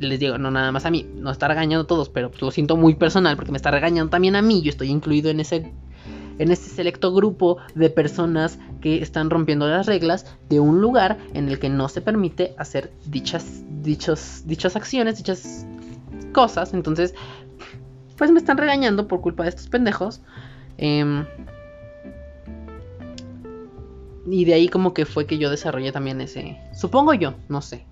Les 0.00 0.18
digo, 0.18 0.38
no 0.38 0.50
nada 0.50 0.72
más 0.72 0.86
a 0.86 0.90
mí, 0.90 1.06
no 1.14 1.30
está 1.30 1.46
regañando 1.46 1.84
a 1.84 1.86
todos, 1.86 2.08
pero 2.08 2.30
pues 2.30 2.42
lo 2.42 2.50
siento 2.50 2.76
muy 2.76 2.94
personal 2.94 3.36
porque 3.36 3.52
me 3.52 3.58
está 3.58 3.70
regañando 3.70 4.10
también 4.10 4.34
a 4.34 4.42
mí. 4.42 4.62
Yo 4.62 4.70
estoy 4.70 4.88
incluido 4.88 5.30
en 5.30 5.40
ese 5.40 5.72
en 6.40 6.50
este 6.50 6.70
selecto 6.70 7.12
grupo 7.12 7.58
de 7.74 7.90
personas 7.90 8.58
que 8.80 9.02
están 9.02 9.28
rompiendo 9.28 9.68
las 9.68 9.84
reglas 9.84 10.24
de 10.48 10.58
un 10.58 10.80
lugar 10.80 11.18
en 11.34 11.50
el 11.50 11.58
que 11.58 11.68
no 11.68 11.90
se 11.90 12.00
permite 12.00 12.54
hacer 12.56 12.90
dichas, 13.04 13.62
dichos, 13.82 14.44
dichas 14.46 14.74
acciones, 14.74 15.18
dichas 15.18 15.66
cosas. 16.32 16.72
Entonces, 16.72 17.14
pues 18.16 18.30
me 18.30 18.38
están 18.38 18.56
regañando 18.56 19.06
por 19.06 19.20
culpa 19.20 19.42
de 19.42 19.50
estos 19.50 19.68
pendejos. 19.68 20.22
Em, 20.78 21.26
y 24.26 24.46
de 24.46 24.54
ahí 24.54 24.68
como 24.68 24.94
que 24.94 25.04
fue 25.04 25.26
que 25.26 25.36
yo 25.36 25.50
desarrollé 25.50 25.92
también 25.92 26.22
ese... 26.22 26.58
Supongo 26.74 27.12
yo, 27.12 27.34
no 27.50 27.60
sé. 27.60 27.84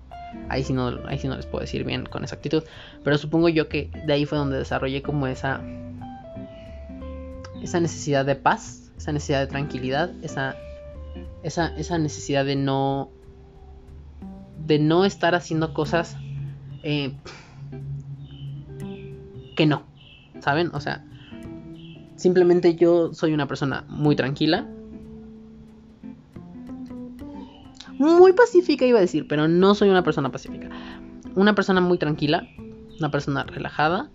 Ahí 0.49 0.63
sí, 0.63 0.73
no, 0.73 0.99
ahí 1.07 1.17
sí 1.17 1.27
no 1.27 1.35
les 1.35 1.45
puedo 1.45 1.61
decir 1.61 1.83
bien 1.83 2.05
con 2.05 2.23
exactitud. 2.23 2.63
Pero 3.03 3.17
supongo 3.17 3.49
yo 3.49 3.69
que 3.69 3.91
de 4.05 4.13
ahí 4.13 4.25
fue 4.25 4.37
donde 4.37 4.57
desarrollé 4.57 5.01
como 5.01 5.27
esa. 5.27 5.61
Esa 7.61 7.79
necesidad 7.79 8.25
de 8.25 8.35
paz, 8.35 8.91
esa 8.97 9.11
necesidad 9.11 9.41
de 9.41 9.47
tranquilidad, 9.47 10.11
esa. 10.23 10.55
Esa, 11.43 11.67
esa 11.77 11.97
necesidad 11.97 12.45
de 12.45 12.55
no. 12.55 13.09
De 14.65 14.79
no 14.79 15.05
estar 15.05 15.35
haciendo 15.35 15.73
cosas. 15.73 16.17
Eh, 16.83 17.13
que 19.55 19.65
no. 19.65 19.83
¿Saben? 20.39 20.69
O 20.73 20.79
sea. 20.79 21.05
Simplemente 22.15 22.75
yo 22.75 23.13
soy 23.13 23.33
una 23.33 23.47
persona 23.47 23.85
muy 23.87 24.15
tranquila 24.15 24.67
muy 27.99 28.33
pacífica 28.33 28.85
iba 28.85 28.97
a 28.97 29.01
decir, 29.01 29.27
pero 29.27 29.47
no 29.47 29.75
soy 29.75 29.89
una 29.89 30.03
persona 30.03 30.31
pacífica. 30.31 30.69
Una 31.35 31.53
persona 31.53 31.81
muy 31.81 31.97
tranquila, 31.97 32.47
una 32.97 33.11
persona 33.11 33.43
relajada, 33.43 34.09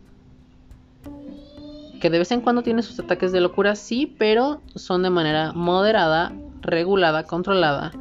que 2.01 2.11
de 2.11 2.19
vez 2.19 2.31
en 2.33 2.41
cuando 2.41 2.63
tiene 2.63 2.83
sus 2.83 2.99
ataques 2.99 3.31
de 3.33 3.41
locura, 3.41 3.77
sí, 3.77 4.15
pero 4.19 4.61
son 4.75 5.03
de 5.03 5.11
manera 5.11 5.53
moderada, 5.53 6.33
regulada, 6.61 7.25
controlada. 7.25 7.93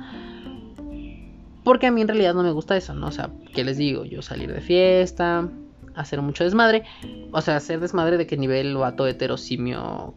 Porque 1.63 1.87
a 1.87 1.91
mí 1.91 2.01
en 2.01 2.07
realidad 2.07 2.33
no 2.33 2.43
me 2.43 2.51
gusta 2.51 2.75
eso, 2.75 2.93
¿no? 2.93 3.07
O 3.07 3.11
sea, 3.11 3.29
¿qué 3.53 3.63
les 3.63 3.77
digo? 3.77 4.03
Yo 4.03 4.21
salir 4.21 4.51
de 4.51 4.59
fiesta, 4.59 5.49
hacer 5.95 6.21
mucho 6.21 6.43
desmadre. 6.43 6.83
O 7.31 7.41
sea, 7.41 7.55
hacer 7.55 7.79
desmadre 7.79 8.17
de 8.17 8.27
qué 8.27 8.35
nivel 8.35 8.75
vato 8.75 9.07
heterosimio 9.07 10.13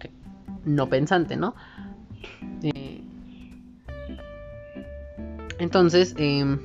no 0.64 0.88
pensante, 0.88 1.36
¿no? 1.36 1.54
Eh, 2.62 2.85
entonces, 5.58 6.14
em, 6.18 6.58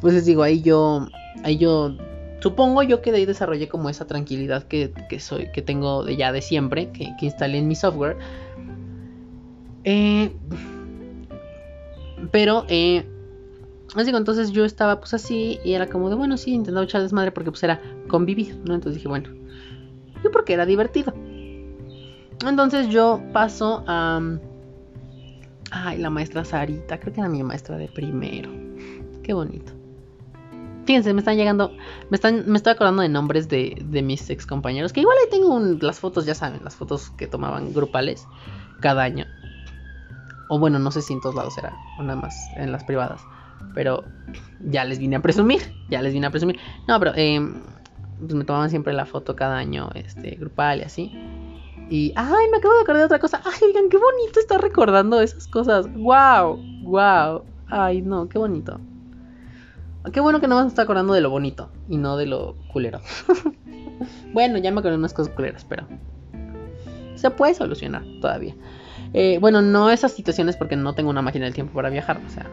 pues 0.00 0.14
les 0.14 0.26
digo, 0.26 0.42
ahí 0.42 0.62
yo, 0.62 1.08
ahí 1.42 1.56
yo, 1.58 1.96
supongo 2.40 2.82
yo 2.82 3.02
que 3.02 3.12
de 3.12 3.18
ahí 3.18 3.26
desarrollé 3.26 3.68
como 3.68 3.88
esa 3.88 4.06
tranquilidad 4.06 4.64
que, 4.64 4.92
soy, 5.18 5.50
que 5.52 5.62
tengo 5.62 6.04
de 6.04 6.16
ya 6.16 6.32
de 6.32 6.42
siempre, 6.42 6.90
que, 6.92 7.14
instalé 7.20 7.58
en 7.58 7.68
mi 7.68 7.74
software. 7.74 8.16
Eh, 9.84 10.32
pero, 12.30 12.64
eh, 12.68 13.04
les 13.94 14.06
digo, 14.06 14.18
entonces 14.18 14.50
yo 14.50 14.64
estaba 14.64 14.98
pues 14.98 15.14
así 15.14 15.58
y 15.64 15.72
era 15.72 15.86
como 15.86 16.10
de, 16.10 16.16
bueno, 16.16 16.36
sí, 16.36 16.52
intentaba 16.52 16.84
echar 16.84 17.02
desmadre 17.02 17.32
porque 17.32 17.50
pues 17.50 17.62
era 17.62 17.80
convivir, 18.08 18.56
¿no? 18.64 18.74
Entonces 18.74 18.96
dije, 18.96 19.08
bueno, 19.08 19.28
yo 20.22 20.30
porque 20.30 20.52
era 20.52 20.66
divertido. 20.66 21.14
Entonces 22.46 22.88
yo 22.88 23.22
paso 23.32 23.84
a... 23.86 24.38
Ay, 25.70 25.98
la 25.98 26.10
maestra 26.10 26.44
Sarita, 26.44 26.98
creo 26.98 27.12
que 27.12 27.20
era 27.20 27.28
mi 27.28 27.42
maestra 27.42 27.76
de 27.76 27.88
primero. 27.88 28.50
Qué 29.22 29.32
bonito. 29.32 29.72
Fíjense, 30.86 31.12
me 31.12 31.18
están 31.18 31.36
llegando, 31.36 31.72
me 32.10 32.14
están, 32.14 32.44
me 32.46 32.56
estoy 32.56 32.72
acordando 32.72 33.02
de 33.02 33.08
nombres 33.08 33.48
de, 33.48 33.76
de 33.84 34.02
mis 34.02 34.30
ex 34.30 34.46
compañeros, 34.46 34.92
que 34.92 35.00
igual 35.00 35.16
ahí 35.20 35.28
tengo 35.30 35.58
las 35.80 35.98
fotos, 35.98 36.26
ya 36.26 36.34
saben, 36.34 36.62
las 36.62 36.76
fotos 36.76 37.10
que 37.10 37.26
tomaban 37.26 37.74
grupales 37.74 38.28
cada 38.80 39.02
año. 39.02 39.26
O 40.48 40.60
bueno, 40.60 40.78
no 40.78 40.92
sé 40.92 41.02
si 41.02 41.12
en 41.12 41.20
todos 41.20 41.34
lados 41.34 41.58
era, 41.58 41.76
una 41.98 42.14
más 42.14 42.50
en 42.54 42.70
las 42.70 42.84
privadas. 42.84 43.20
Pero 43.74 44.04
ya 44.60 44.84
les 44.84 45.00
vine 45.00 45.16
a 45.16 45.22
presumir, 45.22 45.60
ya 45.88 46.02
les 46.02 46.12
vine 46.12 46.28
a 46.28 46.30
presumir. 46.30 46.60
No, 46.86 47.00
pero 47.00 47.12
eh, 47.16 47.40
pues 48.20 48.34
me 48.34 48.44
tomaban 48.44 48.70
siempre 48.70 48.92
la 48.92 49.06
foto 49.06 49.34
cada 49.34 49.56
año, 49.56 49.90
este, 49.94 50.36
grupal 50.36 50.80
y 50.80 50.82
así. 50.82 51.12
Y, 51.88 52.12
ay, 52.16 52.48
me 52.50 52.58
acabo 52.58 52.74
de 52.74 52.80
acordar 52.80 53.02
de 53.02 53.04
otra 53.04 53.18
cosa. 53.18 53.40
Ay, 53.44 53.68
oigan, 53.68 53.88
qué 53.88 53.96
bonito 53.96 54.40
estar 54.40 54.60
recordando 54.60 55.20
esas 55.20 55.46
cosas. 55.46 55.86
Wow, 55.94 56.60
wow. 56.82 57.42
Ay, 57.68 58.02
no, 58.02 58.28
qué 58.28 58.38
bonito. 58.38 58.80
Qué 60.12 60.20
bueno 60.20 60.40
que 60.40 60.48
no 60.48 60.60
me 60.60 60.68
está 60.68 60.82
acordando 60.82 61.14
de 61.14 61.20
lo 61.20 61.30
bonito 61.30 61.70
y 61.88 61.96
no 61.96 62.16
de 62.16 62.26
lo 62.26 62.56
culero. 62.72 63.00
bueno, 64.32 64.58
ya 64.58 64.70
me 64.70 64.78
acordé 64.78 64.92
de 64.92 64.98
unas 64.98 65.14
cosas 65.14 65.32
culeras, 65.34 65.64
pero 65.64 65.86
se 67.16 67.30
puede 67.30 67.54
solucionar 67.54 68.04
todavía. 68.20 68.54
Eh, 69.14 69.38
bueno, 69.40 69.62
no 69.62 69.90
esas 69.90 70.12
situaciones 70.12 70.56
porque 70.56 70.76
no 70.76 70.94
tengo 70.94 71.10
una 71.10 71.22
máquina 71.22 71.44
del 71.46 71.54
tiempo 71.54 71.74
para 71.74 71.90
viajar, 71.90 72.20
o 72.24 72.28
sea, 72.28 72.50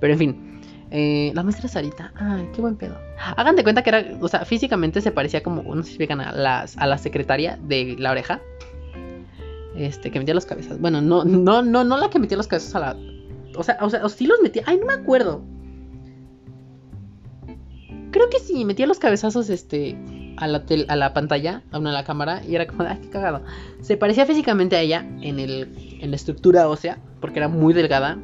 Pero 0.00 0.12
en 0.12 0.18
fin, 0.18 0.55
eh, 0.90 1.32
la 1.34 1.42
maestra 1.42 1.68
Sarita, 1.68 2.12
ay, 2.16 2.48
qué 2.54 2.60
buen 2.60 2.76
pedo. 2.76 2.96
Hagan 3.36 3.56
de 3.56 3.62
cuenta 3.62 3.82
que 3.82 3.90
era, 3.90 4.04
o 4.20 4.28
sea, 4.28 4.44
físicamente 4.44 5.00
se 5.00 5.10
parecía 5.10 5.42
como, 5.42 5.62
no 5.74 5.82
sé 5.82 5.96
si 5.96 6.12
a, 6.12 6.32
las, 6.32 6.76
a 6.76 6.86
la 6.86 6.98
secretaria 6.98 7.58
de 7.62 7.96
la 7.98 8.12
oreja. 8.12 8.40
Este, 9.76 10.10
que 10.10 10.18
metía 10.18 10.34
los 10.34 10.46
cabezas. 10.46 10.80
Bueno, 10.80 11.00
no, 11.02 11.24
no, 11.24 11.62
no, 11.62 11.84
no 11.84 11.96
la 11.98 12.08
que 12.08 12.18
metía 12.18 12.36
los 12.36 12.46
cabezas 12.46 12.74
a 12.74 12.80
la. 12.80 12.96
O 13.56 13.62
sea, 13.62 13.78
o 13.80 13.90
sea, 13.90 14.04
o 14.04 14.08
sí 14.08 14.26
los 14.26 14.40
metía. 14.40 14.62
Ay, 14.66 14.78
no 14.78 14.86
me 14.86 14.94
acuerdo. 14.94 15.42
Creo 18.10 18.30
que 18.30 18.38
sí, 18.38 18.64
metía 18.64 18.86
los 18.86 18.98
cabezazos, 18.98 19.50
este, 19.50 19.98
a 20.38 20.46
la, 20.46 20.64
a 20.88 20.96
la 20.96 21.12
pantalla, 21.12 21.62
a 21.70 21.78
una 21.78 21.90
a 21.90 21.92
la 21.92 22.04
cámara, 22.04 22.42
y 22.46 22.54
era 22.54 22.66
como, 22.66 22.84
ay, 22.84 22.98
qué 23.02 23.10
cagado. 23.10 23.42
Se 23.82 23.98
parecía 23.98 24.24
físicamente 24.24 24.76
a 24.76 24.80
ella 24.80 25.06
en, 25.20 25.38
el, 25.38 25.98
en 26.00 26.10
la 26.10 26.16
estructura 26.16 26.68
ósea, 26.68 26.98
porque 27.20 27.38
era 27.40 27.48
muy 27.48 27.74
delgada, 27.74 28.18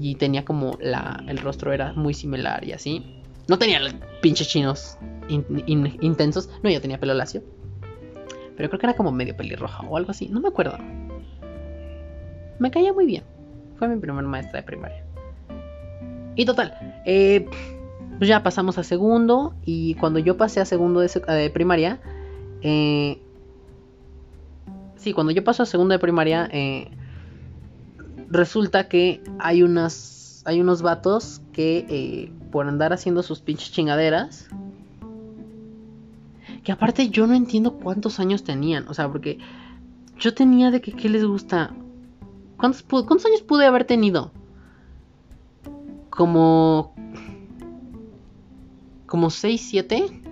y 0.00 0.14
tenía 0.16 0.44
como 0.44 0.76
la, 0.80 1.22
el 1.28 1.38
rostro 1.38 1.72
era 1.72 1.92
muy 1.92 2.14
similar 2.14 2.64
y 2.64 2.72
así. 2.72 3.22
No 3.48 3.58
tenía 3.58 3.80
pinches 4.22 4.48
chinos 4.48 4.98
intensos. 5.28 6.50
No, 6.62 6.70
yo 6.70 6.80
tenía 6.80 6.98
pelo 6.98 7.14
lacio. 7.14 7.42
Pero 8.56 8.68
creo 8.68 8.80
que 8.80 8.86
era 8.86 8.96
como 8.96 9.12
medio 9.12 9.36
pelirroja 9.36 9.84
o 9.86 9.96
algo 9.96 10.10
así. 10.10 10.28
No 10.28 10.40
me 10.40 10.48
acuerdo. 10.48 10.78
Me 12.58 12.70
caía 12.70 12.92
muy 12.92 13.06
bien. 13.06 13.22
Fue 13.78 13.86
mi 13.88 14.00
primer 14.00 14.24
maestra 14.24 14.60
de 14.60 14.66
primaria. 14.66 15.04
Y 16.34 16.44
total. 16.44 17.02
Eh, 17.04 17.46
pues 18.18 18.28
ya 18.28 18.42
pasamos 18.42 18.78
a 18.78 18.82
segundo. 18.82 19.54
Y 19.64 19.94
cuando 19.94 20.18
yo 20.18 20.36
pasé 20.36 20.60
a 20.60 20.64
segundo 20.64 21.00
de, 21.00 21.50
primaria. 21.50 22.00
Eh, 22.62 23.20
sí, 24.96 25.12
cuando 25.12 25.32
yo 25.32 25.44
paso 25.44 25.62
a 25.62 25.66
segundo 25.66 25.92
de 25.92 25.98
primaria. 25.98 26.48
Eh, 26.50 26.90
resulta 28.30 28.88
que 28.88 29.22
hay 29.38 29.62
unas 29.62 30.42
hay 30.44 30.60
unos 30.60 30.82
vatos 30.82 31.42
que 31.52 31.86
eh, 31.88 32.32
por 32.52 32.68
andar 32.68 32.92
haciendo 32.92 33.22
sus 33.22 33.40
pinches 33.40 33.72
chingaderas 33.72 34.48
que 36.62 36.72
aparte 36.72 37.08
yo 37.08 37.26
no 37.26 37.34
entiendo 37.34 37.74
cuántos 37.74 38.20
años 38.20 38.44
tenían 38.44 38.88
o 38.88 38.94
sea 38.94 39.10
porque 39.10 39.38
yo 40.18 40.34
tenía 40.34 40.70
de 40.70 40.80
que 40.80 40.92
qué 40.92 41.08
les 41.08 41.24
gusta 41.24 41.74
cuántos 42.56 42.82
cuántos 42.82 43.26
años 43.26 43.42
pude 43.42 43.66
haber 43.66 43.84
tenido 43.84 44.30
como 46.10 46.94
como 49.06 49.30
6, 49.30 49.66
7 49.70 50.22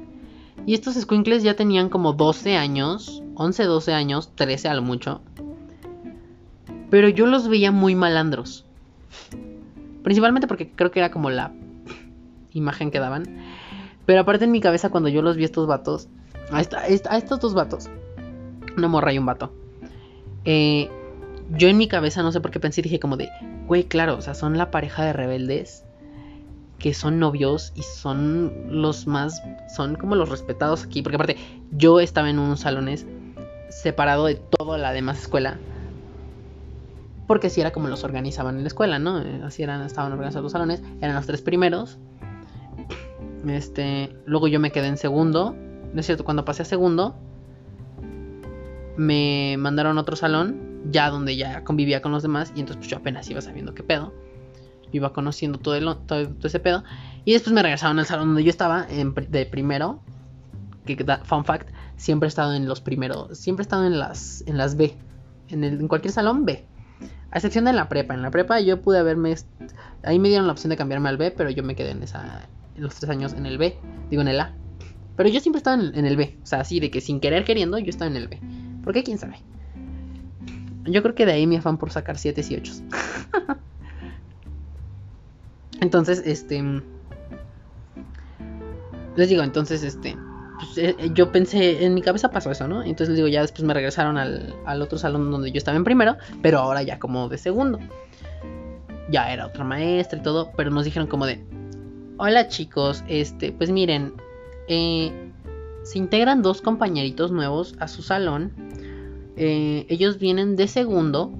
y 0.67 0.75
estos 0.75 0.95
squinkles 0.95 1.43
ya 1.43 1.55
tenían 1.55 1.89
como 1.89 2.13
12 2.13 2.57
años 2.57 3.23
11, 3.37 3.65
12 3.65 3.93
años 3.93 4.31
13 4.35 4.69
a 4.69 4.75
lo 4.75 4.83
mucho 4.83 5.21
pero 6.95 7.09
yo 7.09 7.27
los 7.27 7.49
veía 7.49 7.73
muy 7.73 7.97
malandros. 7.97 8.65
Principalmente 10.05 10.47
porque 10.47 10.71
creo 10.71 10.93
que 10.93 11.01
era 11.01 11.11
como 11.11 11.29
la 11.29 11.51
imagen 12.53 12.93
que 12.93 13.01
daban. 13.01 13.25
Pero 14.07 14.21
aparte 14.21 14.45
en 14.45 14.53
mi 14.53 14.61
cabeza 14.61 14.91
cuando 14.91 15.09
yo 15.09 15.21
los 15.21 15.37
vi 15.37 15.43
estos 15.43 15.67
vatos, 15.67 16.07
a, 16.53 16.61
estos 16.61 17.41
dos 17.41 17.53
vatos, 17.53 17.91
una 18.77 18.87
morra 18.87 19.13
y 19.13 19.19
un 19.19 19.27
vato, 19.27 19.53
eh, 20.45 20.89
yo 21.51 21.67
en 21.67 21.79
mi 21.79 21.89
cabeza 21.89 22.23
no 22.23 22.31
sé 22.31 22.41
por 22.41 22.53
qué 22.53 22.61
pensé, 22.61 22.81
dije 22.81 23.01
como 23.01 23.17
de, 23.17 23.29
güey, 23.67 23.83
claro, 23.83 24.17
o 24.17 24.21
sea, 24.21 24.35
son 24.35 24.57
la 24.57 24.71
pareja 24.71 25.05
de 25.05 25.15
rebeldes 25.15 25.85
que 26.79 26.95
son 26.95 27.19
novios 27.19 27.73
y 27.75 27.83
son 27.83 28.53
los 28.71 29.09
más, 29.09 29.43
son 29.75 29.97
como 29.97 30.15
los 30.15 30.29
respetados 30.29 30.85
aquí, 30.85 31.03
porque 31.03 31.17
aparte 31.17 31.39
yo 31.73 31.99
estaba 31.99 32.31
en 32.31 32.39
unos 32.39 32.61
salones 32.61 33.05
separado 33.69 34.27
de 34.27 34.37
toda 34.37 34.79
la 34.79 34.93
demás 34.93 35.23
escuela 35.23 35.59
porque 37.27 37.47
así 37.47 37.61
era 37.61 37.72
como 37.72 37.89
los 37.89 38.05
organizaban 38.05 38.57
en 38.57 38.62
la 38.62 38.68
escuela, 38.68 38.99
¿no? 38.99 39.20
Eh, 39.20 39.43
así 39.45 39.62
eran, 39.62 39.83
estaban 39.83 40.12
organizados 40.12 40.43
los 40.45 40.53
salones, 40.53 40.83
eran 41.01 41.16
los 41.16 41.27
tres 41.27 41.41
primeros. 41.43 41.99
Este, 43.47 44.16
luego 44.27 44.49
yo 44.49 44.61
me 44.61 44.70
quedé 44.72 44.89
en 44.89 44.97
segundo. 44.97 45.55
No 45.93 46.01
es 46.01 46.07
cierto, 46.07 46.25
cuando 46.25 46.45
pasé 46.45 46.62
a 46.62 46.64
segundo, 46.64 47.14
me 48.97 49.57
mandaron 49.59 49.97
a 49.99 50.01
otro 50.01 50.16
salón, 50.16 50.83
ya 50.91 51.11
donde 51.11 51.37
ya 51.37 51.64
convivía 51.64 52.03
con 52.03 52.12
los 52.12 52.22
demás, 52.22 52.53
y 52.55 52.61
entonces 52.61 52.79
pues 52.79 52.89
yo 52.89 52.99
apenas 52.99 53.29
iba 53.31 53.41
sabiendo 53.41 53.75
qué 53.75 53.83
pedo. 53.83 54.12
iba 54.93 55.12
conociendo 55.12 55.59
todo, 55.59 55.75
el, 55.77 55.85
todo, 56.07 56.29
ese 56.43 56.61
pedo. 56.61 56.85
Y 57.25 57.33
después 57.33 57.53
me 57.53 57.62
regresaron 57.62 57.99
al 57.99 58.07
salón 58.07 58.29
donde 58.29 58.45
yo 58.45 58.51
estaba, 58.51 58.87
de 58.87 59.47
primero. 59.47 60.01
Fun 61.25 61.45
fact, 61.45 61.70
siempre 61.97 62.27
he 62.27 62.29
estado 62.29 62.55
en 62.55 62.68
los 62.68 62.83
primeros, 62.83 63.39
siempre 63.39 63.62
he 63.62 63.64
estado 63.64 63.87
en 63.87 63.99
las, 63.99 64.45
en 64.47 64.59
las 64.59 64.77
B. 64.77 64.95
En 65.49 65.89
cualquier 65.89 66.12
salón 66.12 66.45
B. 66.45 66.66
A 67.35 67.39
excepción 67.39 67.64
de 67.64 67.72
la 67.72 67.89
prepa. 67.89 68.14
En 68.14 68.22
la 68.22 68.30
prepa 68.30 68.61
yo 68.61 68.80
pude 68.80 68.99
haberme. 68.99 69.35
Ahí 70.05 70.20
me 70.20 70.28
dieron 70.28 70.47
la 70.47 70.53
opción 70.53 70.70
de 70.70 70.76
cambiarme 70.76 71.09
al 71.09 71.16
B, 71.16 71.32
pero 71.32 71.51
yo 71.51 71.64
me 71.64 71.74
quedé 71.74 71.91
en 71.91 72.03
esa. 72.05 72.49
En 72.76 72.82
los 72.82 72.95
tres 72.95 73.11
años 73.11 73.32
en 73.32 73.45
el 73.45 73.59
B. 73.59 73.76
Digo 74.09 74.22
en 74.22 74.28
el 74.28 74.39
A. 74.39 74.55
Pero 75.16 75.28
yo 75.28 75.41
siempre 75.41 75.59
estaba 75.59 75.82
en, 75.82 76.07
el 76.07 76.16
B. 76.16 76.39
O 76.43 76.47
sea, 76.47 76.61
así 76.61 76.78
de 76.78 76.93
que 76.93 77.01
sin 77.01 77.18
querer 77.18 77.45
queriendo, 77.45 77.76
yo 77.78 77.91
estaba 77.91 78.09
en 78.09 78.16
el 78.16 78.28
B. 78.28 78.41
¿Por 78.85 78.95
qué? 78.95 79.03
¿Quién 79.03 79.18
sabe? 79.18 79.37
Yo 80.85 81.03
creo 81.03 81.14
que 81.14 81.26
de 81.26 81.32
ahí 81.32 81.47
mi 81.47 81.57
afán 81.57 81.76
por 81.76 81.91
sacar 81.91 82.18
7 82.18 82.45
y 82.49 82.55
8. 82.55 82.72
Entonces, 85.80 86.22
este... 86.24 86.62
Les 89.16 89.28
digo, 89.28 89.43
entonces, 89.43 89.82
este... 89.85 90.16
Pues, 90.65 90.79
eh, 90.79 90.97
yo 91.12 91.31
pensé, 91.33 91.85
en 91.85 91.95
mi 91.95 92.03
cabeza 92.03 92.31
pasó 92.31 92.51
eso, 92.51 92.69
¿no? 92.69 92.83
Entonces 92.83 93.11
les 93.11 93.17
digo, 93.17 93.29
ya 93.29 93.43
después 93.43 93.65
me 93.65 93.75
regresaron 93.75 94.17
al, 94.19 94.83
otro 94.83 94.99
salón 94.99 95.31
donde 95.31 95.53
yo 95.53 95.59
estaba 95.59 95.77
en 95.77 95.85
primero, 95.85 96.17
pero 96.43 96.59
ahora 96.59 96.83
ya 96.83 96.99
como 96.99 97.29
de 97.29 97.39
segundo. 97.39 97.79
Ya 99.11 99.33
era 99.33 99.47
otra 99.47 99.65
maestra 99.65 100.19
y 100.19 100.23
todo, 100.23 100.53
pero 100.57 100.71
nos 100.71 100.85
dijeron 100.85 101.09
como 101.09 101.27
de, 101.27 101.45
hola 102.17 102.49
chicos, 102.49 103.05
este, 103.09 103.53
pues 103.53 103.71
miren, 103.71 104.15
eh, 104.69 105.12
se 105.83 105.99
integran 105.99 106.43
dos 106.43 106.62
compañeritos 106.62 107.31
nuevos 107.31 107.75
a 107.79 107.89
su 107.89 108.03
salón. 108.03 108.53
Eh, 109.37 109.87
ellos 109.89 110.19
vienen 110.19 110.57
de 110.57 110.69
segundo, 110.69 111.33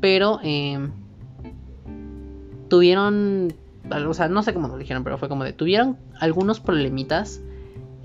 pero 0.00 0.38
eh, 0.42 0.78
tuvieron, 2.68 3.52
o 3.90 4.14
sea, 4.14 4.28
no 4.28 4.42
sé 4.42 4.54
cómo 4.54 4.68
lo 4.68 4.76
dijeron, 4.76 5.02
pero 5.02 5.18
fue 5.18 5.28
como 5.28 5.44
de, 5.44 5.52
tuvieron 5.52 5.96
algunos 6.20 6.60
problemitas. 6.60 7.40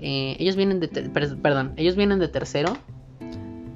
Ellos 0.00 0.56
vienen 0.56 0.80
de, 0.80 0.88
perdón, 0.88 1.72
ellos 1.76 1.96
vienen 1.96 2.18
de 2.18 2.28
tercero 2.28 2.76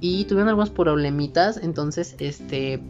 y 0.01 0.25
tuvieron 0.25 0.49
algunos 0.49 0.70
problemitas, 0.70 1.59
entonces, 1.62 2.16
este, 2.18 2.81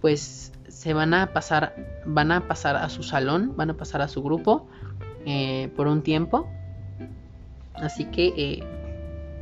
pues 0.00 0.52
se 0.68 0.94
van 0.94 1.14
a 1.14 1.32
pasar, 1.32 1.74
van 2.04 2.32
a 2.32 2.46
pasar 2.48 2.76
a 2.76 2.88
su 2.88 3.02
salón, 3.02 3.54
van 3.56 3.70
a 3.70 3.74
pasar 3.76 4.02
a 4.02 4.08
su 4.08 4.22
grupo 4.22 4.66
por 5.74 5.86
un 5.86 6.02
tiempo. 6.02 6.48
Así 7.74 8.04
que, 8.06 8.32
eh, 8.36 8.62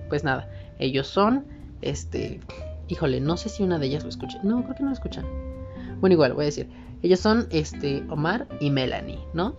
pues 0.09 0.25
nada, 0.25 0.49
ellos 0.79 1.07
son, 1.07 1.45
este, 1.83 2.41
híjole, 2.89 3.21
no 3.21 3.37
sé 3.37 3.49
si 3.49 3.63
una 3.63 3.79
de 3.79 3.87
ellas 3.87 4.03
lo 4.03 4.09
escucha. 4.09 4.41
No, 4.43 4.63
creo 4.65 4.75
que 4.75 4.83
no 4.83 4.89
lo 4.89 4.95
escucha. 4.95 5.23
Bueno, 6.01 6.15
igual, 6.15 6.33
voy 6.35 6.45
a 6.45 6.47
decir, 6.47 6.69
ellos 7.03 7.21
son, 7.21 7.47
este, 7.51 8.05
Omar 8.09 8.47
y 8.61 8.71
Melanie, 8.71 9.21
¿no? 9.33 9.55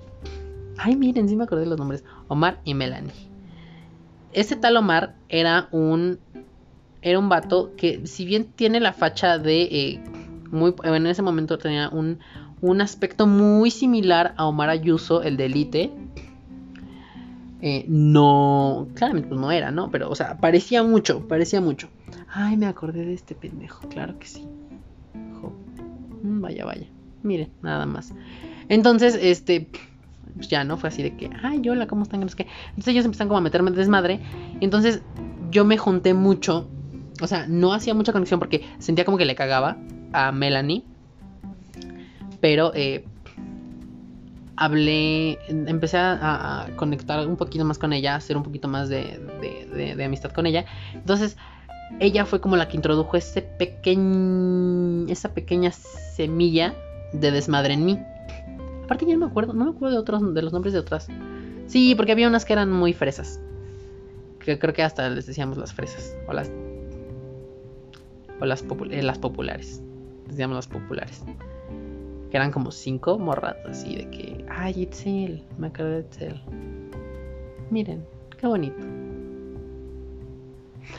Ay, 0.77 0.95
miren, 0.95 1.29
sí 1.29 1.35
me 1.35 1.43
acordé 1.43 1.65
los 1.65 1.77
nombres. 1.77 2.03
Omar 2.27 2.59
y 2.63 2.73
Melanie. 2.73 3.13
Este 4.33 4.55
tal 4.55 4.77
Omar 4.77 5.15
era 5.29 5.69
un, 5.71 6.19
era 7.01 7.19
un 7.19 7.29
vato 7.29 7.71
que, 7.77 8.05
si 8.05 8.25
bien 8.25 8.45
tiene 8.45 8.79
la 8.79 8.93
facha 8.93 9.37
de, 9.37 9.61
eh, 9.63 10.03
muy, 10.51 10.73
en 10.83 11.07
ese 11.07 11.21
momento 11.21 11.57
tenía 11.57 11.89
un, 11.89 12.19
un 12.61 12.81
aspecto 12.81 13.27
muy 13.27 13.71
similar 13.71 14.33
a 14.37 14.45
Omar 14.45 14.69
Ayuso, 14.69 15.23
el 15.23 15.37
de 15.37 15.45
Elite 15.45 15.91
eh, 17.61 17.83
no, 17.87 18.87
claramente 18.93 19.29
pues 19.29 19.41
no 19.41 19.51
era, 19.51 19.71
¿no? 19.71 19.89
Pero, 19.89 20.09
o 20.09 20.15
sea, 20.15 20.37
parecía 20.37 20.83
mucho, 20.83 21.27
parecía 21.27 21.61
mucho. 21.61 21.89
Ay, 22.31 22.57
me 22.57 22.67
acordé 22.67 23.05
de 23.05 23.13
este 23.13 23.33
pendejo, 23.33 23.87
claro 23.89 24.19
que 24.19 24.27
sí. 24.27 24.47
Mm, 26.21 26.41
vaya, 26.41 26.63
vaya. 26.63 26.85
Miren, 27.23 27.49
nada 27.63 27.87
más. 27.87 28.13
Entonces, 28.69 29.17
este, 29.19 29.69
pues 30.35 30.47
ya, 30.49 30.63
¿no? 30.63 30.77
Fue 30.77 30.89
así 30.89 31.03
de 31.03 31.15
que, 31.15 31.29
ay, 31.43 31.67
hola, 31.69 31.87
¿cómo 31.87 32.03
están? 32.03 32.21
Entonces 32.21 32.87
ellos 32.87 33.05
empezaron 33.05 33.29
como 33.29 33.37
a 33.37 33.41
meterme 33.41 33.71
desmadre. 33.71 34.19
Y 34.59 34.65
entonces 34.65 35.01
yo 35.51 35.65
me 35.65 35.77
junté 35.77 36.13
mucho. 36.13 36.67
O 37.21 37.27
sea, 37.27 37.45
no 37.47 37.73
hacía 37.73 37.93
mucha 37.93 38.11
conexión 38.11 38.39
porque 38.39 38.65
sentía 38.79 39.05
como 39.05 39.17
que 39.17 39.25
le 39.25 39.35
cagaba 39.35 39.77
a 40.11 40.31
Melanie. 40.31 40.83
Pero, 42.41 42.71
eh, 42.75 43.05
hablé, 44.57 45.39
empecé 45.47 45.97
a, 45.97 46.67
conectar 46.75 47.27
un 47.27 47.35
poquito 47.35 47.65
más 47.65 47.77
con 47.77 47.93
ella, 47.93 48.15
hacer 48.15 48.37
un 48.37 48.43
poquito 48.43 48.67
más 48.67 48.89
de, 48.89 50.01
amistad 50.03 50.31
con 50.31 50.45
ella. 50.45 50.65
Entonces, 50.93 51.37
ella 51.99 52.25
fue 52.25 52.41
como 52.41 52.57
la 52.57 52.67
que 52.67 52.77
introdujo 52.77 53.15
ese 53.17 53.41
pequeño, 53.41 55.07
esa 55.07 55.33
pequeña 55.33 55.71
semilla 55.71 56.73
de 57.13 57.31
desmadre 57.31 57.73
en 57.73 57.85
mí. 57.85 57.99
Aparte, 58.85 59.05
ya 59.05 59.13
no 59.13 59.19
me 59.19 59.25
acuerdo, 59.25 59.53
no 59.53 59.65
me 59.65 59.71
acuerdo 59.71 59.95
de 59.95 59.99
otros, 59.99 60.33
de 60.33 60.41
los 60.41 60.53
nombres 60.53 60.73
de 60.73 60.79
otras. 60.79 61.07
Sí, 61.67 61.95
porque 61.95 62.11
había 62.11 62.27
unas 62.27 62.45
que 62.45 62.53
eran 62.53 62.71
muy 62.71 62.93
fresas. 62.93 63.39
Que 64.39 64.57
creo 64.57 64.73
que 64.73 64.83
hasta 64.83 65.09
les 65.09 65.25
decíamos 65.25 65.57
las 65.57 65.73
fresas. 65.73 66.15
O 66.27 66.33
las. 66.33 66.51
O 68.39 68.45
las, 68.45 68.61
eh, 68.61 69.19
populares. 69.19 69.81
Les 70.23 70.31
decíamos 70.31 70.55
las 70.55 70.67
populares 70.67 71.23
eran 72.35 72.51
como 72.51 72.71
cinco 72.71 73.17
morras 73.17 73.55
así 73.67 73.95
de 73.95 74.09
que, 74.09 74.45
ay, 74.49 74.73
Itzel, 74.81 75.43
me 75.57 75.67
acuerdo 75.67 75.91
de 75.91 75.99
Itzel. 76.01 76.41
Miren, 77.69 78.05
qué 78.37 78.47
bonito. 78.47 78.85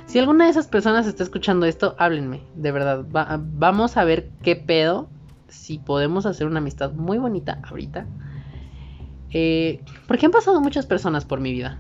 Si 0.06 0.18
alguna 0.18 0.44
de 0.44 0.50
esas 0.50 0.66
personas 0.66 1.06
está 1.06 1.22
escuchando 1.22 1.66
esto, 1.66 1.94
háblenme, 1.98 2.40
de 2.54 2.72
verdad. 2.72 3.04
vamos 3.38 3.96
a 3.96 4.04
ver 4.04 4.30
qué 4.42 4.56
pedo, 4.56 5.08
si 5.48 5.78
podemos 5.78 6.26
hacer 6.26 6.46
una 6.46 6.58
amistad 6.58 6.92
muy 6.92 7.18
bonita 7.18 7.60
ahorita. 7.68 8.06
Eh, 9.30 9.82
porque 10.06 10.26
han 10.26 10.32
pasado 10.32 10.60
muchas 10.60 10.86
personas 10.86 11.24
por 11.24 11.40
mi 11.40 11.52
vida. 11.52 11.78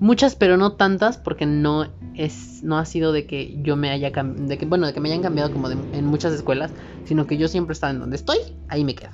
Muchas, 0.00 0.34
pero 0.34 0.56
no 0.56 0.72
tantas, 0.72 1.16
porque 1.16 1.46
no 1.46 1.86
es, 2.14 2.62
no 2.64 2.76
ha 2.76 2.84
sido 2.84 3.12
de 3.12 3.26
que 3.26 3.60
yo 3.62 3.76
me 3.76 3.90
haya 3.90 4.10
de 4.10 4.58
que, 4.58 4.66
bueno, 4.66 4.86
de 4.86 4.92
que 4.92 5.00
me 5.00 5.08
hayan 5.10 5.22
cambiado 5.22 5.52
como 5.52 5.70
en 5.70 6.06
muchas 6.06 6.32
escuelas, 6.32 6.72
sino 7.04 7.26
que 7.26 7.36
yo 7.36 7.46
siempre 7.46 7.72
he 7.72 7.74
estado 7.74 7.92
en 7.92 8.00
donde 8.00 8.16
estoy, 8.16 8.38
ahí 8.68 8.84
me 8.84 8.94
quedo. 8.94 9.12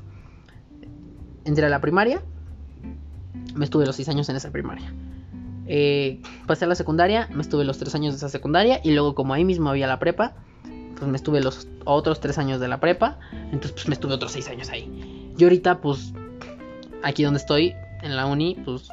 Entré 1.45 1.66
a 1.66 1.68
la 1.68 1.80
primaria, 1.80 2.22
me 3.55 3.64
estuve 3.64 3.84
los 3.84 3.97
seis 3.97 4.09
años 4.09 4.28
en 4.30 4.36
esa 4.36 4.51
primaria. 4.51 4.95
Eh, 5.66 6.22
pasé 6.47 6.64
a 6.64 6.68
la 6.68 6.74
secundaria, 6.74 7.28
me 7.34 7.43
estuve 7.43 7.64
los 7.64 7.76
tres 7.76 7.95
años 7.95 8.14
de 8.14 8.16
esa 8.16 8.30
secundaria, 8.30 8.80
y 8.82 8.93
luego 8.93 9.14
como 9.14 9.34
ahí 9.34 9.45
mismo 9.45 9.68
había 9.68 9.86
la 9.86 9.99
prepa, 9.99 10.36
pues 10.99 11.11
me 11.11 11.16
estuve 11.16 11.40
los 11.40 11.68
otros 11.84 12.20
tres 12.20 12.38
años 12.38 12.61
de 12.61 12.68
la 12.68 12.80
prepa, 12.80 13.18
entonces 13.32 13.72
pues 13.72 13.88
me 13.88 13.94
estuve 13.94 14.14
otros 14.14 14.32
seis 14.32 14.49
años 14.49 14.70
ahí. 14.70 15.32
Y 15.36 15.44
ahorita 15.44 15.80
pues, 15.80 16.12
aquí 17.03 17.22
donde 17.22 17.38
estoy, 17.38 17.74
en 18.03 18.16
la 18.16 18.26
uni, 18.26 18.57
pues 18.64 18.88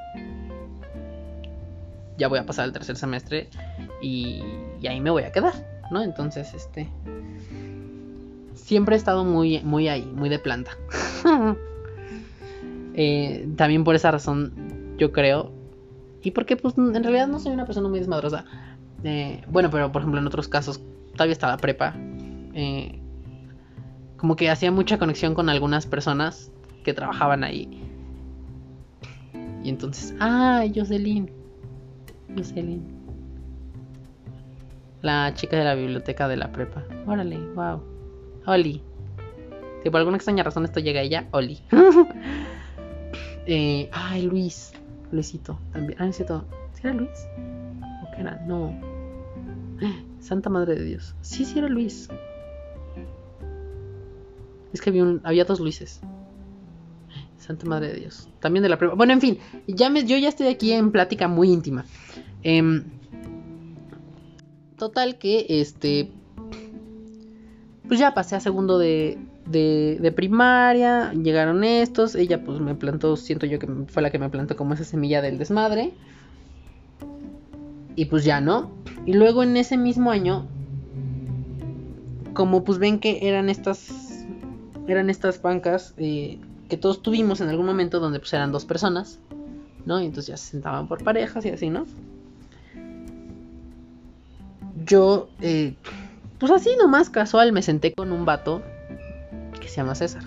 ya 2.18 2.28
voy 2.28 2.39
a 2.39 2.45
pasar 2.45 2.66
el 2.66 2.72
tercer 2.72 2.95
semestre 2.95 3.49
y, 4.01 4.41
ahí 4.88 4.99
me 5.01 5.10
voy 5.10 5.24
a 5.24 5.32
quedar, 5.32 5.53
¿no? 5.91 6.03
Entonces, 6.03 6.53
este... 6.53 6.88
Siempre 8.53 8.95
he 8.95 8.97
estado 8.97 9.26
muy, 9.26 9.60
muy 9.62 9.88
ahí, 9.88 10.06
muy 10.06 10.30
de 10.30 10.39
planta. 10.39 10.72
Eh, 12.97 13.49
también 13.58 13.84
por 13.84 13.93
esa 13.93 14.10
razón, 14.10 14.53
yo 14.97 15.12
creo. 15.12 15.51
Y 16.24 16.32
porque, 16.32 16.56
pues, 16.56 16.78
en 16.78 17.03
realidad 17.03 17.28
no 17.28 17.39
soy 17.39 17.51
una 17.51 17.66
persona 17.66 17.89
muy 17.89 17.99
desmadrosa. 17.99 18.45
Eh, 19.03 19.43
bueno, 19.49 19.70
pero 19.70 19.91
por 19.91 20.01
ejemplo, 20.01 20.22
en 20.22 20.28
otros 20.28 20.47
casos, 20.47 20.80
todavía 21.16 21.34
estaba 21.34 21.57
prepa. 21.57 21.95
Eh, 22.53 22.99
como 24.18 24.36
que 24.36 24.49
hacía 24.49 24.72
mucha 24.72 24.97
conexión 24.97 25.34
con 25.34 25.49
algunas 25.49 25.86
personas 25.86 26.51
que 26.84 26.93
trabajaban 26.93 27.43
ahí. 27.43 27.82
Y 29.63 29.70
entonces, 29.70 30.16
ah, 30.20 30.63
Jocelyn, 30.74 31.30
Jocelyn. 32.38 32.84
La 35.01 35.34
chica 35.34 35.57
de 35.57 35.63
la 35.63 35.76
biblioteca 35.76 36.28
de 36.28 36.38
la 36.38 36.51
prepa. 36.51 36.84
Órale, 37.05 37.38
wow. 37.55 37.82
Oli. 38.45 38.82
Si 39.84 39.89
por 39.89 39.99
alguna 39.99 40.18
extraña 40.18 40.43
razón 40.43 40.66
esto 40.66 40.80
llega 40.80 40.99
a 40.99 41.03
ella, 41.03 41.28
Oli. 41.32 41.61
eh, 43.45 43.89
ay, 43.91 44.24
Luis. 44.24 44.74
Luisito 45.11 45.59
también. 45.72 45.99
Ah, 46.01 46.07
es 46.07 46.16
cierto. 46.16 46.45
¿Sí 46.74 46.82
era 46.84 46.93
Luis? 46.93 47.28
¿O 48.03 48.11
qué 48.11 48.22
era? 48.22 48.41
No. 48.47 48.74
Santa 50.20 50.50
Madre 50.50 50.76
de 50.76 50.86
Dios. 50.86 51.16
Sí, 51.22 51.46
sí 51.46 51.60
era 51.60 51.68
Luis. 51.68 52.10
Es 54.74 54.82
que 54.82 54.90
había, 54.90 55.46
dos 55.46 55.60
Luises. 55.60 56.02
Santa 57.38 57.66
Madre 57.66 57.94
de 57.94 58.00
Dios. 58.00 58.28
También 58.40 58.64
de 58.64 58.70
la 58.70 58.78
prueba. 58.78 58.96
Bueno, 58.96 59.14
en 59.14 59.22
fin, 59.22 59.38
ya 59.68 59.90
me, 59.90 60.04
yo 60.04 60.18
ya 60.18 60.30
estoy 60.30 60.48
aquí 60.48 60.72
en 60.74 60.92
plática 60.92 61.28
muy 61.28 61.50
íntima. 61.50 61.86
Em, 62.44 62.84
total 64.78 65.18
que, 65.18 65.46
este, 65.48 66.12
pues 67.88 68.00
ya 68.00 68.14
pasé 68.14 68.36
a 68.36 68.40
segundo 68.40 68.78
de, 68.78 69.18
de, 69.46 70.12
primaria, 70.12 71.14
llegaron 71.14 71.64
estos, 71.64 72.16
ella 72.16 72.44
pues 72.44 72.60
me 72.60 72.76
plantó, 72.76 73.16
siento 73.16 73.46
yo 73.46 73.60
que 73.60 73.68
fue 73.88 74.02
la 74.02 74.12
que 74.12 74.20
me 74.20 74.30
plantó 74.30 74.56
como 74.56 74.74
esa 74.74 74.84
semilla 74.84 75.22
del 75.22 75.38
desmadre. 75.38 75.94
Y 77.96 78.06
pues 78.06 78.24
ya, 78.24 78.41
¿no? 78.41 78.72
Y 79.06 79.14
luego 79.14 79.43
en 79.43 79.56
ese 79.58 79.78
mismo 79.78 80.12
año, 80.12 80.48
como 82.34 82.64
pues 82.64 82.78
ven 82.80 83.00
que 83.00 83.28
eran 83.28 83.50
estas, 83.50 84.26
eran 84.88 85.10
estas 85.10 85.41
bancas, 85.41 85.93
eh, 85.98 86.39
que 86.70 86.78
todos 86.78 87.02
tuvimos 87.02 87.41
en 87.41 87.50
algún 87.50 87.66
momento 87.66 88.00
donde 88.00 88.20
pues 88.20 88.34
eran 88.34 88.52
dos 88.52 88.66
personas, 88.66 89.20
¿no? 89.86 90.02
Y 90.02 90.06
entonces 90.06 90.28
ya 90.28 90.38
se 90.38 90.52
sentaban 90.52 90.88
por 90.88 91.04
parejas 91.04 91.46
y 91.46 91.50
así, 91.50 91.70
¿no? 91.70 91.86
Yo, 94.86 95.30
eh, 95.41 95.76
pues 96.39 96.52
así 96.52 96.70
nomás 96.78 97.10
casual, 97.10 97.52
me 97.52 97.62
senté 97.62 97.93
con 97.93 98.12
un 98.12 98.26
vato 98.26 98.62
que 99.60 99.68
se 99.68 99.78
llama 99.78 99.96
César. 99.96 100.24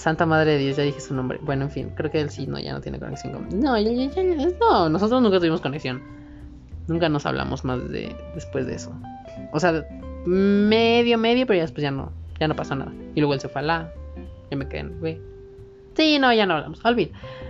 Santa 0.00 0.24
Madre 0.24 0.52
de 0.52 0.58
Dios, 0.58 0.76
ya 0.78 0.82
dije 0.82 0.98
su 0.98 1.14
nombre. 1.14 1.38
Bueno, 1.42 1.64
en 1.64 1.70
fin, 1.70 1.90
creo 1.94 2.10
que 2.10 2.20
él 2.20 2.30
sí, 2.30 2.46
no, 2.46 2.58
ya 2.58 2.72
no 2.72 2.80
tiene 2.80 2.98
conexión 2.98 3.34
con... 3.34 3.60
No, 3.60 3.78
ya, 3.78 3.92
ya, 3.92 4.10
ya, 4.10 4.48
no, 4.58 4.88
nosotros 4.88 5.20
nunca 5.20 5.38
tuvimos 5.38 5.60
conexión. 5.60 6.02
Nunca 6.88 7.10
nos 7.10 7.26
hablamos 7.26 7.66
más 7.66 7.86
de 7.90 8.16
después 8.34 8.66
de 8.66 8.76
eso. 8.76 8.92
O 9.52 9.60
sea, 9.60 9.86
medio, 10.24 11.18
medio, 11.18 11.46
pero 11.46 11.58
ya 11.58 11.64
después 11.64 11.82
ya 11.82 11.90
no, 11.90 12.12
ya 12.38 12.48
no 12.48 12.56
pasó 12.56 12.74
nada. 12.74 12.92
Y 13.14 13.20
luego 13.20 13.34
él 13.34 13.40
se 13.40 13.50
fue 13.50 13.60
a 13.60 13.64
la 13.64 13.92
Yo 14.50 14.56
me 14.56 14.66
quedé, 14.68 14.84
güey. 14.84 15.20
Sí, 15.94 16.18
no, 16.18 16.32
ya 16.32 16.46
no 16.46 16.54
hablamos. 16.54 16.82
Olvid. 16.82 17.08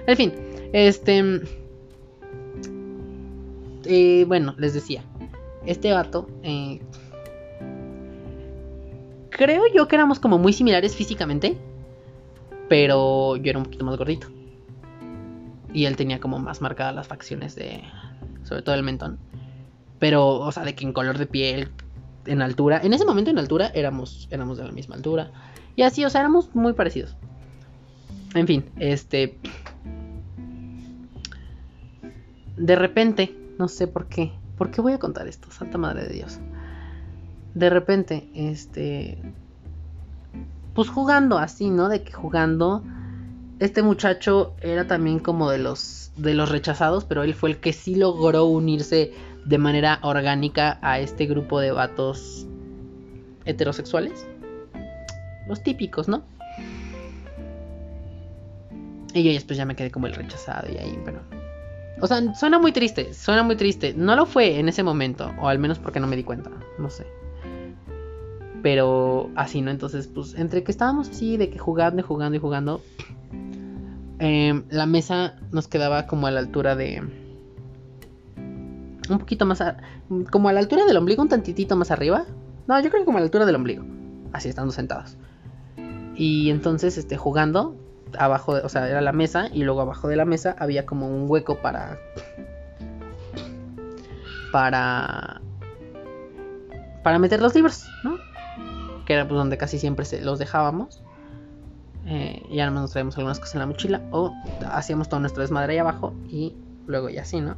En 0.09 0.17
fin, 0.17 0.33
este. 0.73 1.41
Eh, 3.85 4.25
bueno, 4.27 4.57
les 4.59 4.75
decía. 4.75 5.05
Este 5.67 5.93
vato. 5.93 6.29
Eh, 6.43 6.81
creo 9.31 9.63
yo 9.73 9.87
que 9.87 9.95
éramos 9.95 10.19
como 10.19 10.37
muy 10.37 10.53
similares 10.53 10.97
físicamente. 10.97 11.57
Pero 12.71 13.35
yo 13.35 13.51
era 13.51 13.59
un 13.59 13.65
poquito 13.65 13.85
más 13.85 13.97
gordito. 13.97 14.29
Y 15.75 15.87
él 15.87 15.97
tenía 15.97 16.21
como 16.21 16.39
más 16.39 16.61
marcadas 16.61 16.95
las 16.95 17.09
facciones 17.09 17.57
de. 17.57 17.83
Sobre 18.45 18.63
todo 18.63 18.77
el 18.77 18.85
mentón. 18.85 19.19
Pero, 19.99 20.39
o 20.39 20.53
sea, 20.53 20.63
de 20.63 20.77
que 20.77 20.85
en 20.85 20.93
color 20.93 21.19
de 21.19 21.27
piel, 21.27 21.69
en 22.27 22.43
altura. 22.43 22.81
En 22.81 22.93
ese 22.93 23.05
momento 23.05 23.29
en 23.29 23.41
altura 23.41 23.73
éramos, 23.75 24.29
éramos 24.31 24.57
de 24.57 24.65
la 24.65 24.71
misma 24.71 24.95
altura. 24.95 25.33
Y 25.75 25.83
así, 25.83 26.05
o 26.05 26.11
sea, 26.11 26.21
éramos 26.21 26.55
muy 26.55 26.73
parecidos. 26.73 27.17
En 28.37 28.47
fin, 28.47 28.65
este... 28.77 29.37
De 32.57 32.77
repente, 32.77 33.37
no 33.59 33.67
sé 33.67 33.89
por 33.89 34.07
qué. 34.07 34.31
¿Por 34.57 34.71
qué 34.71 34.81
voy 34.81 34.93
a 34.93 34.99
contar 34.99 35.27
esto? 35.27 35.51
Santa 35.51 35.77
Madre 35.77 36.05
de 36.05 36.15
Dios. 36.15 36.39
De 37.55 37.69
repente, 37.69 38.31
este... 38.33 39.19
Pues 40.75 40.89
jugando 40.89 41.39
así, 41.39 41.71
¿no? 41.71 41.89
De 41.89 42.03
que 42.03 42.13
jugando... 42.13 42.83
Este 43.59 43.83
muchacho 43.83 44.55
era 44.63 44.87
también 44.87 45.19
como 45.19 45.51
de 45.51 45.59
los, 45.59 46.13
de 46.17 46.33
los 46.33 46.49
rechazados, 46.49 47.05
pero 47.05 47.25
él 47.25 47.35
fue 47.35 47.51
el 47.51 47.59
que 47.59 47.75
sí 47.75 47.95
logró 47.95 48.47
unirse 48.47 49.13
de 49.45 49.59
manera 49.59 49.99
orgánica 50.01 50.79
a 50.81 50.99
este 50.99 51.27
grupo 51.27 51.61
de 51.61 51.71
vatos 51.71 52.47
heterosexuales. 53.45 54.27
Los 55.47 55.63
típicos, 55.63 56.09
¿no? 56.09 56.23
Y 59.13 59.23
yo 59.25 59.33
después 59.33 59.59
ya 59.59 59.67
me 59.67 59.77
quedé 59.77 59.91
como 59.91 60.07
el 60.07 60.15
rechazado 60.15 60.73
y 60.73 60.79
ahí, 60.79 60.99
pero... 61.05 61.21
O 62.01 62.07
sea, 62.07 62.35
suena 62.35 62.59
muy 62.59 62.73
triste, 62.73 63.13
suena 63.13 63.43
muy 63.43 63.57
triste. 63.57 63.93
No 63.95 64.17
lo 64.17 64.25
fue 64.25 64.59
en 64.59 64.71
ese 64.71 64.83
momento, 64.83 65.31
o 65.39 65.49
al 65.49 65.59
menos 65.59 65.79
porque 65.79 66.01
no 66.01 66.07
me 66.07 66.17
di 66.17 66.25
cuenta, 66.25 66.51
no 66.79 66.89
sé. 66.89 67.07
Pero 68.63 69.31
así, 69.37 69.63
¿no? 69.63 69.71
Entonces, 69.71 70.09
pues, 70.09 70.35
entre 70.35 70.63
que 70.63 70.71
estábamos 70.71 71.09
así, 71.09 71.37
de 71.37 71.51
que 71.51 71.59
jugando 71.59 72.01
y 72.01 72.05
jugando 72.05 72.37
y 72.37 72.41
jugando, 72.41 72.83
em, 74.19 74.65
la 74.71 74.87
mesa 74.87 75.37
nos 75.51 75.69
quedaba 75.69 76.07
como 76.07 76.27
a 76.27 76.31
la 76.31 76.41
altura 76.41 76.77
de... 76.77 77.03
Un 79.09 79.19
poquito 79.19 79.47
más... 79.47 79.63
como 80.31 80.49
a 80.49 80.53
la 80.53 80.61
altura 80.61 80.85
del 80.85 80.97
ombligo, 80.97 81.23
un 81.23 81.29
tantitito 81.29 81.75
más 81.77 81.91
arriba. 81.91 82.27
No, 82.67 82.79
yo 82.81 82.91
creo 82.91 83.03
que 83.03 83.07
como 83.07 83.19
a 83.19 83.21
la 83.21 83.27
altura 83.27 83.47
del 83.47 83.57
ombligo. 83.57 83.85
Así, 84.33 84.49
estando 84.49 84.73
sentados. 84.73 85.17
Y 86.15 86.51
entonces, 86.51 86.99
este, 86.99 87.17
jugando, 87.17 87.77
abajo, 88.19 88.53
o 88.63 88.69
sea, 88.69 88.89
era 88.89 89.01
la 89.01 89.13
mesa 89.13 89.49
y 89.53 89.65
luego 89.65 89.81
abajo 89.81 90.09
de 90.09 90.17
la 90.17 90.25
mesa 90.25 90.57
había 90.59 90.87
como 90.87 91.09
un 91.09 91.31
hueco 91.31 91.59
para 91.59 91.99
para 94.53 95.41
para 97.03 97.19
meter 97.19 97.41
los 97.41 97.55
libros, 97.55 97.87
¿no? 98.05 98.17
Que 99.11 99.15
era 99.15 99.27
pues 99.27 99.37
donde 99.37 99.59
casi 99.59 99.81
siempre 99.81 100.07
los 100.23 100.39
dejábamos. 100.39 101.03
Eh, 102.07 102.47
y 102.49 102.61
además 102.61 102.83
nos 102.83 102.91
traíamos 102.93 103.19
algunas 103.19 103.41
cosas 103.41 103.57
en 103.57 103.59
la 103.59 103.67
mochila 103.67 104.03
o 104.13 104.33
hacíamos 104.71 105.09
todo 105.09 105.19
nuestro 105.19 105.41
desmadre 105.41 105.73
ahí 105.73 105.79
abajo 105.81 106.15
y 106.29 106.55
luego 106.87 107.09
ya 107.09 107.23
así, 107.23 107.41
¿no? 107.41 107.57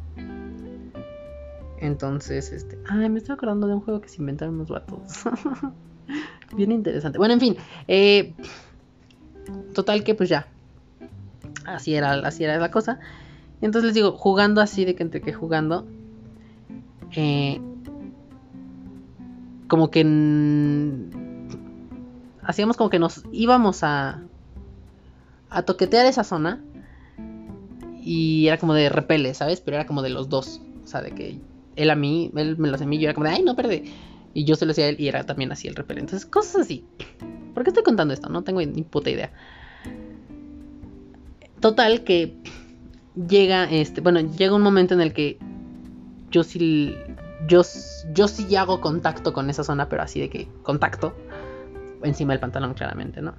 Entonces, 1.76 2.52
este, 2.52 2.78
ay, 2.88 3.10
me 3.10 3.18
estoy 3.18 3.34
acordando 3.34 3.66
de 3.66 3.74
un 3.74 3.82
juego 3.82 4.00
que 4.00 4.08
se 4.08 4.22
inventaron 4.22 4.54
unos 4.54 4.70
vatos. 4.70 5.02
Bien 6.56 6.72
interesante. 6.72 7.18
Bueno, 7.18 7.34
en 7.34 7.40
fin, 7.40 7.56
eh, 7.86 8.32
Total 9.74 10.04
que 10.04 10.14
pues 10.14 10.30
ya. 10.30 10.46
Así 11.66 11.94
era, 11.94 12.12
así 12.12 12.44
era 12.44 12.56
la 12.56 12.70
cosa. 12.70 12.98
Y 13.60 13.66
entonces 13.66 13.88
les 13.88 13.94
digo, 13.94 14.12
jugando 14.12 14.62
así 14.62 14.86
de 14.86 14.94
que 14.94 15.02
entre 15.02 15.20
que 15.20 15.34
jugando. 15.34 15.86
Eh, 17.14 17.60
como 19.68 19.90
que 19.90 20.02
hacíamos 22.42 22.76
como 22.76 22.90
que 22.90 22.98
nos 22.98 23.22
íbamos 23.32 23.82
a 23.82 24.22
a 25.52 25.62
toquetear 25.62 26.06
esa 26.06 26.24
zona 26.24 26.60
y 28.02 28.46
era 28.48 28.58
como 28.58 28.74
de 28.74 28.88
repele, 28.88 29.34
¿sabes? 29.34 29.60
Pero 29.60 29.76
era 29.76 29.86
como 29.86 30.02
de 30.02 30.08
los 30.08 30.28
dos, 30.28 30.60
o 30.82 30.86
sea, 30.86 31.02
de 31.02 31.12
que 31.12 31.40
él 31.76 31.90
a 31.90 31.94
mí, 31.94 32.32
él 32.34 32.56
me 32.58 32.68
lo 32.68 32.74
hacía 32.74 32.86
a 32.86 32.90
yo 32.90 33.02
era 33.02 33.14
como 33.14 33.26
de, 33.26 33.32
ay, 33.32 33.42
no 33.42 33.54
perde. 33.54 33.84
Y 34.34 34.44
yo 34.44 34.56
se 34.56 34.64
lo 34.64 34.72
hacía 34.72 34.86
a 34.86 34.88
él 34.88 34.96
y 34.98 35.08
era 35.08 35.24
también 35.24 35.52
así 35.52 35.68
el 35.68 35.76
repele. 35.76 36.00
Entonces, 36.00 36.26
cosas 36.26 36.62
así. 36.62 36.84
¿Por 37.54 37.62
qué 37.62 37.70
estoy 37.70 37.84
contando 37.84 38.14
esto? 38.14 38.28
No 38.30 38.42
tengo 38.42 38.60
ni 38.60 38.82
puta 38.82 39.10
idea. 39.10 39.30
Total 41.60 42.02
que 42.02 42.34
llega 43.28 43.70
este, 43.70 44.00
bueno, 44.00 44.20
llega 44.20 44.54
un 44.54 44.62
momento 44.62 44.94
en 44.94 45.02
el 45.02 45.12
que 45.12 45.38
yo 46.30 46.42
sí 46.42 46.96
yo, 47.46 47.62
yo 48.14 48.28
sí 48.28 48.56
hago 48.56 48.80
contacto 48.80 49.32
con 49.32 49.50
esa 49.50 49.64
zona, 49.64 49.88
pero 49.88 50.02
así 50.02 50.18
de 50.18 50.30
que 50.30 50.48
contacto 50.62 51.14
encima 52.04 52.32
del 52.32 52.40
pantalón 52.40 52.74
claramente, 52.74 53.20
¿no? 53.22 53.34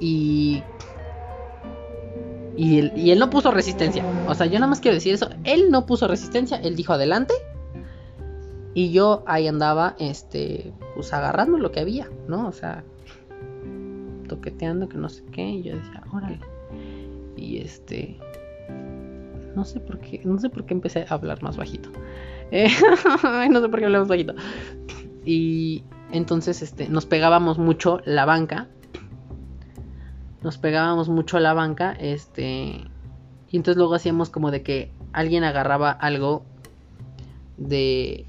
Y 0.00 0.62
y 2.56 2.78
él, 2.78 2.92
y 2.94 3.10
él, 3.10 3.18
no 3.18 3.30
puso 3.30 3.50
resistencia. 3.50 4.04
O 4.28 4.34
sea, 4.34 4.46
yo 4.46 4.54
nada 4.54 4.66
más 4.66 4.80
quiero 4.80 4.94
decir 4.94 5.14
eso. 5.14 5.30
Él 5.44 5.70
no 5.70 5.86
puso 5.86 6.06
resistencia. 6.08 6.58
Él 6.58 6.76
dijo 6.76 6.92
adelante. 6.92 7.32
Y 8.74 8.92
yo 8.92 9.24
ahí 9.26 9.48
andaba, 9.48 9.96
este, 9.98 10.72
pues 10.94 11.12
agarrando 11.12 11.58
lo 11.58 11.72
que 11.72 11.80
había, 11.80 12.08
¿no? 12.28 12.46
O 12.46 12.52
sea, 12.52 12.84
toqueteando 14.28 14.88
que 14.88 14.98
no 14.98 15.08
sé 15.08 15.24
qué. 15.32 15.42
Y 15.42 15.62
yo 15.62 15.76
decía, 15.76 16.02
órale. 16.12 16.38
Y 17.36 17.58
este, 17.58 18.18
no 19.56 19.64
sé 19.64 19.80
por 19.80 19.98
qué, 19.98 20.20
no 20.24 20.38
sé 20.38 20.50
por 20.50 20.66
qué 20.66 20.74
empecé 20.74 21.06
a 21.08 21.14
hablar 21.14 21.42
más 21.42 21.56
bajito. 21.56 21.90
Eh, 22.50 22.68
no 23.50 23.60
sé 23.60 23.68
por 23.68 23.78
qué 23.78 23.86
hablé 23.86 23.98
más 23.98 24.08
bajito. 24.08 24.34
Y 25.24 25.84
entonces, 26.12 26.62
este, 26.62 26.88
nos 26.88 27.06
pegábamos 27.06 27.58
mucho 27.58 28.00
la 28.04 28.24
banca. 28.24 28.68
Nos 30.42 30.58
pegábamos 30.58 31.08
mucho 31.08 31.38
la 31.38 31.52
banca, 31.52 31.92
este, 31.92 32.80
y 33.50 33.56
entonces 33.56 33.76
luego 33.76 33.94
hacíamos 33.94 34.30
como 34.30 34.50
de 34.50 34.62
que 34.62 34.90
alguien 35.12 35.44
agarraba 35.44 35.90
algo 35.90 36.44
de 37.58 38.26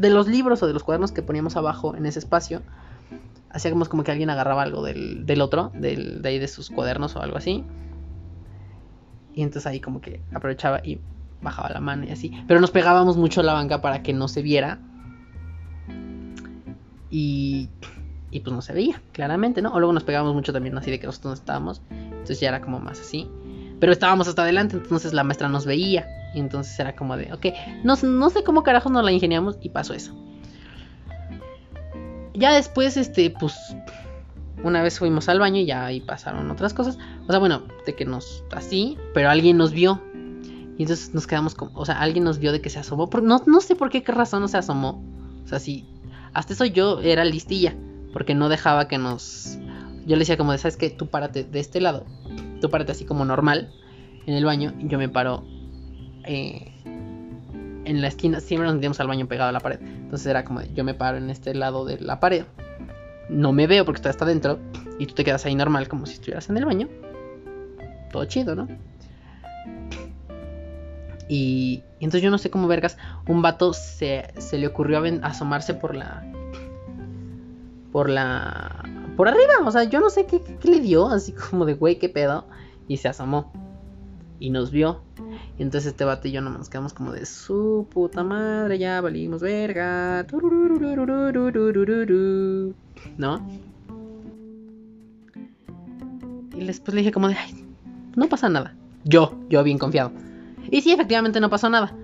de 0.00 0.10
los 0.10 0.28
libros 0.28 0.62
o 0.62 0.66
de 0.66 0.72
los 0.72 0.82
cuadernos 0.82 1.12
que 1.12 1.22
poníamos 1.22 1.56
abajo 1.56 1.94
en 1.94 2.06
ese 2.06 2.18
espacio, 2.18 2.62
hacíamos 3.50 3.88
como 3.88 4.02
que 4.02 4.12
alguien 4.12 4.30
agarraba 4.30 4.62
algo 4.62 4.82
del, 4.82 5.26
del 5.26 5.40
otro, 5.42 5.72
de 5.74 6.20
ahí 6.24 6.38
de 6.38 6.48
sus 6.48 6.70
cuadernos 6.70 7.16
o 7.16 7.22
algo 7.22 7.36
así. 7.36 7.64
Y 9.34 9.42
entonces 9.42 9.66
ahí 9.66 9.80
como 9.80 10.00
que 10.00 10.22
aprovechaba 10.34 10.80
y 10.82 11.00
bajaba 11.42 11.70
la 11.70 11.80
mano 11.80 12.04
y 12.04 12.10
así. 12.10 12.32
Pero 12.46 12.60
nos 12.60 12.70
pegábamos 12.70 13.16
mucho 13.16 13.40
a 13.40 13.44
la 13.44 13.54
banca 13.54 13.80
para 13.80 14.02
que 14.02 14.12
no 14.12 14.28
se 14.28 14.42
viera. 14.42 14.78
Y, 17.10 17.68
y 18.30 18.40
pues 18.40 18.54
no 18.54 18.62
se 18.62 18.72
veía, 18.72 19.02
claramente, 19.12 19.62
¿no? 19.62 19.72
O 19.72 19.80
luego 19.80 19.92
nos 19.92 20.04
pegábamos 20.04 20.34
mucho 20.34 20.52
también 20.52 20.76
así 20.78 20.90
de 20.90 21.00
que 21.00 21.06
nosotros 21.06 21.30
no 21.30 21.34
estábamos. 21.34 21.82
Entonces 21.90 22.40
ya 22.40 22.48
era 22.48 22.60
como 22.60 22.78
más 22.78 23.00
así. 23.00 23.28
Pero 23.80 23.92
estábamos 23.92 24.28
hasta 24.28 24.42
adelante, 24.42 24.76
entonces 24.76 25.12
la 25.12 25.24
maestra 25.24 25.48
nos 25.48 25.66
veía. 25.66 26.06
Y 26.34 26.38
entonces 26.38 26.78
era 26.78 26.94
como 26.94 27.16
de, 27.16 27.32
ok, 27.32 27.46
no, 27.82 27.96
no 27.96 28.30
sé 28.30 28.44
cómo 28.44 28.62
carajos 28.62 28.92
nos 28.92 29.04
la 29.04 29.10
ingeniamos 29.10 29.58
y 29.60 29.70
pasó 29.70 29.94
eso. 29.94 30.14
Ya 32.34 32.52
después, 32.52 32.96
este, 32.96 33.30
pues, 33.30 33.54
una 34.62 34.82
vez 34.82 34.98
fuimos 34.98 35.28
al 35.28 35.40
baño 35.40 35.60
y 35.60 35.66
ya 35.66 35.86
ahí 35.86 36.00
pasaron 36.00 36.50
otras 36.50 36.74
cosas. 36.74 36.98
O 37.26 37.30
sea, 37.30 37.38
bueno, 37.38 37.62
de 37.86 37.94
que 37.94 38.04
nos, 38.04 38.44
así, 38.52 38.96
pero 39.14 39.30
alguien 39.30 39.56
nos 39.56 39.72
vio. 39.72 40.00
Y 40.80 40.84
entonces 40.84 41.12
nos 41.12 41.26
quedamos 41.26 41.54
como, 41.54 41.78
o 41.78 41.84
sea, 41.84 42.00
alguien 42.00 42.24
nos 42.24 42.38
vio 42.38 42.52
de 42.52 42.62
que 42.62 42.70
se 42.70 42.78
asomó. 42.78 43.06
No, 43.22 43.42
no 43.46 43.60
sé 43.60 43.76
por 43.76 43.90
qué, 43.90 44.02
qué 44.02 44.12
razón 44.12 44.40
no 44.40 44.48
se 44.48 44.56
asomó. 44.56 45.04
O 45.44 45.46
sea, 45.46 45.58
sí, 45.58 45.86
hasta 46.32 46.54
eso 46.54 46.64
yo 46.64 47.02
era 47.02 47.22
listilla, 47.22 47.74
porque 48.14 48.34
no 48.34 48.48
dejaba 48.48 48.88
que 48.88 48.96
nos... 48.96 49.58
Yo 50.06 50.16
le 50.16 50.20
decía 50.20 50.38
como 50.38 50.52
de, 50.52 50.56
¿sabes 50.58 50.78
qué? 50.78 50.88
Tú 50.88 51.08
párate 51.08 51.44
de 51.44 51.60
este 51.60 51.82
lado. 51.82 52.06
Tú 52.62 52.70
párate 52.70 52.92
así 52.92 53.04
como 53.04 53.26
normal 53.26 53.70
en 54.24 54.32
el 54.32 54.46
baño. 54.46 54.72
Y 54.78 54.88
yo 54.88 54.96
me 54.96 55.10
paro 55.10 55.44
eh, 56.24 56.72
en 57.84 58.00
la 58.00 58.08
esquina, 58.08 58.40
siempre 58.40 58.66
nos 58.66 58.76
metíamos 58.76 59.00
al 59.00 59.06
baño 59.06 59.28
pegado 59.28 59.50
a 59.50 59.52
la 59.52 59.60
pared. 59.60 59.80
Entonces 59.82 60.28
era 60.28 60.46
como, 60.46 60.62
yo 60.62 60.82
me 60.82 60.94
paro 60.94 61.18
en 61.18 61.28
este 61.28 61.54
lado 61.54 61.84
de 61.84 62.00
la 62.00 62.20
pared, 62.20 62.46
no 63.28 63.52
me 63.52 63.66
veo 63.66 63.84
porque 63.84 64.00
tú 64.00 64.08
está 64.08 64.24
dentro, 64.24 64.58
y 64.98 65.04
tú 65.04 65.12
te 65.12 65.24
quedas 65.24 65.44
ahí 65.44 65.54
normal 65.54 65.88
como 65.88 66.06
si 66.06 66.14
estuvieras 66.14 66.48
en 66.48 66.56
el 66.56 66.64
baño. 66.64 66.88
Todo 68.10 68.24
chido, 68.24 68.54
¿no? 68.54 68.66
Y, 71.32 71.84
entonces 72.00 72.22
yo 72.22 72.30
no 72.32 72.38
sé 72.38 72.50
cómo 72.50 72.66
vergas, 72.66 72.98
un 73.28 73.40
vato 73.40 73.72
se, 73.72 74.34
se 74.38 74.58
le 74.58 74.66
ocurrió 74.66 75.00
asomarse 75.22 75.74
por 75.74 75.94
la... 75.94 76.24
Por 77.92 78.10
la... 78.10 78.84
Por 79.16 79.28
arriba, 79.28 79.52
o 79.64 79.70
sea, 79.70 79.84
yo 79.84 80.00
no 80.00 80.10
sé 80.10 80.26
qué, 80.26 80.40
qué 80.40 80.68
le 80.68 80.80
dio, 80.80 81.06
así 81.06 81.32
como 81.32 81.66
de, 81.66 81.74
güey, 81.74 82.00
qué 82.00 82.08
pedo. 82.08 82.46
Y 82.88 82.96
se 82.96 83.06
asomó. 83.06 83.52
Y 84.40 84.50
nos 84.50 84.72
vio. 84.72 85.02
Y 85.56 85.62
entonces 85.62 85.92
este 85.92 86.04
vato 86.04 86.26
y 86.26 86.32
yo 86.32 86.40
nos 86.40 86.68
quedamos 86.68 86.94
como 86.94 87.12
de 87.12 87.24
su 87.24 87.86
puta 87.92 88.24
madre, 88.24 88.78
ya 88.78 89.00
valimos 89.00 89.40
verga. 89.40 90.26
¿No? 93.18 93.48
Y 96.56 96.64
después 96.66 96.92
le 96.92 97.02
dije 97.02 97.12
como 97.12 97.28
de, 97.28 97.36
ay, 97.36 97.64
no 98.16 98.28
pasa 98.28 98.48
nada. 98.48 98.74
Yo, 99.04 99.38
yo 99.48 99.62
bien 99.62 99.78
confiado. 99.78 100.10
Y 100.70 100.80
sí, 100.82 100.92
efectivamente 100.92 101.40
no 101.40 101.50
pasó 101.50 101.68
nada. 101.68 101.94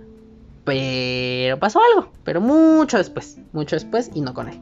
Pero 0.65 1.59
pasó 1.59 1.81
algo. 1.95 2.11
Pero 2.25 2.41
mucho 2.41 2.99
después. 2.99 3.39
Mucho 3.53 3.77
después 3.77 4.11
y 4.15 4.21
no 4.21 4.35
con 4.35 4.49
él. 4.49 4.61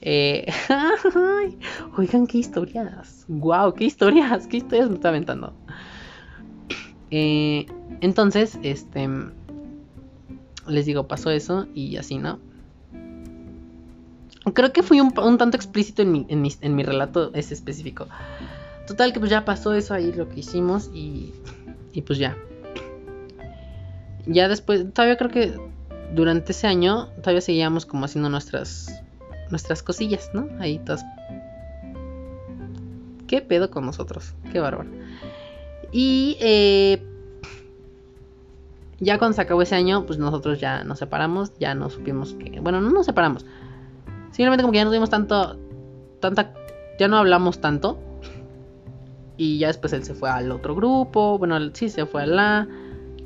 Eh, 0.00 0.46
oigan, 1.96 2.26
qué 2.26 2.38
historias. 2.38 3.24
Wow, 3.28 3.74
qué 3.74 3.84
historias. 3.84 4.46
Qué 4.46 4.58
historias 4.58 4.88
me 4.88 4.96
está 4.96 5.10
aventando. 5.10 5.52
Eh, 7.10 7.66
entonces, 8.00 8.58
este. 8.62 9.08
Les 10.66 10.86
digo, 10.86 11.06
pasó 11.06 11.30
eso 11.30 11.66
y 11.74 11.96
así, 11.96 12.18
¿no? 12.18 12.40
Creo 14.52 14.72
que 14.72 14.82
fui 14.82 15.00
un, 15.00 15.12
tanto 15.12 15.56
explícito 15.56 16.02
en 16.02 16.12
mi, 16.12 16.26
en, 16.28 16.40
mi, 16.40 16.52
en 16.60 16.74
mi 16.74 16.82
relato 16.82 17.32
ese 17.34 17.54
específico. 17.54 18.06
Total, 18.86 19.12
que 19.12 19.18
pues 19.18 19.30
ya 19.30 19.44
pasó 19.44 19.74
eso 19.74 19.94
ahí, 19.94 20.12
lo 20.12 20.28
que 20.28 20.40
hicimos 20.40 20.90
y, 20.94 21.32
y 21.92 22.02
pues 22.02 22.18
ya. 22.18 22.36
Ya 24.26 24.48
después, 24.48 24.92
todavía 24.92 25.16
creo 25.16 25.30
que 25.30 25.54
durante 26.14 26.52
ese 26.52 26.66
año, 26.66 27.08
todavía 27.22 27.40
seguíamos 27.40 27.86
como 27.86 28.04
haciendo 28.04 28.28
nuestras, 28.28 29.02
nuestras 29.50 29.82
cosillas, 29.82 30.30
¿no? 30.34 30.48
Ahí 30.58 30.78
todas. 30.78 31.04
¿Qué 33.26 33.40
pedo 33.40 33.70
con 33.70 33.86
nosotros? 33.86 34.34
Qué 34.52 34.60
bárbaro. 34.60 34.90
Y 35.92 36.36
eh, 36.40 37.02
ya 38.98 39.18
cuando 39.18 39.34
se 39.34 39.42
acabó 39.42 39.62
ese 39.62 39.74
año, 39.74 40.06
pues 40.06 40.18
nosotros 40.18 40.60
ya 40.60 40.84
nos 40.84 40.98
separamos, 40.98 41.52
ya 41.58 41.74
no 41.74 41.90
supimos 41.90 42.34
que... 42.34 42.60
Bueno, 42.60 42.80
no 42.80 42.90
nos 42.90 43.06
separamos. 43.06 43.44
Simplemente 44.30 44.62
como 44.62 44.72
que 44.72 44.78
ya 44.78 44.84
no 44.84 44.90
tuvimos 44.90 45.10
tanto... 45.10 45.58
Tanta... 46.20 46.52
Ya 46.98 47.08
no 47.08 47.18
hablamos 47.18 47.60
tanto. 47.60 47.98
Y 49.36 49.58
ya 49.58 49.66
después 49.68 49.92
él 49.92 50.04
se 50.04 50.14
fue 50.14 50.30
al 50.30 50.50
otro 50.50 50.74
grupo. 50.74 51.38
Bueno, 51.38 51.58
sí, 51.74 51.90
se 51.90 52.06
fue 52.06 52.22
a 52.22 52.26
la. 52.26 52.68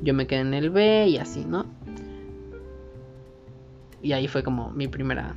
Yo 0.01 0.13
me 0.13 0.27
quedé 0.27 0.41
en 0.41 0.53
el 0.53 0.69
B 0.69 1.07
y 1.07 1.17
así, 1.17 1.45
¿no? 1.45 1.65
Y 4.01 4.13
ahí 4.13 4.27
fue 4.27 4.43
como 4.43 4.71
mi 4.71 4.87
primera. 4.87 5.35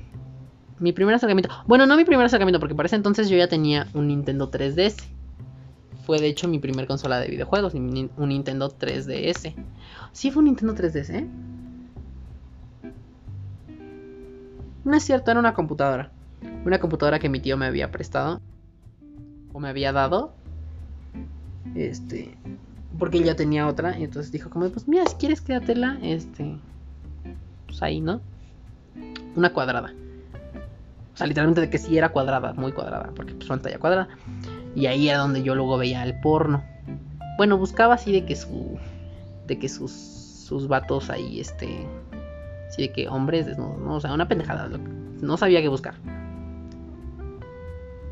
Mi 0.79 0.93
primer 0.93 1.15
acercamiento. 1.15 1.51
Bueno, 1.67 1.87
no 1.87 1.97
mi 1.97 2.05
primer 2.05 2.27
acercamiento, 2.27 2.61
porque 2.61 2.75
para 2.75 2.87
ese 2.87 2.97
entonces 2.97 3.29
yo 3.29 3.37
ya 3.37 3.49
tenía 3.49 3.87
un 3.95 4.09
Nintendo 4.09 4.51
3DS. 4.51 4.97
Fue 6.07 6.19
de 6.19 6.29
hecho 6.29 6.49
mi 6.49 6.59
primer 6.59 6.87
consola 6.87 7.21
de 7.21 7.29
videojuegos, 7.29 7.75
un 7.75 8.11
Nintendo 8.17 8.69
3DS. 8.71 9.55
Sí, 10.13 10.31
fue 10.31 10.41
un 10.41 10.47
Nintendo 10.47 10.75
3DS, 10.75 11.11
¿eh? 11.15 11.27
No 14.85 14.95
es 14.95 15.03
cierto, 15.03 15.31
era 15.31 15.41
una 15.41 15.55
computadora. 15.55 16.13
Una 16.65 16.79
computadora 16.79 17.19
que 17.19 17.29
mi 17.31 17.41
tío 17.41 17.57
me 17.57 17.67
había 17.67 17.91
prestado. 17.91 18.41
O 19.53 19.61
me 19.61 19.69
había 19.69 19.93
dado. 19.93 20.35
Este. 21.75 22.37
Porque 22.99 23.19
él 23.19 23.25
ya 23.25 23.35
tenía 23.37 23.67
otra. 23.67 23.99
Y 23.99 24.05
entonces 24.05 24.33
dijo 24.33 24.51
como, 24.51 24.69
pues 24.71 24.87
mira, 24.89 25.05
si 25.07 25.17
quieres 25.17 25.41
quédatela. 25.41 25.99
Este. 26.03 26.59
Pues 27.67 27.83
ahí, 27.83 28.01
¿no? 28.01 28.21
Una 29.35 29.53
cuadrada. 29.53 29.93
O 31.13 31.17
sea, 31.17 31.27
literalmente 31.27 31.61
de 31.61 31.71
que 31.71 31.79
sí 31.79 31.97
era 31.97 32.11
cuadrada, 32.11 32.53
muy 32.55 32.73
cuadrada. 32.73 33.11
Porque 33.15 33.35
pues 33.35 33.49
pantalla 33.49 33.79
cuadrada. 33.79 34.09
Y 34.75 34.87
ahí 34.87 35.09
era 35.09 35.19
donde 35.19 35.43
yo 35.43 35.55
luego 35.55 35.79
veía 35.79 36.03
el 36.03 36.19
porno. 36.21 36.65
Bueno, 37.37 37.59
buscaba 37.59 37.95
así 37.95 38.13
de 38.13 38.25
que 38.25 38.37
su. 38.37 38.79
De 39.47 39.59
que 39.59 39.69
sus. 39.69 39.93
Sus 39.93 40.69
vatos 40.69 41.09
ahí, 41.09 41.41
este. 41.41 41.87
Así 42.69 42.83
de 42.83 42.93
que 42.93 43.09
hombres 43.09 43.47
desnudos, 43.47 43.79
¿no? 43.79 43.95
O 43.97 44.01
sea, 44.01 44.13
una 44.13 44.29
pendejada. 44.29 44.69
No 45.21 45.37
sabía 45.37 45.63
qué 45.63 45.69
buscar. 45.69 45.95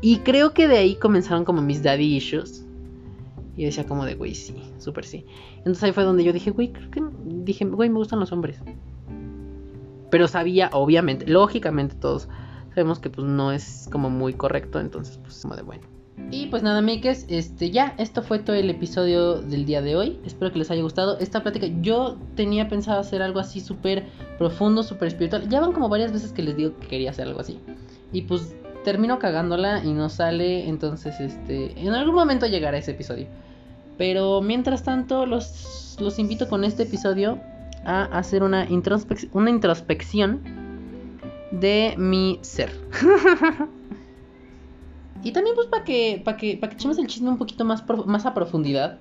Y 0.01 0.17
creo 0.19 0.53
que 0.53 0.67
de 0.67 0.77
ahí 0.77 0.95
comenzaron 0.95 1.45
como 1.45 1.61
mis 1.61 1.81
daddy 1.81 2.17
issues. 2.17 2.62
Y 3.55 3.65
decía 3.65 3.85
como 3.85 4.05
de, 4.05 4.15
güey, 4.15 4.33
sí, 4.33 4.55
súper 4.79 5.05
sí. 5.05 5.25
Entonces 5.57 5.83
ahí 5.83 5.91
fue 5.91 6.03
donde 6.03 6.23
yo 6.23 6.33
dije, 6.33 6.51
güey, 6.51 6.71
creo 6.71 6.89
que... 6.89 7.01
Dije, 7.25 7.65
güey, 7.65 7.89
me 7.89 7.97
gustan 7.97 8.19
los 8.19 8.31
hombres. 8.31 8.59
Pero 10.09 10.27
sabía, 10.27 10.69
obviamente, 10.73 11.27
lógicamente 11.27 11.95
todos 11.95 12.29
sabemos 12.69 12.99
que 12.99 13.09
pues 13.09 13.27
no 13.27 13.51
es 13.51 13.87
como 13.91 14.09
muy 14.09 14.33
correcto. 14.33 14.79
Entonces, 14.79 15.17
pues 15.17 15.41
como 15.41 15.55
de, 15.55 15.61
bueno. 15.61 15.83
Y 16.31 16.47
pues 16.47 16.63
nada, 16.63 16.81
makers, 16.81 17.25
este 17.27 17.71
ya, 17.71 17.95
esto 17.97 18.21
fue 18.21 18.39
todo 18.39 18.55
el 18.55 18.69
episodio 18.69 19.41
del 19.41 19.65
día 19.65 19.81
de 19.81 19.95
hoy. 19.95 20.19
Espero 20.25 20.51
que 20.51 20.59
les 20.59 20.69
haya 20.71 20.81
gustado 20.81 21.17
esta 21.19 21.41
plática. 21.41 21.67
Yo 21.81 22.17
tenía 22.35 22.67
pensado 22.69 22.99
hacer 22.99 23.21
algo 23.21 23.39
así 23.39 23.59
súper 23.59 24.05
profundo, 24.37 24.83
súper 24.83 25.07
espiritual. 25.07 25.47
Ya 25.49 25.59
van 25.59 25.73
como 25.73 25.89
varias 25.89 26.11
veces 26.11 26.31
que 26.31 26.43
les 26.43 26.55
digo 26.55 26.77
que 26.79 26.87
quería 26.87 27.11
hacer 27.11 27.27
algo 27.27 27.39
así. 27.39 27.59
Y 28.11 28.23
pues 28.23 28.55
termino 28.83 29.19
cagándola 29.19 29.83
y 29.83 29.93
no 29.93 30.09
sale. 30.09 30.67
Entonces, 30.67 31.19
este, 31.19 31.79
en 31.79 31.93
algún 31.93 32.15
momento 32.15 32.45
llegará 32.47 32.77
ese 32.77 32.91
episodio. 32.91 33.27
Pero 33.97 34.41
mientras 34.41 34.83
tanto, 34.83 35.25
los, 35.25 35.97
los 35.99 36.19
invito 36.19 36.47
con 36.49 36.63
este 36.63 36.83
episodio 36.83 37.39
a 37.85 38.03
hacer 38.05 38.43
una, 38.43 38.67
una 39.33 39.49
introspección 39.49 40.41
de 41.51 41.93
mi 41.97 42.39
ser. 42.41 42.71
y 45.23 45.31
también 45.31 45.55
pues 45.55 45.67
para 45.67 45.83
que, 45.83 46.21
para 46.23 46.37
que, 46.37 46.57
para 46.57 46.71
que 46.71 46.75
echemos 46.75 46.97
el 46.97 47.07
chisme 47.07 47.29
un 47.29 47.37
poquito 47.37 47.65
más, 47.65 47.83
más 48.05 48.25
a 48.25 48.33
profundidad. 48.33 48.97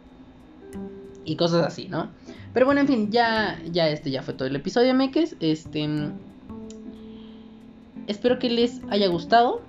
Y 1.25 1.37
cosas 1.37 1.65
así, 1.65 1.89
¿no? 1.89 2.09
Pero 2.53 2.67
bueno, 2.67 2.81
en 2.81 2.89
fin, 2.89 3.11
ya, 3.11 3.59
ya 3.71 3.89
este 3.89 4.11
ya 4.11 4.23
fue 4.23 4.35
todo 4.35 4.49
el 4.49 4.57
episodio, 4.57 4.93
Mekes. 4.95 5.37
Este... 5.41 5.89
Espero 8.09 8.39
que 8.39 8.51
les 8.51 8.81
haya 8.91 9.07
gustado. 9.07 9.63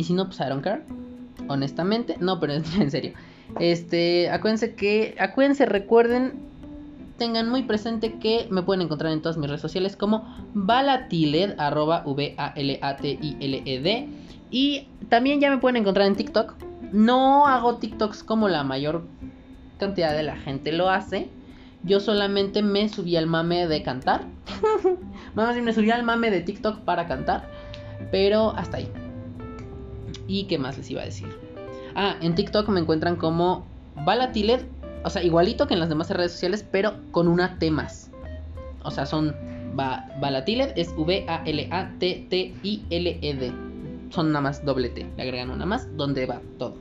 Y 0.00 0.04
si 0.04 0.14
no, 0.14 0.24
pues 0.24 0.40
I 0.40 0.44
don't 0.44 0.64
care. 0.64 0.80
Honestamente. 1.48 2.16
No, 2.20 2.40
pero 2.40 2.54
en 2.78 2.90
serio. 2.90 3.12
Este, 3.58 4.30
acuérdense 4.30 4.74
que, 4.74 5.14
acuérdense, 5.20 5.66
recuerden, 5.66 6.40
tengan 7.18 7.50
muy 7.50 7.64
presente 7.64 8.14
que 8.14 8.46
me 8.48 8.62
pueden 8.62 8.80
encontrar 8.80 9.12
en 9.12 9.20
todas 9.20 9.36
mis 9.36 9.46
redes 9.50 9.60
sociales 9.60 9.94
como 9.94 10.24
Valatiled, 10.54 11.60
arroba 11.60 12.02
V-A-L-A-T-I-L-E-D. 12.06 12.48
Y 14.50 14.88
también 15.10 15.38
ya 15.38 15.50
me 15.50 15.58
pueden 15.58 15.76
encontrar 15.76 16.06
en 16.06 16.16
TikTok. 16.16 16.54
No 16.92 17.46
hago 17.46 17.76
TikToks 17.76 18.24
como 18.24 18.48
la 18.48 18.64
mayor 18.64 19.04
cantidad 19.78 20.16
de 20.16 20.22
la 20.22 20.36
gente 20.36 20.72
lo 20.72 20.88
hace. 20.88 21.28
Yo 21.82 22.00
solamente 22.00 22.62
me 22.62 22.88
subí 22.88 23.16
al 23.16 23.26
mame 23.26 23.66
de 23.66 23.82
cantar. 23.82 24.24
Más 25.34 25.52
bien 25.52 25.66
me 25.66 25.74
subí 25.74 25.90
al 25.90 26.04
mame 26.04 26.30
de 26.30 26.40
TikTok 26.40 26.78
para 26.86 27.06
cantar. 27.06 27.50
Pero 28.10 28.52
hasta 28.56 28.78
ahí. 28.78 28.88
¿Y 30.26 30.44
qué 30.44 30.58
más 30.58 30.76
les 30.78 30.90
iba 30.90 31.02
a 31.02 31.04
decir? 31.04 31.28
Ah, 31.94 32.16
en 32.20 32.34
TikTok 32.34 32.68
me 32.68 32.80
encuentran 32.80 33.16
como 33.16 33.66
Valatiled, 34.04 34.60
o 35.04 35.10
sea, 35.10 35.22
igualito 35.22 35.66
que 35.66 35.74
en 35.74 35.80
las 35.80 35.88
demás 35.88 36.10
redes 36.10 36.32
sociales, 36.32 36.64
pero 36.70 36.94
con 37.10 37.28
una 37.28 37.58
T 37.58 37.70
más. 37.70 38.10
O 38.82 38.90
sea, 38.90 39.06
son 39.06 39.34
Valatiled, 39.74 40.72
es 40.76 40.92
V-A-L-A-T-T-I-L-E-D. 40.96 41.40
Son 44.10 44.28
nada 44.28 44.40
más 44.40 44.64
doble 44.64 44.88
T, 44.88 45.06
le 45.16 45.22
agregan 45.22 45.50
una 45.50 45.66
más, 45.66 45.88
donde 45.96 46.26
va 46.26 46.40
todo. 46.58 46.74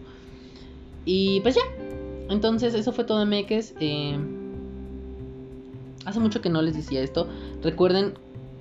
Y 1.05 1.41
pues 1.41 1.55
ya. 1.55 1.61
Entonces, 2.30 2.73
eso 2.73 2.91
fue 2.91 3.03
todo, 3.03 3.25
Meques. 3.25 3.73
Eh, 3.80 4.17
hace 6.05 6.19
mucho 6.19 6.41
que 6.41 6.49
no 6.49 6.61
les 6.61 6.75
decía 6.75 7.01
esto. 7.01 7.27
Recuerden 7.63 8.13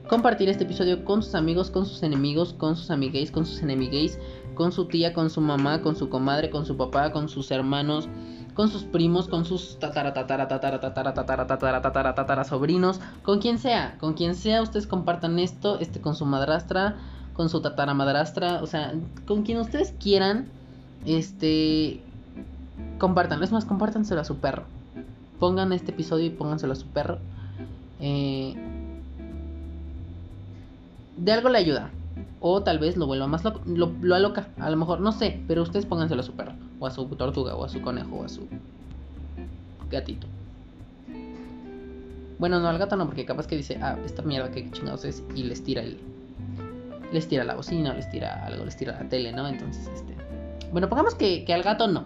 compartir 0.08 0.48
este 0.48 0.64
episodio 0.64 1.04
con 1.04 1.22
sus 1.22 1.34
amigos, 1.34 1.70
con 1.70 1.86
sus 1.86 2.02
enemigos, 2.02 2.54
con 2.54 2.76
sus 2.76 2.90
amigues, 2.90 3.30
con 3.30 3.44
sus 3.44 3.62
enemigues 3.62 4.18
con 4.59 4.72
su 4.72 4.86
tía, 4.86 5.14
con 5.14 5.30
su 5.30 5.40
mamá, 5.40 5.82
con 5.82 5.94
su 5.94 6.09
comadre, 6.09 6.50
con 6.50 6.66
su 6.66 6.76
papá, 6.76 7.12
con 7.12 7.28
sus 7.28 7.52
hermanos, 7.52 8.09
con 8.54 8.68
sus 8.68 8.82
primos, 8.82 9.28
con 9.28 9.44
sus 9.44 9.78
tatara 9.78 10.12
tatara 10.12 10.48
tatara 10.48 10.80
tatara 10.80 11.14
tatara 11.14 11.46
tatara 11.46 11.80
tatara 11.80 12.14
tatara 12.16 12.44
sobrinos, 12.44 13.00
con 13.22 13.38
quien 13.38 13.59
sea, 13.59 13.96
con 14.00 14.14
quien 14.14 14.34
sea 14.34 14.61
ustedes 14.61 14.88
compartan 14.88 15.38
esto, 15.38 15.78
este 15.78 16.00
con 16.00 16.16
su 16.16 16.26
madrastra, 16.26 16.96
con 17.34 17.48
su 17.48 17.61
tatara 17.61 17.94
madrastra, 17.94 18.61
o 18.61 18.66
sea, 18.66 18.94
con 19.28 19.44
quien 19.44 19.59
ustedes 19.59 19.94
quieran, 20.00 20.48
este 21.06 22.02
compartan, 22.98 23.40
es 23.44 23.52
más, 23.52 23.64
compártanselo 23.64 24.20
a 24.20 24.24
su 24.24 24.38
perro. 24.38 24.64
Pongan 25.38 25.72
este 25.72 25.92
episodio 25.92 26.26
y 26.26 26.30
pónganselo 26.30 26.72
a 26.72 26.76
su 26.76 26.86
perro. 26.86 27.18
Eh, 28.00 28.56
de 31.16 31.32
algo 31.32 31.48
le 31.48 31.59
ayuda. 31.59 31.92
O 32.41 32.62
tal 32.62 32.78
vez 32.78 32.97
lo 32.97 33.07
vuelva 33.07 33.26
más 33.26 33.45
loco, 33.45 33.61
lo, 33.66 33.93
lo 34.01 34.14
aloca, 34.14 34.49
a 34.59 34.70
lo 34.70 34.76
mejor, 34.76 35.01
no 35.01 35.12
sé, 35.12 35.41
pero 35.49 35.62
ustedes 35.62 35.86
pónganselo 35.86 36.20
a 36.20 36.24
su 36.24 36.32
perro, 36.32 36.53
o 36.78 36.86
a 36.86 36.91
su 36.91 37.05
tortuga, 37.07 37.57
o 37.57 37.64
a 37.64 37.68
su 37.68 37.80
conejo, 37.80 38.16
o 38.16 38.24
a 38.24 38.28
su 38.28 38.47
gatito. 39.91 40.26
Bueno, 42.39 42.61
no 42.61 42.68
al 42.68 42.78
gato 42.78 42.97
no, 42.97 43.07
porque 43.07 43.24
capaz 43.24 43.49
que 43.49 43.57
dice, 43.57 43.78
ah, 43.82 43.99
esta 44.05 44.22
mierda 44.22 44.51
que 44.51 44.70
chingados 44.70 45.05
es, 45.05 45.24
y 45.34 45.43
les 45.43 45.62
tira 45.64 45.82
el. 45.82 45.99
Les 47.12 47.26
tira 47.26 47.43
la 47.43 47.55
bocina, 47.55 47.95
les 47.95 48.09
tira 48.11 48.45
algo, 48.47 48.64
les 48.64 48.76
tira 48.76 48.93
la 48.93 49.09
tele, 49.09 49.32
¿no? 49.32 49.49
Entonces, 49.49 49.89
este. 49.93 50.14
Bueno, 50.70 50.89
pongamos 50.89 51.14
que, 51.14 51.45
que 51.45 51.55
al 51.55 51.62
gato 51.62 51.89
no. 51.89 52.05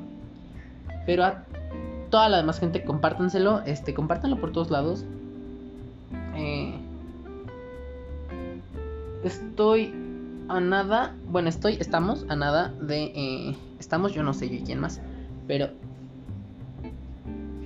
Pero 1.04 1.24
a 1.24 1.44
toda 2.10 2.28
la 2.28 2.38
demás 2.38 2.60
gente, 2.60 2.84
compártanselo. 2.84 3.62
Este, 3.66 3.92
compártanlo 3.92 4.40
por 4.40 4.52
todos 4.52 4.70
lados. 4.70 5.04
Eh, 6.36 6.78
estoy 9.24 9.92
a 10.48 10.60
nada. 10.60 11.16
Bueno, 11.28 11.48
estoy, 11.48 11.76
estamos 11.80 12.26
a 12.28 12.36
nada 12.36 12.68
de. 12.80 13.04
Eh, 13.14 13.56
estamos, 13.78 14.12
yo 14.12 14.22
no 14.22 14.34
sé 14.34 14.48
yo 14.48 14.56
y 14.56 14.62
quién 14.62 14.80
más. 14.80 15.00
Pero 15.46 15.70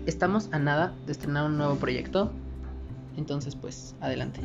estamos 0.06 0.48
a 0.52 0.58
nada 0.58 0.94
de 1.06 1.12
estrenar 1.12 1.46
un 1.46 1.58
nuevo 1.58 1.76
proyecto. 1.76 2.30
Entonces, 3.16 3.56
pues, 3.56 3.94
adelante. 4.00 4.40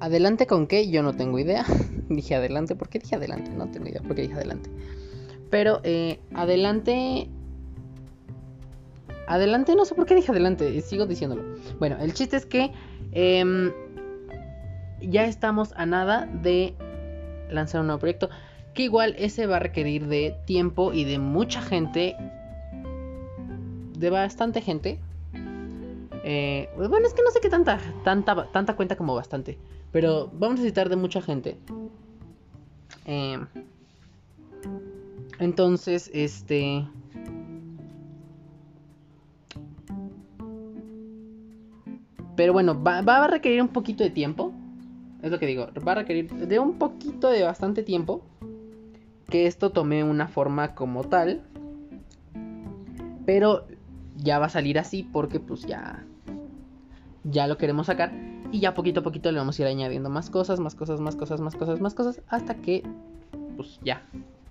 ¿Adelante 0.00 0.46
con 0.46 0.66
qué? 0.66 0.90
Yo 0.90 1.02
no 1.02 1.14
tengo 1.14 1.38
idea. 1.38 1.64
dije 2.08 2.34
adelante. 2.34 2.74
¿Por 2.74 2.88
qué 2.88 2.98
dije 2.98 3.16
adelante? 3.16 3.50
No 3.50 3.70
tengo 3.70 3.88
idea 3.88 4.02
por 4.02 4.14
qué 4.14 4.22
dije 4.22 4.34
adelante. 4.34 4.70
Pero 5.50 5.80
eh, 5.84 6.20
adelante. 6.34 7.28
Adelante, 9.26 9.74
no 9.74 9.84
sé 9.84 9.94
por 9.94 10.06
qué 10.06 10.14
dije 10.14 10.30
adelante. 10.30 10.80
Sigo 10.80 11.06
diciéndolo. 11.06 11.42
Bueno, 11.78 11.96
el 12.00 12.12
chiste 12.12 12.36
es 12.36 12.46
que. 12.46 12.72
Em, 13.12 13.72
ya 15.00 15.26
estamos 15.26 15.72
a 15.76 15.86
nada 15.86 16.26
de 16.26 16.74
lanzar 17.50 17.80
un 17.80 17.88
nuevo 17.88 18.00
proyecto. 18.00 18.30
Que 18.74 18.84
igual 18.84 19.14
ese 19.18 19.46
va 19.46 19.56
a 19.56 19.60
requerir 19.60 20.06
de 20.06 20.36
tiempo 20.46 20.92
y 20.92 21.04
de 21.04 21.18
mucha 21.18 21.62
gente. 21.62 22.16
De 23.96 24.10
bastante 24.10 24.60
gente. 24.60 24.98
Eh, 26.24 26.70
bueno, 26.76 27.06
es 27.06 27.12
que 27.12 27.22
no 27.22 27.30
sé 27.30 27.40
qué 27.40 27.50
tanta, 27.50 27.78
tanta, 28.02 28.76
cuenta 28.76 28.96
como 28.96 29.14
bastante. 29.14 29.58
Pero 29.92 30.30
vamos 30.32 30.54
a 30.54 30.62
necesitar 30.62 30.88
de 30.88 30.96
mucha 30.96 31.20
gente. 31.20 31.58
Eh, 33.06 33.38
entonces, 35.38 36.10
este... 36.14 36.86
Pero 42.36 42.52
bueno, 42.52 42.82
va, 42.82 42.98
a 42.98 43.28
requerir 43.28 43.60
un 43.60 43.68
poquito 43.68 44.02
de 44.02 44.10
tiempo. 44.10 44.53
Es 45.24 45.30
lo 45.30 45.38
que 45.38 45.46
digo. 45.46 45.68
Va 45.86 45.92
a 45.92 45.94
requerir 45.96 46.30
de 46.30 46.58
un 46.58 46.78
poquito 46.78 47.30
de 47.30 47.42
bastante 47.42 47.82
tiempo. 47.82 48.22
Que 49.30 49.46
esto 49.46 49.70
tome 49.70 50.04
una 50.04 50.28
forma 50.28 50.74
como 50.74 51.02
tal. 51.02 51.40
Pero 53.24 53.66
ya 54.18 54.38
va 54.38 54.46
a 54.46 54.50
salir 54.50 54.78
así 54.78 55.02
porque 55.02 55.40
pues 55.40 55.62
ya... 55.62 56.04
Ya 57.24 57.46
lo 57.46 57.56
queremos 57.56 57.86
sacar. 57.86 58.12
Y 58.52 58.60
ya 58.60 58.74
poquito 58.74 59.00
a 59.00 59.02
poquito 59.02 59.32
le 59.32 59.38
vamos 59.38 59.58
a 59.58 59.62
ir 59.62 59.68
añadiendo 59.68 60.10
más 60.10 60.28
cosas, 60.28 60.60
más 60.60 60.74
cosas, 60.74 61.00
más 61.00 61.16
cosas, 61.16 61.40
más 61.40 61.56
cosas, 61.56 61.80
más 61.80 61.94
cosas, 61.94 62.20
hasta 62.28 62.54
que, 62.56 62.84
pues 63.56 63.80
ya, 63.82 64.06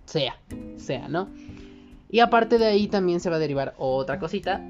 sea, 0.06 0.36
sea, 0.76 1.08
¿no? 1.08 1.30
Y 2.10 2.20
aparte 2.20 2.58
de 2.58 2.66
ahí 2.66 2.88
también 2.88 3.20
se 3.20 3.30
va 3.30 3.36
a 3.36 3.40
derivar 3.40 3.76
otra 3.78 4.20
cosita. 4.20 4.62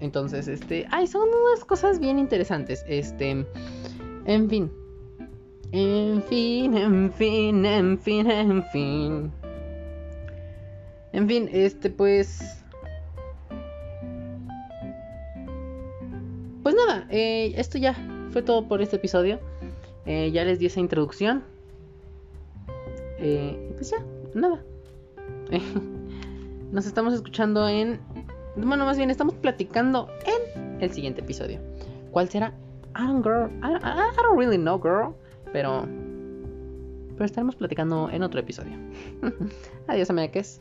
Entonces, 0.00 0.48
este, 0.48 0.86
ay, 0.90 1.06
son 1.06 1.28
unas 1.28 1.64
cosas 1.64 1.98
bien 1.98 2.18
interesantes. 2.18 2.84
Este, 2.86 3.46
en 4.26 4.50
fin. 4.50 4.70
En 5.72 6.22
fin, 6.22 6.76
en 6.76 7.12
fin, 7.12 7.64
en 7.64 7.98
fin, 7.98 8.30
en 8.30 8.64
fin. 8.64 9.32
En 11.12 11.28
fin, 11.28 11.48
este, 11.52 11.90
pues 11.90 12.62
Pues 16.62 16.76
nada, 16.76 17.06
eh, 17.10 17.52
esto 17.56 17.76
ya 17.76 17.94
fue 18.30 18.42
todo 18.42 18.68
por 18.68 18.80
este 18.82 18.96
episodio. 18.96 19.40
Eh, 20.06 20.30
ya 20.30 20.44
les 20.44 20.58
di 20.58 20.66
esa 20.66 20.80
introducción. 20.80 21.42
Eh, 23.18 23.72
pues 23.74 23.90
ya, 23.90 23.98
nada. 24.34 24.62
nos 26.72 26.86
estamos 26.86 27.14
escuchando 27.14 27.68
en... 27.68 28.00
Bueno, 28.56 28.84
más 28.84 28.96
bien 28.96 29.10
estamos 29.10 29.34
platicando 29.34 30.08
en 30.24 30.80
el 30.80 30.92
siguiente 30.92 31.20
episodio. 31.20 31.58
¿Cuál 32.12 32.28
será? 32.28 32.54
I 32.94 33.06
girl. 33.22 33.50
I, 33.62 33.78
don't 34.16 34.38
really 34.38 34.58
know, 34.58 34.78
girl. 34.78 35.14
Pero... 35.52 35.86
Pero 37.14 37.24
estaremos 37.26 37.56
platicando 37.56 38.08
en 38.10 38.22
otro 38.22 38.40
episodio. 38.40 38.72
Adiós, 39.86 40.10
amigues. 40.10 40.60